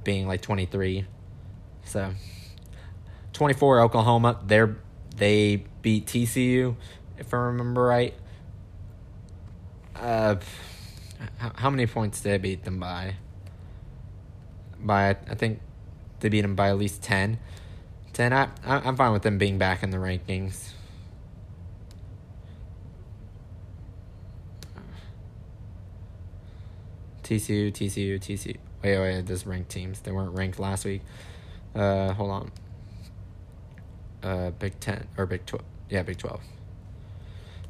being 0.02 0.26
like 0.26 0.40
twenty 0.40 0.66
three. 0.66 1.06
So 1.84 2.12
twenty 3.32 3.54
four 3.54 3.80
Oklahoma. 3.80 4.40
They're 4.44 4.76
they 5.16 5.64
beat 5.82 6.06
TCU, 6.06 6.76
if 7.18 7.32
I 7.32 7.36
remember 7.36 7.82
right. 7.82 8.14
Uh, 9.94 10.36
how, 11.38 11.52
how 11.54 11.70
many 11.70 11.86
points 11.86 12.20
did 12.20 12.30
they 12.30 12.38
beat 12.38 12.64
them 12.64 12.80
by? 12.80 13.14
By 14.80 15.10
I 15.10 15.34
think 15.34 15.60
they 16.20 16.28
beat 16.28 16.42
them 16.42 16.56
by 16.56 16.70
at 16.70 16.78
least 16.78 17.02
ten. 17.02 17.38
10. 18.14 18.32
I, 18.32 18.48
I'm 18.64 18.96
fine 18.96 19.12
with 19.12 19.22
them 19.22 19.38
being 19.38 19.58
back 19.58 19.82
in 19.82 19.90
the 19.90 19.96
rankings. 19.98 20.70
TCU, 27.22 27.72
TCU, 27.72 28.20
TCU. 28.20 28.56
Wait, 28.82 28.98
wait, 28.98 29.24
just 29.24 29.46
ranked 29.46 29.70
teams. 29.70 30.00
They 30.00 30.12
weren't 30.12 30.34
ranked 30.36 30.58
last 30.58 30.84
week. 30.84 31.02
Uh, 31.74 32.12
hold 32.12 32.30
on. 32.30 32.52
Uh, 34.22 34.50
Big 34.50 34.78
Ten 34.78 35.06
or 35.16 35.26
Big 35.26 35.44
Twelve. 35.46 35.64
Yeah, 35.88 36.02
Big 36.02 36.18
Twelve. 36.18 36.40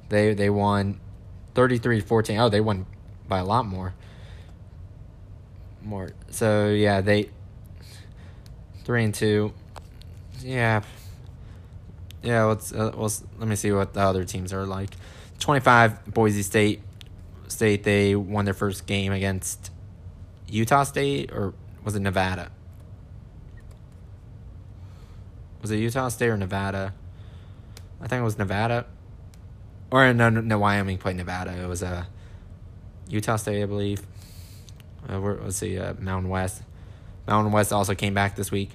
They 0.08 0.34
they 0.34 0.50
won 0.50 1.00
33-14. 1.54 2.40
Oh, 2.40 2.48
they 2.48 2.60
won 2.60 2.86
by 3.28 3.38
a 3.38 3.44
lot 3.44 3.64
more. 3.64 3.94
More. 5.82 6.10
So 6.30 6.68
yeah, 6.68 7.00
they 7.00 7.30
three 8.84 9.04
and 9.04 9.14
two 9.14 9.52
yeah, 10.44 10.82
yeah. 12.22 12.44
Let's 12.44 12.72
uh, 12.72 12.92
let's 12.94 13.24
let 13.38 13.48
me 13.48 13.56
see 13.56 13.72
what 13.72 13.94
the 13.94 14.00
other 14.00 14.24
teams 14.24 14.52
are 14.52 14.66
like. 14.66 14.90
Twenty 15.38 15.60
five 15.60 16.04
Boise 16.04 16.42
State. 16.42 16.82
State 17.48 17.82
they 17.82 18.14
won 18.14 18.44
their 18.44 18.54
first 18.54 18.86
game 18.86 19.12
against 19.12 19.70
Utah 20.48 20.82
State 20.84 21.32
or 21.32 21.54
was 21.82 21.94
it 21.94 22.00
Nevada? 22.00 22.50
Was 25.62 25.70
it 25.70 25.76
Utah 25.76 26.08
State 26.08 26.28
or 26.28 26.36
Nevada? 26.36 26.92
I 28.00 28.06
think 28.06 28.20
it 28.20 28.24
was 28.24 28.38
Nevada. 28.38 28.86
Or 29.90 30.12
no, 30.12 30.28
no, 30.28 30.40
no 30.40 30.58
Wyoming 30.58 30.98
played 30.98 31.16
Nevada. 31.16 31.54
It 31.58 31.66
was 31.66 31.82
a 31.82 31.88
uh, 31.88 32.04
Utah 33.08 33.36
State, 33.36 33.62
I 33.62 33.66
believe. 33.66 34.02
Uh, 35.08 35.18
let's 35.18 35.56
see, 35.56 35.78
uh, 35.78 35.94
Mountain 35.98 36.30
West. 36.30 36.62
Mountain 37.26 37.52
West 37.52 37.72
also 37.72 37.94
came 37.94 38.12
back 38.12 38.36
this 38.36 38.50
week 38.50 38.70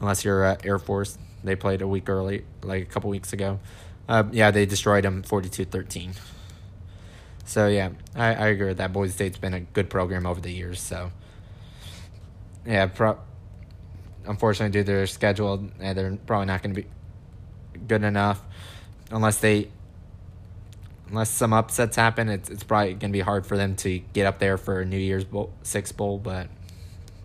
unless 0.00 0.24
you're 0.24 0.44
uh, 0.44 0.56
Air 0.64 0.78
Force. 0.78 1.18
They 1.44 1.56
played 1.56 1.82
a 1.82 1.88
week 1.88 2.08
early, 2.08 2.44
like 2.62 2.82
a 2.82 2.86
couple 2.86 3.10
weeks 3.10 3.32
ago. 3.32 3.60
Uh, 4.08 4.24
yeah, 4.32 4.50
they 4.50 4.66
destroyed 4.66 5.04
them 5.04 5.22
42-13. 5.22 6.16
So 7.44 7.66
yeah, 7.66 7.90
I, 8.14 8.34
I 8.34 8.46
agree 8.48 8.68
with 8.68 8.78
that. 8.78 8.92
Boise 8.92 9.12
State's 9.12 9.38
been 9.38 9.54
a 9.54 9.60
good 9.60 9.88
program 9.88 10.26
over 10.26 10.40
the 10.40 10.52
years. 10.52 10.80
So 10.80 11.12
yeah, 12.66 12.86
pro- 12.86 13.18
unfortunately 14.26 14.72
due 14.72 14.84
to 14.84 14.92
their 14.92 15.06
schedule, 15.06 15.68
yeah, 15.80 15.92
they're 15.92 16.16
probably 16.26 16.46
not 16.46 16.62
going 16.62 16.74
to 16.74 16.82
be 16.82 16.88
good 17.86 18.02
enough 18.02 18.42
unless 19.10 19.38
they 19.38 19.68
unless 21.08 21.30
some 21.30 21.52
upsets 21.52 21.96
happen. 21.96 22.28
It's 22.28 22.50
it's 22.50 22.64
probably 22.64 22.90
going 22.90 23.12
to 23.12 23.16
be 23.16 23.20
hard 23.20 23.46
for 23.46 23.56
them 23.56 23.76
to 23.76 23.98
get 24.12 24.26
up 24.26 24.38
there 24.38 24.58
for 24.58 24.80
a 24.80 24.84
New 24.84 24.98
Year's 24.98 25.24
bowl, 25.24 25.52
Six 25.62 25.92
Bowl, 25.92 26.18
but 26.18 26.48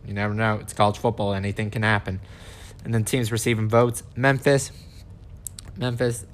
you 0.05 0.13
never 0.13 0.33
know. 0.33 0.59
It's 0.61 0.73
college 0.73 0.97
football; 0.97 1.33
anything 1.33 1.69
can 1.69 1.83
happen 1.83 2.21
and 2.83 2.93
then 2.93 3.03
teams 3.03 3.31
receiving 3.31 3.69
votes. 3.69 4.03
Memphis, 4.15 4.71
Memphis, 5.77 6.25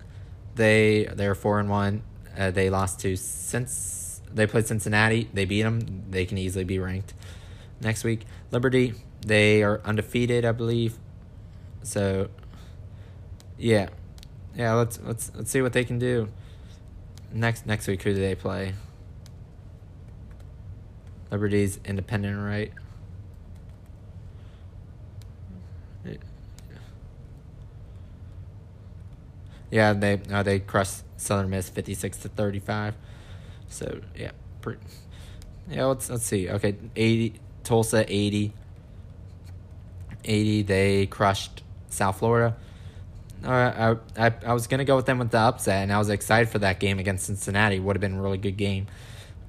they 0.55 1.07
they're 1.13 1.35
four 1.35 1.59
and 1.59 1.69
one. 1.69 2.03
Uh, 2.37 2.51
they 2.51 2.69
lost 2.69 2.99
to 3.01 3.15
since 3.15 4.21
they 4.33 4.47
played 4.47 4.67
Cincinnati. 4.67 5.29
They 5.33 5.45
beat 5.45 5.63
them. 5.63 6.05
They 6.09 6.25
can 6.25 6.37
easily 6.37 6.63
be 6.63 6.79
ranked 6.79 7.13
next 7.81 8.03
week. 8.03 8.25
Liberty, 8.51 8.93
they 9.25 9.63
are 9.63 9.81
undefeated, 9.85 10.45
I 10.45 10.51
believe. 10.51 10.97
So, 11.83 12.29
yeah, 13.57 13.89
yeah. 14.55 14.73
Let's 14.73 14.99
let's 15.03 15.31
let's 15.35 15.51
see 15.51 15.61
what 15.61 15.73
they 15.73 15.83
can 15.83 15.99
do. 15.99 16.29
Next 17.33 17.65
next 17.65 17.87
week, 17.87 18.01
who 18.03 18.13
do 18.13 18.19
they 18.19 18.35
play? 18.35 18.73
Liberty's 21.31 21.79
independent, 21.85 22.39
right? 22.43 22.71
Yeah, 29.71 29.93
they 29.93 30.19
uh, 30.31 30.43
they 30.43 30.59
crushed 30.59 31.03
Southern 31.17 31.49
Miss 31.49 31.69
fifty 31.69 31.93
six 31.93 32.17
to 32.19 32.29
thirty 32.29 32.59
five. 32.59 32.95
So 33.69 34.01
yeah, 34.15 34.31
pretty, 34.61 34.79
yeah. 35.69 35.85
Let's 35.85 36.09
let's 36.09 36.25
see. 36.25 36.49
Okay, 36.49 36.75
eighty 36.95 37.39
Tulsa 37.63 38.05
eighty. 38.07 38.53
80 40.25 40.63
they 40.63 41.05
crushed 41.07 41.63
South 41.89 42.19
Florida. 42.19 42.55
Uh, 43.43 43.95
I, 44.17 44.27
I 44.27 44.33
I 44.45 44.53
was 44.53 44.67
gonna 44.67 44.83
go 44.83 44.97
with 44.97 45.05
them 45.05 45.19
with 45.19 45.31
the 45.31 45.37
upset, 45.37 45.83
and 45.83 45.93
I 45.93 45.97
was 45.97 46.09
excited 46.09 46.49
for 46.49 46.59
that 46.59 46.79
game 46.79 46.99
against 46.99 47.25
Cincinnati. 47.25 47.79
Would 47.79 47.95
have 47.95 48.01
been 48.01 48.15
a 48.15 48.21
really 48.21 48.37
good 48.37 48.57
game, 48.57 48.87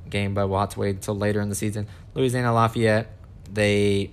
game, 0.09 0.33
but 0.33 0.49
we'll 0.49 0.61
have 0.61 0.71
to 0.71 0.81
wait 0.81 0.95
until 0.95 1.17
later 1.17 1.41
in 1.41 1.49
the 1.49 1.57
season. 1.57 1.89
Louisiana 2.15 2.55
Lafayette, 2.55 3.09
they 3.53 4.13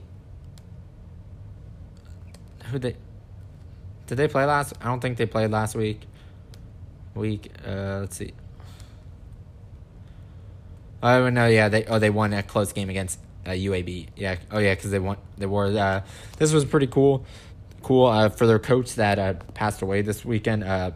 who 2.66 2.80
they 2.80 2.96
did 4.08 4.16
they 4.18 4.28
play 4.28 4.46
last? 4.46 4.74
I 4.82 4.86
don't 4.86 5.02
think 5.02 5.18
they 5.18 5.26
played 5.26 5.52
last 5.52 5.76
week. 5.76 6.02
week. 7.14 7.52
Uh, 7.66 8.00
let's 8.00 8.18
see. 8.18 8.34
Oh 11.04 11.30
no, 11.30 11.48
yeah, 11.48 11.70
they 11.70 11.86
oh 11.86 12.00
they 12.00 12.10
won 12.10 12.34
a 12.34 12.42
close 12.42 12.74
game 12.74 12.90
against 12.90 13.20
uh, 13.46 13.52
UAB. 13.52 14.08
Yeah, 14.16 14.38
oh 14.52 14.60
yeah, 14.60 14.74
because 14.74 14.92
they 14.92 15.00
won. 15.00 15.18
They 15.38 15.46
were. 15.46 15.66
Uh, 15.78 16.02
this 16.38 16.52
was 16.52 16.66
pretty 16.66 16.88
cool. 16.88 17.26
Cool 17.84 18.08
uh, 18.08 18.30
for 18.30 18.48
their 18.48 18.60
coach 18.60 18.96
that 18.96 19.20
uh, 19.20 19.34
passed 19.54 19.82
away 19.82 20.02
this 20.02 20.26
weekend. 20.26 20.64
Uh, 20.64 20.92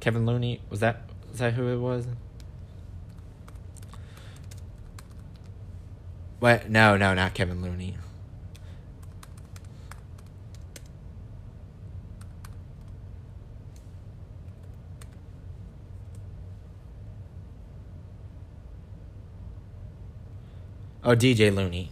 Kevin 0.00 0.26
Looney 0.26 0.60
was 0.68 0.80
that? 0.80 1.02
Was 1.30 1.38
that 1.38 1.52
who 1.54 1.68
it 1.68 1.78
was? 1.78 2.06
What? 6.40 6.70
No, 6.70 6.96
no, 6.96 7.14
not 7.14 7.34
Kevin 7.34 7.62
Looney. 7.62 7.96
Oh, 21.02 21.16
DJ 21.16 21.54
Looney. 21.54 21.90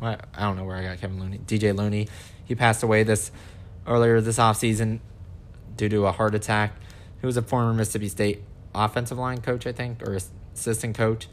I 0.00 0.16
don't 0.40 0.56
know 0.56 0.64
where 0.64 0.76
I 0.76 0.82
got 0.82 1.00
Kevin 1.00 1.20
Looney. 1.20 1.38
DJ 1.38 1.76
Looney. 1.76 2.08
He 2.44 2.56
passed 2.56 2.82
away 2.82 3.04
this 3.04 3.30
earlier 3.86 4.20
this 4.20 4.38
offseason 4.38 4.98
due 5.76 5.88
to 5.88 6.06
a 6.06 6.12
heart 6.12 6.34
attack. 6.34 6.72
He 7.20 7.26
was 7.26 7.36
a 7.36 7.42
former 7.42 7.72
Mississippi 7.72 8.08
State 8.08 8.42
offensive 8.74 9.18
line 9.18 9.40
coach, 9.40 9.64
I 9.64 9.72
think, 9.72 10.02
or 10.02 10.18
assistant 10.54 10.96
coach. 10.96 11.28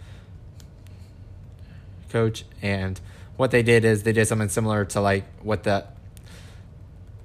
Coach, 2.09 2.45
and 2.61 2.99
what 3.37 3.49
they 3.51 3.63
did 3.63 3.85
is 3.85 4.03
they 4.03 4.13
did 4.13 4.27
something 4.27 4.49
similar 4.49 4.85
to 4.85 5.01
like 5.01 5.25
what 5.41 5.63
the 5.63 5.85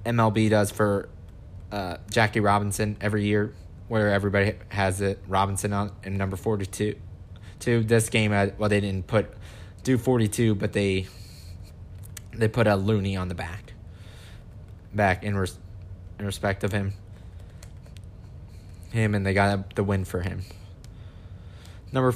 MLB 0.03 0.49
does 0.49 0.71
for 0.71 1.09
uh, 1.71 1.97
Jackie 2.09 2.39
Robinson 2.39 2.97
every 3.01 3.25
year, 3.25 3.53
where 3.87 4.11
everybody 4.11 4.53
has 4.69 5.01
it 5.01 5.19
Robinson 5.27 5.73
on 5.73 5.91
in 6.03 6.17
number 6.17 6.37
forty 6.37 6.65
two. 6.65 6.95
To 7.61 7.83
this 7.83 8.09
game, 8.09 8.31
uh, 8.31 8.47
well, 8.57 8.69
they 8.69 8.81
didn't 8.81 9.07
put 9.07 9.27
do 9.85 9.97
42, 9.97 10.55
but 10.55 10.73
they 10.73 11.07
they 12.33 12.49
put 12.49 12.67
a 12.67 12.75
Looney 12.75 13.15
on 13.15 13.29
the 13.29 13.35
back. 13.35 13.73
Back 14.93 15.23
in, 15.23 15.37
res, 15.37 15.57
in 16.19 16.25
respect 16.25 16.63
of 16.63 16.73
him. 16.73 16.93
Him 18.91 19.15
and 19.15 19.25
they 19.25 19.33
got 19.33 19.75
the 19.75 19.83
win 19.83 20.03
for 20.03 20.21
him. 20.21 20.41
Number 21.93 22.13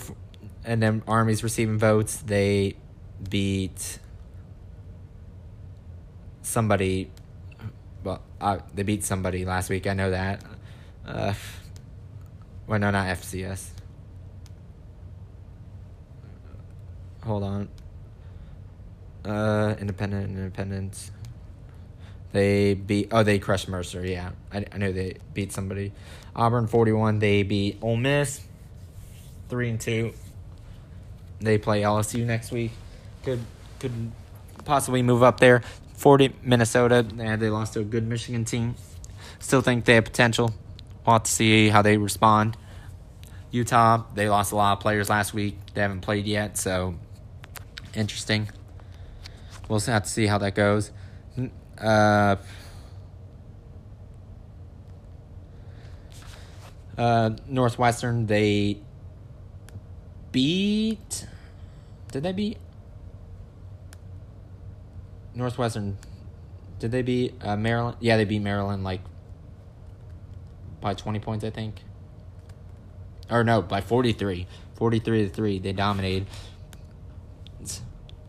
and 0.65 0.81
then 0.81 1.03
Army's 1.07 1.43
receiving 1.43 1.77
votes. 1.77 2.17
They 2.17 2.75
beat 3.29 3.99
somebody. 6.41 7.11
Well, 8.03 8.21
uh, 8.41 8.59
they 8.73 8.83
beat 8.83 9.03
somebody 9.03 9.45
last 9.45 9.69
week. 9.69 9.87
I 9.87 9.93
know 9.93 10.11
that. 10.11 10.43
Uh, 11.05 11.33
well, 12.67 12.79
no, 12.79 12.91
not 12.91 13.07
FCS. 13.07 13.69
Hold 17.29 17.43
on. 17.43 17.69
Uh, 19.23 19.75
Independent, 19.79 20.35
Independence. 20.35 21.11
They 22.31 22.73
beat. 22.73 23.09
Oh, 23.11 23.23
they 23.23 23.39
crushed 23.39 23.69
Mercer. 23.69 24.05
Yeah, 24.05 24.31
I, 24.51 24.65
I 24.71 24.77
knew 24.77 24.91
they 24.91 25.17
beat 25.33 25.51
somebody. 25.51 25.93
Auburn 26.35 26.67
forty 26.67 26.91
one. 26.91 27.19
They 27.19 27.43
beat 27.43 27.77
Ole 27.81 27.97
Miss. 27.97 28.41
Three 29.47 29.69
and 29.69 29.79
two. 29.79 30.13
They 31.39 31.57
play 31.57 31.81
LSU 31.81 32.25
next 32.25 32.51
week. 32.51 32.71
Could 33.23 33.39
could 33.79 34.11
possibly 34.65 35.01
move 35.01 35.23
up 35.23 35.39
there. 35.39 35.61
Forty 35.95 36.33
Minnesota. 36.43 37.05
And 37.19 37.41
they 37.41 37.49
lost 37.49 37.73
to 37.73 37.81
a 37.81 37.83
good 37.83 38.07
Michigan 38.07 38.45
team. 38.45 38.75
Still 39.39 39.61
think 39.61 39.85
they 39.85 39.95
have 39.95 40.05
potential. 40.05 40.53
We'll 41.05 41.13
have 41.13 41.23
to 41.23 41.31
see 41.31 41.69
how 41.69 41.81
they 41.81 41.97
respond. 41.97 42.57
Utah. 43.51 44.03
They 44.13 44.29
lost 44.29 44.51
a 44.51 44.55
lot 44.55 44.73
of 44.73 44.79
players 44.79 45.09
last 45.09 45.33
week. 45.33 45.57
They 45.73 45.81
haven't 45.81 46.01
played 46.01 46.25
yet, 46.25 46.57
so 46.57 46.95
interesting. 47.93 48.49
We'll 49.67 49.79
have 49.81 50.03
to 50.03 50.09
see 50.09 50.25
how 50.25 50.37
that 50.39 50.55
goes. 50.55 50.91
Uh, 51.79 52.35
uh, 56.97 57.31
Northwestern, 57.47 58.25
they 58.25 58.79
beat. 60.31 61.27
Did 62.11 62.23
they 62.23 62.33
beat? 62.33 62.57
Northwestern. 65.35 65.97
Did 66.79 66.91
they 66.91 67.01
beat 67.01 67.35
uh, 67.41 67.55
Maryland? 67.55 67.97
Yeah, 67.99 68.17
they 68.17 68.25
beat 68.25 68.39
Maryland 68.39 68.83
like 68.83 69.01
by 70.81 70.93
20 70.93 71.19
points, 71.19 71.43
I 71.43 71.49
think. 71.49 71.75
Or 73.29 73.43
no, 73.43 73.61
by 73.61 73.81
43. 73.81 74.47
43 74.75 75.23
to 75.23 75.29
3. 75.29 75.59
They 75.59 75.73
dominated. 75.73 76.27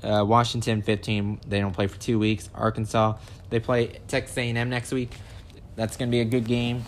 Uh, 0.02 0.24
Washington 0.24 0.82
15. 0.82 1.40
They 1.46 1.60
don't 1.60 1.72
play 1.72 1.86
for 1.86 1.98
two 1.98 2.18
weeks. 2.18 2.48
Arkansas 2.54 3.18
they 3.50 3.58
play 3.58 3.98
Texas 4.08 4.38
A&M 4.38 4.70
next 4.70 4.92
week. 4.92 5.12
That's 5.76 5.96
gonna 5.96 6.10
be 6.10 6.20
a 6.20 6.24
good 6.24 6.46
game. 6.46 6.84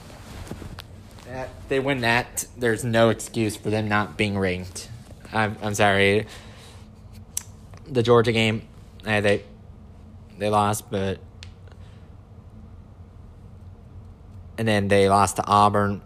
That, 1.26 1.48
they 1.68 1.80
win 1.80 2.02
that. 2.02 2.46
There's 2.56 2.84
no 2.84 3.10
excuse 3.10 3.56
for 3.56 3.70
them 3.70 3.88
not 3.88 4.16
being 4.16 4.38
ranked. 4.38 4.88
I'm 5.32 5.56
I'm 5.62 5.74
sorry. 5.74 6.26
The 7.88 8.02
Georgia 8.02 8.32
game, 8.32 8.62
uh, 9.06 9.20
they 9.20 9.44
they 10.38 10.50
lost, 10.50 10.90
but 10.90 11.18
and 14.56 14.68
then 14.68 14.88
they 14.88 15.08
lost 15.08 15.36
to 15.36 15.44
Auburn. 15.46 16.02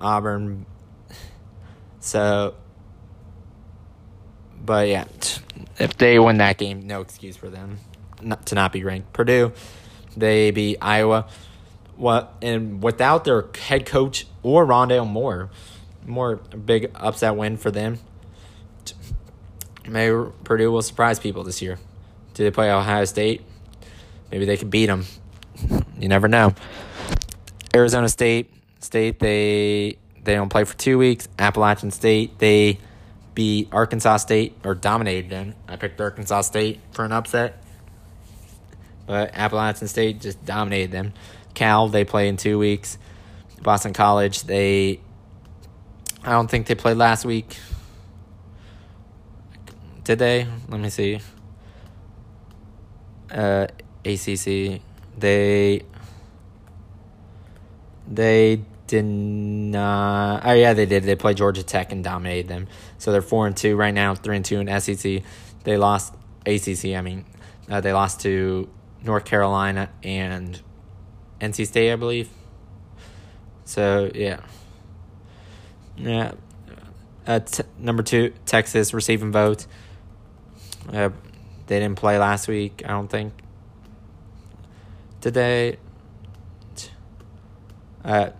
Auburn. 0.00 0.66
So 2.00 2.54
but 4.68 4.86
yeah, 4.86 5.04
if 5.78 5.96
they 5.96 6.18
win 6.18 6.36
that 6.36 6.58
game, 6.58 6.86
no 6.86 7.00
excuse 7.00 7.38
for 7.38 7.48
them 7.48 7.78
not, 8.20 8.44
to 8.44 8.54
not 8.54 8.70
be 8.70 8.84
ranked. 8.84 9.14
Purdue, 9.14 9.52
they 10.14 10.50
beat 10.50 10.76
Iowa. 10.82 11.26
What 11.96 12.34
and 12.42 12.82
without 12.82 13.24
their 13.24 13.46
head 13.58 13.86
coach 13.86 14.26
or 14.42 14.66
Rondale 14.66 15.08
Moore, 15.08 15.48
more 16.04 16.36
big 16.36 16.90
upset 16.94 17.34
win 17.34 17.56
for 17.56 17.70
them. 17.70 17.98
Maybe 19.88 20.30
Purdue 20.44 20.70
will 20.70 20.82
surprise 20.82 21.18
people 21.18 21.44
this 21.44 21.62
year. 21.62 21.78
Do 22.34 22.44
they 22.44 22.50
play 22.50 22.70
Ohio 22.70 23.06
State? 23.06 23.40
Maybe 24.30 24.44
they 24.44 24.58
could 24.58 24.68
beat 24.68 24.86
them. 24.86 25.06
You 25.98 26.08
never 26.08 26.28
know. 26.28 26.54
Arizona 27.74 28.10
State, 28.10 28.52
State 28.80 29.18
they 29.18 29.96
they 30.22 30.34
don't 30.34 30.50
play 30.50 30.64
for 30.64 30.76
two 30.76 30.98
weeks. 30.98 31.26
Appalachian 31.38 31.90
State 31.90 32.38
they 32.38 32.78
beat 33.38 33.68
Arkansas 33.70 34.16
State 34.16 34.56
or 34.64 34.74
dominated 34.74 35.30
them. 35.30 35.54
I 35.68 35.76
picked 35.76 36.00
Arkansas 36.00 36.40
State 36.40 36.80
for 36.90 37.04
an 37.04 37.12
upset, 37.12 37.62
but 39.06 39.30
Appalachian 39.32 39.86
State 39.86 40.20
just 40.20 40.44
dominated 40.44 40.90
them. 40.90 41.12
Cal 41.54 41.86
they 41.86 42.04
play 42.04 42.26
in 42.26 42.36
two 42.36 42.58
weeks. 42.58 42.98
Boston 43.62 43.92
College 43.92 44.42
they 44.42 44.98
I 46.24 46.32
don't 46.32 46.50
think 46.50 46.66
they 46.66 46.74
played 46.74 46.96
last 46.96 47.24
week. 47.24 47.56
Did 50.02 50.18
they? 50.18 50.48
Let 50.68 50.80
me 50.80 50.90
see. 50.90 51.20
Uh, 53.30 53.68
ACC 54.04 54.80
they 55.16 55.82
they 58.08 58.62
did 58.88 59.04
not. 59.04 60.44
Oh 60.44 60.52
yeah, 60.52 60.72
they 60.72 60.86
did. 60.86 61.04
They 61.04 61.14
played 61.14 61.36
Georgia 61.36 61.62
Tech 61.62 61.92
and 61.92 62.02
dominated 62.02 62.48
them. 62.48 62.66
So 62.96 63.12
they're 63.12 63.22
four 63.22 63.46
and 63.46 63.56
two 63.56 63.76
right 63.76 63.94
now, 63.94 64.14
three 64.16 64.34
and 64.34 64.44
two 64.44 64.58
in 64.58 64.80
SEC. 64.80 65.22
They 65.62 65.76
lost 65.76 66.14
ACC. 66.44 66.96
I 66.96 67.02
mean, 67.02 67.24
uh, 67.70 67.80
they 67.80 67.92
lost 67.92 68.22
to 68.22 68.68
North 69.04 69.24
Carolina 69.24 69.90
and 70.02 70.60
NC 71.40 71.66
State, 71.66 71.92
I 71.92 71.96
believe. 71.96 72.28
So 73.64 74.10
yeah, 74.14 74.40
yeah. 75.96 76.32
Uh, 77.26 77.40
t- 77.40 77.62
number 77.78 78.02
two, 78.02 78.32
Texas 78.46 78.94
receiving 78.94 79.30
votes. 79.30 79.68
Uh, 80.90 81.10
they 81.66 81.78
didn't 81.78 81.98
play 81.98 82.18
last 82.18 82.48
week. 82.48 82.82
I 82.86 82.88
don't 82.88 83.08
think. 83.08 83.34
Did 85.20 85.34
they? 85.34 85.76
Uh, 88.02 88.30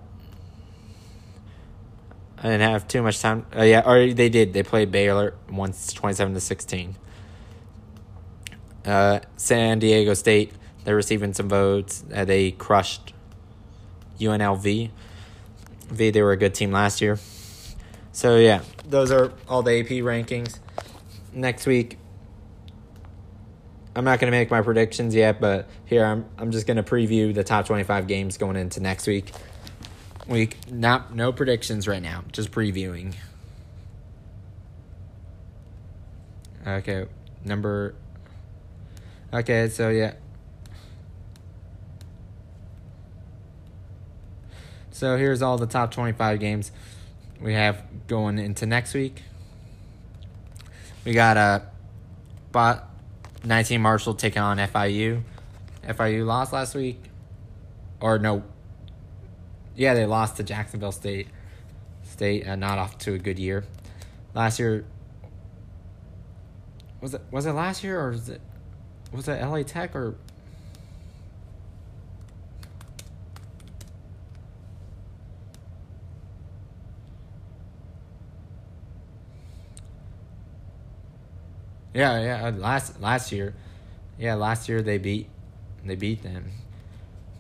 I 2.39 2.43
didn't 2.43 2.71
have 2.71 2.87
too 2.87 3.03
much 3.03 3.21
time. 3.21 3.47
Uh, 3.57 3.63
yeah, 3.63 3.83
or 3.85 4.13
they 4.13 4.29
did. 4.29 4.53
They 4.53 4.63
played 4.63 4.93
Baylor 4.93 5.35
once, 5.51 5.93
twenty-seven 5.93 6.35
to 6.35 6.41
sixteen. 6.41 6.97
Uh, 8.85 9.21
San 9.37 9.81
Diego 9.81 10.15
State, 10.15 10.53
they're 10.85 10.97
receiving 10.97 11.35
some 11.35 11.49
votes. 11.49 12.05
Uh, 12.15 12.25
they 12.25 12.53
crushed 12.53 13.13
UNLV. 14.19 14.91
V, 15.89 16.11
they 16.11 16.23
were 16.23 16.33
a 16.33 16.37
good 16.37 16.55
team 16.55 16.71
last 16.73 17.01
year. 17.01 17.19
So 18.13 18.37
yeah, 18.37 18.63
those 18.87 19.11
are 19.11 19.33
all 19.49 19.63
the 19.63 19.81
AP 19.81 19.89
rankings. 20.05 20.59
Next 21.33 21.67
week, 21.67 21.99
I'm 23.95 24.05
not 24.05 24.21
going 24.21 24.31
to 24.31 24.37
make 24.39 24.51
my 24.51 24.63
predictions 24.63 25.15
yet, 25.15 25.41
but 25.41 25.69
here 25.85 26.05
I'm 26.05 26.25
I'm 26.39 26.51
just 26.51 26.67
going 26.67 26.77
to 26.77 26.83
preview 26.83 27.35
the 27.35 27.45
top 27.45 27.67
25 27.67 28.07
games 28.07 28.39
going 28.39 28.57
into 28.57 28.81
next 28.81 29.07
week. 29.07 29.33
Week. 30.29 30.57
Not 30.71 31.15
no 31.15 31.33
predictions 31.33 31.89
right 31.89 32.03
now. 32.03 32.25
Just 32.33 32.51
previewing. 32.51 33.15
Okay, 36.67 37.07
number. 37.45 37.95
Okay, 39.33 39.69
so 39.69 39.89
yeah. 39.89 40.15
So 44.91 45.17
here's 45.17 45.43
all 45.43 45.59
the 45.59 45.67
top 45.67 45.93
25 45.93 46.41
games 46.41 46.73
we 47.41 47.55
have 47.55 47.85
going 48.09 48.39
into 48.39 48.67
next 48.67 48.95
week. 48.95 49.23
We 51.05 51.13
got 51.13 51.37
a 51.37 51.63
uh, 52.55 52.81
19 53.45 53.81
Marshall 53.81 54.15
taking 54.15 54.43
on 54.43 54.59
FIU. 54.59 55.23
FIU 55.85 56.27
lost 56.27 56.53
last 56.53 56.75
week. 56.75 57.01
Or 58.01 58.19
no. 58.19 58.43
Yeah, 59.79 59.95
they 59.95 60.07
lost 60.07 60.37
to 60.39 60.43
Jacksonville 60.43 60.91
State. 60.91 61.29
State 62.03 62.49
uh, 62.49 62.57
not 62.57 62.79
off 62.79 62.99
to 62.99 63.15
a 63.15 63.19
good 63.19 63.39
year. 63.39 63.65
Last 64.35 64.59
year 64.59 64.85
was 67.01 67.15
it 67.15 67.23
was 67.31 67.47
it 67.47 67.53
last 67.53 67.85
year 67.85 68.01
or 68.01 68.11
was 68.11 68.29
it 68.29 68.41
was 69.13 69.29
it 69.29 69.41
LA 69.41 69.63
Tech 69.63 69.95
or 69.95 70.17
Yeah, 81.95 82.21
yeah. 82.21 82.49
Uh, 82.49 82.51
last 82.53 83.01
last 83.01 83.31
year, 83.31 83.55
yeah, 84.19 84.35
last 84.35 84.69
year 84.69 84.83
they 84.83 84.99
beat 84.99 85.29
they 85.85 85.95
beat 85.95 86.25
them 86.25 86.51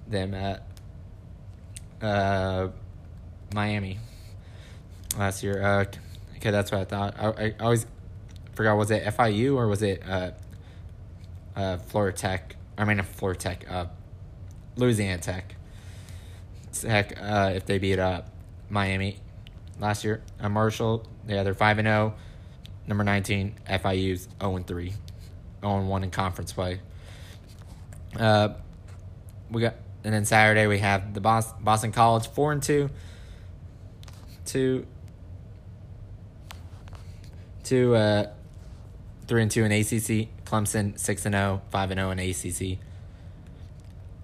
them 0.06 0.34
at 0.34 0.67
uh, 2.02 2.68
Miami 3.54 3.98
last 5.18 5.42
year. 5.42 5.62
Uh, 5.62 5.84
okay, 6.36 6.50
that's 6.50 6.70
what 6.70 6.80
I 6.80 6.84
thought. 6.84 7.14
I, 7.18 7.46
I 7.46 7.54
always 7.60 7.86
forgot 8.54 8.76
was 8.76 8.90
it 8.90 9.04
FIU 9.04 9.56
or 9.56 9.68
was 9.68 9.82
it 9.82 10.02
uh, 10.08 10.30
uh, 11.56 11.76
Florida 11.78 12.16
Tech? 12.16 12.56
I 12.76 12.84
mean, 12.84 13.02
Florida 13.02 13.38
Tech, 13.38 13.70
uh, 13.70 13.86
Louisiana 14.76 15.20
Tech. 15.20 15.54
Tech, 16.72 17.14
uh, 17.20 17.52
if 17.54 17.66
they 17.66 17.78
beat 17.78 17.98
uh, 17.98 18.22
Miami 18.68 19.18
last 19.80 20.04
year, 20.04 20.22
uh, 20.40 20.48
Marshall, 20.48 21.06
yeah, 21.26 21.42
they're 21.42 21.54
five 21.54 21.78
and 21.78 21.86
zero. 21.86 22.14
Oh. 22.16 22.20
Number 22.86 23.04
nineteen, 23.04 23.54
FIU's 23.68 24.28
zero 24.40 24.56
and 24.56 24.66
three, 24.66 24.90
zero 24.90 24.98
oh 25.64 25.78
and 25.78 25.88
one 25.88 26.04
in 26.04 26.10
conference 26.10 26.52
play. 26.52 26.80
Uh, 28.18 28.50
we 29.50 29.62
got, 29.62 29.74
and 30.04 30.14
then 30.14 30.24
Saturday 30.24 30.66
we 30.66 30.78
have 30.78 31.14
the 31.14 31.20
Boston, 31.20 31.92
College 31.92 32.28
four 32.28 32.52
and 32.52 32.62
two. 32.62 32.90
Two. 34.44 34.86
Two. 37.64 37.94
Uh, 37.94 38.30
three 39.26 39.42
and 39.42 39.50
two 39.50 39.64
in 39.64 39.72
ACC. 39.72 40.28
Clemson 40.44 40.98
six 40.98 41.26
and 41.26 41.34
0, 41.34 41.60
5 41.70 41.90
and 41.90 41.98
zero 41.98 42.10
in 42.10 42.18
ACC. 42.18 42.78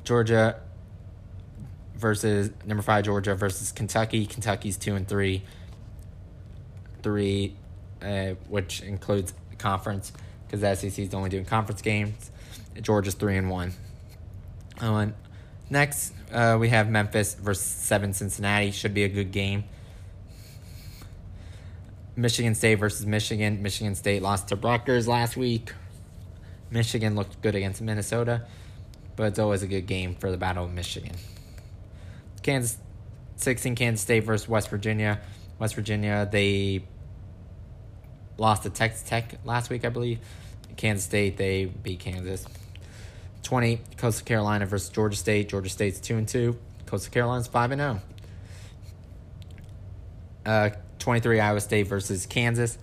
Georgia 0.04 0.60
versus 1.96 2.50
number 2.64 2.82
five 2.82 3.04
Georgia 3.04 3.34
versus 3.34 3.72
Kentucky. 3.72 4.26
Kentucky's 4.26 4.76
two 4.76 4.94
and 4.94 5.08
three. 5.08 5.42
Three, 7.02 7.56
uh, 8.00 8.34
which 8.48 8.80
includes 8.80 9.34
conference 9.58 10.12
because 10.46 10.60
the 10.60 10.74
SEC 10.74 10.98
is 10.98 11.14
only 11.14 11.30
doing 11.30 11.44
conference 11.44 11.82
games. 11.82 12.30
Georgia's 12.80 13.14
three 13.14 13.36
and 13.36 13.50
one. 13.50 13.72
Uh, 14.80 15.06
next, 15.70 16.12
uh, 16.32 16.56
we 16.60 16.68
have 16.70 16.88
Memphis 16.88 17.34
versus 17.34 17.64
seven 17.64 18.12
Cincinnati. 18.12 18.70
Should 18.70 18.94
be 18.94 19.04
a 19.04 19.08
good 19.08 19.32
game. 19.32 19.64
Michigan 22.16 22.54
State 22.54 22.76
versus 22.76 23.06
Michigan. 23.06 23.62
Michigan 23.62 23.94
State 23.94 24.22
lost 24.22 24.48
to 24.48 24.56
Rutgers 24.56 25.08
last 25.08 25.36
week. 25.36 25.72
Michigan 26.70 27.14
looked 27.14 27.40
good 27.42 27.54
against 27.54 27.82
Minnesota, 27.82 28.42
but 29.16 29.24
it's 29.24 29.38
always 29.38 29.62
a 29.62 29.66
good 29.66 29.86
game 29.86 30.14
for 30.14 30.30
the 30.30 30.36
Battle 30.36 30.64
of 30.64 30.72
Michigan. 30.72 31.12
Kansas 32.42 32.78
16 33.36 33.74
Kansas 33.74 34.02
State 34.02 34.24
versus 34.24 34.48
West 34.48 34.68
Virginia. 34.70 35.20
West 35.58 35.74
Virginia, 35.74 36.28
they 36.30 36.84
lost 38.38 38.64
to 38.64 38.70
Texas 38.70 39.02
Tech 39.08 39.38
last 39.44 39.70
week, 39.70 39.84
I 39.84 39.88
believe. 39.88 40.18
Kansas 40.76 41.04
State, 41.04 41.36
they 41.36 41.66
beat 41.66 42.00
Kansas. 42.00 42.46
20 43.44 43.80
Coastal 43.98 44.24
Carolina 44.24 44.66
versus 44.66 44.88
Georgia 44.88 45.16
State. 45.16 45.48
Georgia 45.48 45.70
State's 45.70 46.00
2 46.00 46.16
and 46.16 46.26
2. 46.28 46.58
Coastal 46.86 47.12
Carolina's 47.12 47.46
5 47.46 47.70
and 47.72 47.80
0. 47.80 48.00
Uh, 50.44 50.70
23 50.98 51.40
Iowa 51.40 51.60
State 51.60 51.86
versus 51.86 52.26
Kansas. 52.26 52.78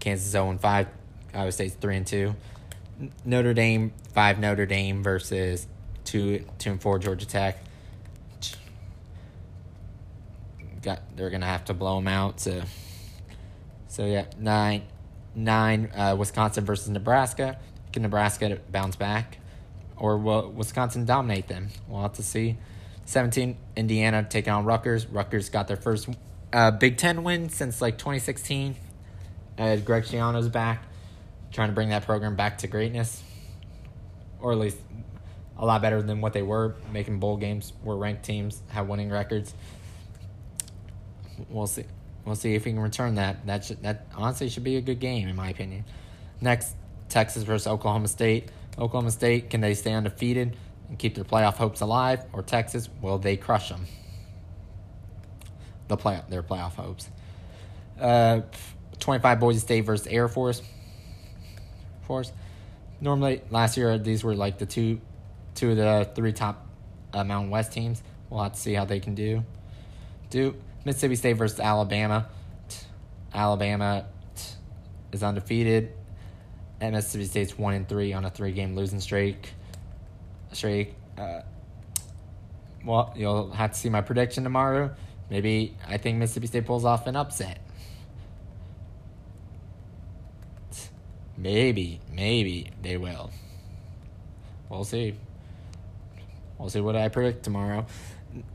Kansas 0.00 0.30
0 0.30 0.50
and 0.50 0.60
5. 0.60 0.86
Iowa 1.34 1.52
State's 1.52 1.74
3 1.74 1.96
and 1.96 2.06
2. 2.06 2.34
Notre 3.24 3.54
Dame 3.54 3.92
5 4.12 4.38
Notre 4.38 4.66
Dame 4.66 5.02
versus 5.02 5.66
2 6.04 6.44
2 6.58 6.70
and 6.70 6.80
4 6.80 6.98
Georgia 7.00 7.26
Tech. 7.26 7.58
Got 10.82 11.16
they're 11.16 11.30
going 11.30 11.40
to 11.40 11.46
have 11.46 11.64
to 11.66 11.74
blow 11.74 11.96
them 11.96 12.08
out 12.08 12.40
so 12.40 12.62
so 13.88 14.06
yeah, 14.06 14.26
9 14.38 14.82
9 15.34 15.90
uh, 15.94 16.16
Wisconsin 16.18 16.64
versus 16.64 16.88
Nebraska. 16.88 17.58
Can 17.94 18.02
Nebraska 18.02 18.58
bounce 18.72 18.96
back 18.96 19.38
or 19.96 20.18
will 20.18 20.50
Wisconsin 20.50 21.04
dominate 21.04 21.46
them? 21.46 21.68
We'll 21.86 22.02
have 22.02 22.14
to 22.14 22.24
see. 22.24 22.56
17 23.04 23.56
Indiana 23.76 24.26
taking 24.28 24.52
on 24.52 24.64
Rutgers. 24.64 25.06
Rutgers 25.06 25.48
got 25.48 25.68
their 25.68 25.76
first 25.76 26.08
uh, 26.52 26.72
Big 26.72 26.96
Ten 26.96 27.22
win 27.22 27.50
since 27.50 27.80
like 27.80 27.96
2016. 27.96 28.74
Uh, 29.56 29.76
Greg 29.76 30.02
Schiano's 30.02 30.48
back, 30.48 30.82
trying 31.52 31.68
to 31.68 31.72
bring 31.72 31.90
that 31.90 32.04
program 32.04 32.34
back 32.34 32.58
to 32.58 32.66
greatness, 32.66 33.22
or 34.40 34.50
at 34.50 34.58
least 34.58 34.78
a 35.56 35.64
lot 35.64 35.80
better 35.80 36.02
than 36.02 36.20
what 36.20 36.32
they 36.32 36.42
were, 36.42 36.74
making 36.92 37.20
bowl 37.20 37.36
games, 37.36 37.74
were 37.84 37.96
ranked 37.96 38.24
teams, 38.24 38.60
have 38.70 38.88
winning 38.88 39.08
records. 39.08 39.54
We'll 41.48 41.68
see. 41.68 41.84
We'll 42.24 42.34
see 42.34 42.56
if 42.56 42.64
we 42.64 42.72
can 42.72 42.80
return 42.80 43.14
that. 43.14 43.46
That 43.46 43.64
should, 43.66 43.84
that 43.84 44.08
honestly 44.16 44.48
should 44.48 44.64
be 44.64 44.74
a 44.78 44.80
good 44.80 44.98
game 44.98 45.28
in 45.28 45.36
my 45.36 45.50
opinion. 45.50 45.84
Next, 46.40 46.74
Texas 47.14 47.44
versus 47.44 47.68
Oklahoma 47.68 48.08
State. 48.08 48.50
Oklahoma 48.76 49.12
State 49.12 49.48
can 49.48 49.60
they 49.60 49.74
stay 49.74 49.94
undefeated 49.94 50.56
and 50.88 50.98
keep 50.98 51.14
their 51.14 51.24
playoff 51.24 51.54
hopes 51.54 51.80
alive, 51.80 52.24
or 52.32 52.42
Texas 52.42 52.90
will 53.00 53.18
they 53.18 53.36
crush 53.36 53.68
them? 53.68 53.86
the 55.86 55.96
play 55.96 56.20
their 56.28 56.42
playoff 56.42 56.74
hopes. 56.74 57.08
Uh, 58.00 58.40
25 58.98 59.38
Boise 59.40 59.60
State 59.60 59.82
versus 59.82 60.06
Air 60.06 60.28
Force. 60.28 60.60
Force. 62.02 62.32
Normally, 63.00 63.42
last 63.50 63.76
year 63.76 63.96
these 63.98 64.24
were 64.24 64.34
like 64.34 64.58
the 64.58 64.66
two, 64.66 65.00
two 65.54 65.70
of 65.70 65.76
the 65.76 66.10
three 66.14 66.32
top 66.32 66.66
uh, 67.12 67.22
Mountain 67.22 67.50
West 67.50 67.72
teams. 67.72 68.02
We'll 68.28 68.42
have 68.42 68.54
to 68.54 68.60
see 68.60 68.74
how 68.74 68.86
they 68.86 68.98
can 68.98 69.14
do. 69.14 69.44
Do 70.30 70.56
Mississippi 70.84 71.16
State 71.16 71.34
versus 71.34 71.60
Alabama. 71.60 72.26
Alabama 73.32 74.06
is 75.12 75.22
undefeated. 75.22 75.92
Mississippi 76.92 77.24
State's 77.24 77.58
one 77.58 77.74
and 77.74 77.88
three 77.88 78.12
on 78.12 78.24
a 78.24 78.30
three 78.30 78.52
game 78.52 78.76
losing 78.76 79.00
streak. 79.00 79.52
Streak. 80.52 80.94
Uh, 81.18 81.40
well, 82.84 83.12
you'll 83.16 83.50
have 83.50 83.72
to 83.72 83.78
see 83.78 83.88
my 83.88 84.00
prediction 84.00 84.44
tomorrow. 84.44 84.94
Maybe 85.30 85.76
I 85.86 85.96
think 85.96 86.18
Mississippi 86.18 86.46
State 86.46 86.66
pulls 86.66 86.84
off 86.84 87.06
an 87.06 87.16
upset. 87.16 87.60
Maybe, 91.36 92.00
maybe 92.12 92.70
they 92.82 92.96
will. 92.96 93.30
We'll 94.68 94.84
see. 94.84 95.14
We'll 96.58 96.70
see 96.70 96.80
what 96.80 96.96
I 96.96 97.08
predict 97.08 97.42
tomorrow. 97.42 97.86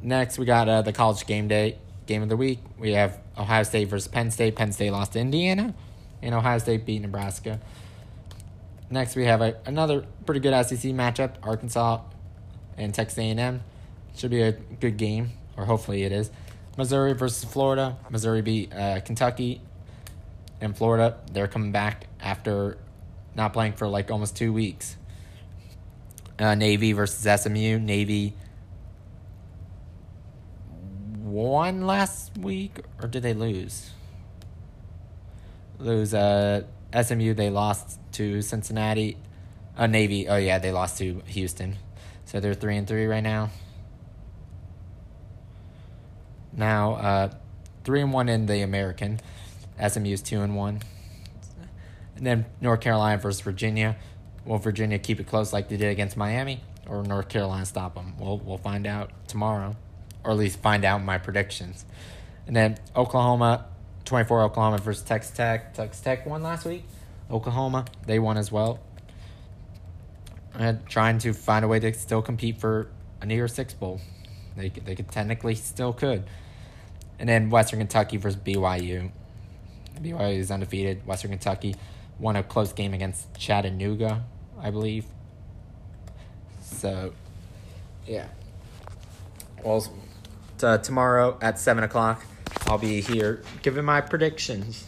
Next, 0.01 0.37
we 0.37 0.45
got 0.45 0.69
uh, 0.69 0.81
the 0.81 0.93
college 0.93 1.25
game 1.25 1.47
day 1.47 1.77
game 2.05 2.23
of 2.23 2.29
the 2.29 2.37
week. 2.37 2.59
We 2.77 2.93
have 2.93 3.19
Ohio 3.37 3.63
State 3.63 3.87
versus 3.87 4.07
Penn 4.07 4.31
State. 4.31 4.55
Penn 4.55 4.71
State 4.71 4.91
lost 4.91 5.13
to 5.13 5.19
Indiana, 5.19 5.73
and 6.21 6.33
Ohio 6.33 6.57
State 6.57 6.85
beat 6.85 7.01
Nebraska. 7.01 7.59
Next, 8.91 9.15
we 9.15 9.25
have 9.25 9.41
a, 9.41 9.55
another 9.65 10.05
pretty 10.25 10.39
good 10.39 10.53
SEC 10.65 10.91
matchup: 10.93 11.35
Arkansas 11.43 12.01
and 12.77 12.93
Texas 12.93 13.19
A&M. 13.19 13.61
Should 14.15 14.31
be 14.31 14.41
a 14.41 14.53
good 14.53 14.97
game, 14.97 15.31
or 15.55 15.65
hopefully 15.65 16.03
it 16.03 16.11
is. 16.11 16.31
Missouri 16.77 17.13
versus 17.13 17.43
Florida. 17.43 17.97
Missouri 18.09 18.41
beat 18.41 18.73
uh, 18.73 19.01
Kentucky 19.01 19.61
and 20.61 20.75
Florida. 20.75 21.17
They're 21.31 21.47
coming 21.47 21.71
back 21.71 22.07
after 22.19 22.77
not 23.35 23.53
playing 23.53 23.73
for 23.73 23.87
like 23.87 24.11
almost 24.11 24.35
two 24.35 24.51
weeks. 24.51 24.95
Uh, 26.39 26.55
Navy 26.55 26.93
versus 26.93 27.41
SMU. 27.41 27.79
Navy 27.79 28.33
won 31.17 31.85
last 31.85 32.37
week, 32.37 32.79
or 33.01 33.07
did 33.07 33.23
they 33.23 33.33
lose? 33.33 33.91
Lose. 35.77 36.13
Uh, 36.13 36.63
SMU 36.93 37.33
they 37.33 37.49
lost 37.49 37.99
to 38.13 38.41
Cincinnati. 38.41 39.17
Uh, 39.77 39.87
Navy. 39.87 40.27
Oh 40.27 40.35
yeah, 40.35 40.59
they 40.59 40.71
lost 40.71 40.97
to 40.97 41.21
Houston. 41.27 41.77
So 42.25 42.39
they're 42.39 42.53
three 42.53 42.77
and 42.77 42.87
three 42.87 43.05
right 43.05 43.23
now. 43.23 43.49
now 46.59 46.93
uh, 46.95 47.31
three 47.83 48.01
and 48.01 48.13
one 48.13 48.29
in 48.29 48.45
the 48.45 48.61
American. 48.61 49.19
SMU's 49.85 50.21
two 50.21 50.41
and 50.41 50.55
one. 50.55 50.81
And 52.15 52.27
then 52.27 52.45
North 52.59 52.81
Carolina 52.81 53.17
versus 53.17 53.41
Virginia. 53.41 53.95
Will 54.45 54.57
Virginia 54.57 54.99
keep 54.99 55.19
it 55.19 55.27
close 55.27 55.53
like 55.53 55.69
they 55.69 55.77
did 55.77 55.89
against 55.89 56.17
Miami, 56.17 56.61
or 56.87 57.03
North 57.03 57.29
Carolina 57.29 57.65
stop 57.65 57.95
them? 57.95 58.15
We'll 58.19 58.39
we'll 58.39 58.57
find 58.57 58.85
out 58.85 59.11
tomorrow, 59.27 59.75
or 60.23 60.31
at 60.31 60.37
least 60.37 60.59
find 60.59 60.83
out 60.83 61.03
my 61.03 61.17
predictions. 61.17 61.85
And 62.45 62.55
then 62.55 62.77
Oklahoma, 62.95 63.65
twenty 64.09 64.25
four 64.27 64.41
Oklahoma 64.41 64.79
versus 64.79 65.03
Texas 65.03 65.31
Tech. 65.31 65.73
Texas 65.75 66.01
Tech 66.01 66.25
won 66.25 66.41
last 66.41 66.65
week. 66.65 66.83
Oklahoma 67.29 67.85
they 68.07 68.17
won 68.17 68.37
as 68.37 68.51
well. 68.51 68.79
And 70.55 70.83
trying 70.87 71.19
to 71.19 71.31
find 71.31 71.63
a 71.63 71.67
way 71.67 71.79
to 71.79 71.93
still 71.93 72.23
compete 72.23 72.57
for 72.57 72.89
a 73.21 73.25
New 73.27 73.35
Year's 73.35 73.53
Six 73.53 73.73
bowl. 73.73 74.01
They 74.57 74.69
they 74.69 74.95
could 74.95 75.09
technically 75.11 75.53
still 75.53 75.93
could. 75.93 76.23
And 77.19 77.29
then 77.29 77.51
Western 77.51 77.79
Kentucky 77.79 78.17
versus 78.17 78.39
BYU. 78.39 79.11
BYU 80.01 80.37
is 80.37 80.49
undefeated. 80.49 81.05
Western 81.05 81.29
Kentucky 81.29 81.75
won 82.17 82.35
a 82.35 82.41
close 82.41 82.73
game 82.73 82.95
against 82.95 83.33
Chattanooga, 83.37 84.23
I 84.59 84.71
believe. 84.71 85.05
So, 86.61 87.13
yeah. 88.07 88.27
Well, 89.63 89.81
t- 90.57 90.77
tomorrow 90.81 91.37
at 91.41 91.59
seven 91.59 91.83
o'clock, 91.83 92.23
I'll 92.67 92.77
be 92.77 93.01
here 93.01 93.43
giving 93.61 93.85
my 93.85 94.01
predictions 94.01 94.85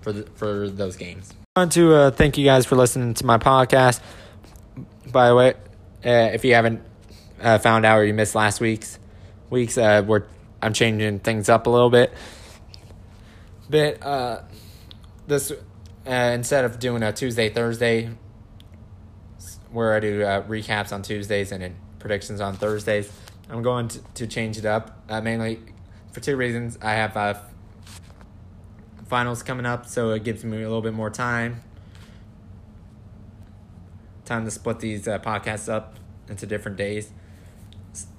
for 0.00 0.12
the, 0.12 0.22
for 0.34 0.68
those 0.68 0.96
games. 0.96 1.32
I 1.56 1.60
want 1.60 1.72
to 1.72 1.94
uh, 1.94 2.10
thank 2.10 2.38
you 2.38 2.44
guys 2.44 2.66
for 2.66 2.76
listening 2.76 3.14
to 3.14 3.26
my 3.26 3.38
podcast. 3.38 4.00
By 5.10 5.28
the 5.28 5.34
way, 5.34 5.54
uh, 6.04 6.30
if 6.32 6.44
you 6.44 6.54
haven't 6.54 6.82
uh, 7.40 7.58
found 7.58 7.84
out 7.84 7.98
or 7.98 8.04
you 8.04 8.14
missed 8.14 8.34
last 8.34 8.60
week's 8.60 8.98
weeks, 9.50 9.76
uh, 9.76 10.02
we're 10.06 10.24
I'm 10.62 10.72
changing 10.72 11.20
things 11.20 11.48
up 11.48 11.66
a 11.66 11.70
little 11.70 11.90
bit. 11.90 12.12
Bit 13.68 14.02
uh, 14.02 14.42
this 15.26 15.52
uh, 16.06 16.10
instead 16.10 16.64
of 16.64 16.78
doing 16.78 17.02
a 17.02 17.12
Tuesday 17.12 17.48
Thursday, 17.48 18.10
where 19.70 19.94
I 19.94 20.00
do 20.00 20.22
uh, 20.22 20.42
recaps 20.42 20.92
on 20.92 21.02
Tuesdays 21.02 21.52
and 21.52 21.74
predictions 21.98 22.40
on 22.40 22.54
Thursdays, 22.56 23.10
I'm 23.48 23.62
going 23.62 23.88
to, 23.88 24.00
to 24.14 24.26
change 24.26 24.58
it 24.58 24.64
up 24.64 25.04
uh, 25.08 25.20
mainly 25.20 25.60
for 26.12 26.20
two 26.20 26.36
reasons. 26.36 26.78
I 26.82 26.92
have 26.92 27.16
uh, 27.16 27.34
finals 29.06 29.42
coming 29.42 29.66
up, 29.66 29.86
so 29.86 30.10
it 30.10 30.24
gives 30.24 30.44
me 30.44 30.58
a 30.58 30.66
little 30.66 30.82
bit 30.82 30.94
more 30.94 31.10
time. 31.10 31.62
Time 34.24 34.44
to 34.44 34.50
split 34.50 34.80
these 34.80 35.08
uh, 35.08 35.18
podcasts 35.18 35.68
up 35.68 35.96
into 36.28 36.46
different 36.46 36.76
days, 36.76 37.10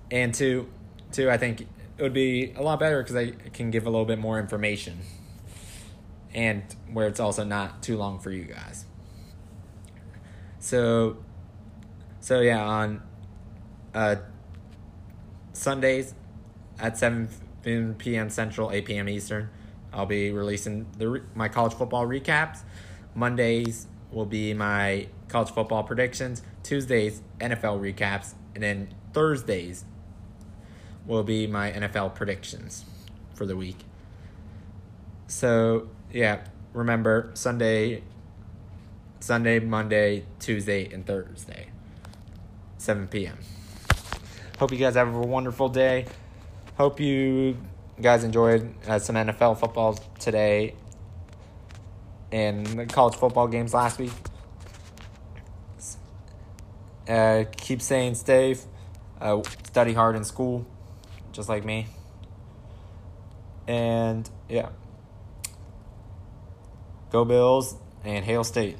and 0.10 0.34
two, 0.34 0.70
two 1.12 1.30
I 1.30 1.38
think 1.38 1.62
it 1.62 2.04
would 2.04 2.14
be 2.14 2.54
a 2.58 2.62
lot 2.62 2.80
better 2.80 3.02
because 3.02 3.16
I 3.16 3.32
can 3.54 3.72
give 3.72 3.86
a 3.86 3.90
little 3.90 4.06
bit 4.06 4.20
more 4.20 4.40
information, 4.40 5.00
and 6.34 6.64
where 6.92 7.08
it's 7.08 7.20
also 7.20 7.44
not 7.44 7.82
too 7.82 7.98
long 7.98 8.20
for 8.20 8.32
you 8.32 8.44
guys. 8.44 8.86
So, 10.60 11.18
so 12.20 12.42
yeah, 12.42 12.64
on 12.64 13.02
uh, 13.96 14.18
Sundays 15.54 16.14
at 16.78 16.98
seven 16.98 17.30
p.m. 17.64 18.30
Central, 18.30 18.72
eight 18.72 18.86
p.m. 18.86 19.08
Eastern. 19.10 19.50
I'll 19.94 20.06
be 20.06 20.32
releasing 20.32 20.88
the 20.98 21.22
my 21.36 21.50
college 21.50 21.74
football 21.74 22.06
recaps. 22.06 22.60
Mondays 23.14 23.88
will 24.12 24.26
be 24.26 24.54
my 24.54 25.08
college 25.28 25.52
football 25.52 25.84
predictions. 25.84 26.42
Tuesdays 26.64 27.22
NFL 27.40 27.80
recaps, 27.82 28.34
and 28.54 28.64
then 28.64 28.94
Thursdays 29.14 29.86
will 31.06 31.24
be 31.24 31.48
my 31.48 31.72
NFL 31.72 32.16
predictions 32.16 32.86
for 33.34 33.46
the 33.46 33.56
week. 33.56 33.78
So 35.28 35.90
yeah, 36.12 36.42
remember 36.74 37.32
Sunday, 37.34 38.04
Sunday, 39.20 39.60
Monday, 39.60 40.26
Tuesday, 40.40 40.92
and 40.94 41.06
Thursday, 41.06 41.68
seven 42.78 43.08
p.m. 43.08 43.38
Hope 44.60 44.72
you 44.72 44.78
guys 44.78 44.96
have 44.96 45.14
a 45.14 45.20
wonderful 45.20 45.70
day. 45.70 46.06
Hope 46.82 47.00
you 47.00 47.60
guys 48.02 48.24
enjoyed 48.24 48.74
uh, 48.88 48.98
some 48.98 49.16
NFL 49.16 49.60
football 49.60 50.00
today 50.18 50.74
and 52.32 52.66
the 52.66 52.88
college 52.88 53.14
football 53.14 53.48
games 53.48 53.72
last 53.72 54.00
week. 54.00 54.12
Uh, 57.08 57.44
keep 57.56 57.84
saying 57.84 58.16
safe. 58.16 58.64
Uh, 59.20 59.44
study 59.68 59.94
hard 59.94 60.16
in 60.16 60.24
school, 60.24 60.66
just 61.34 61.48
like 61.50 61.64
me. 61.64 61.86
And 63.68 64.28
yeah. 64.50 64.70
Go 67.12 67.26
Bills 67.26 67.76
and 68.04 68.26
Hail 68.26 68.44
State. 68.44 68.80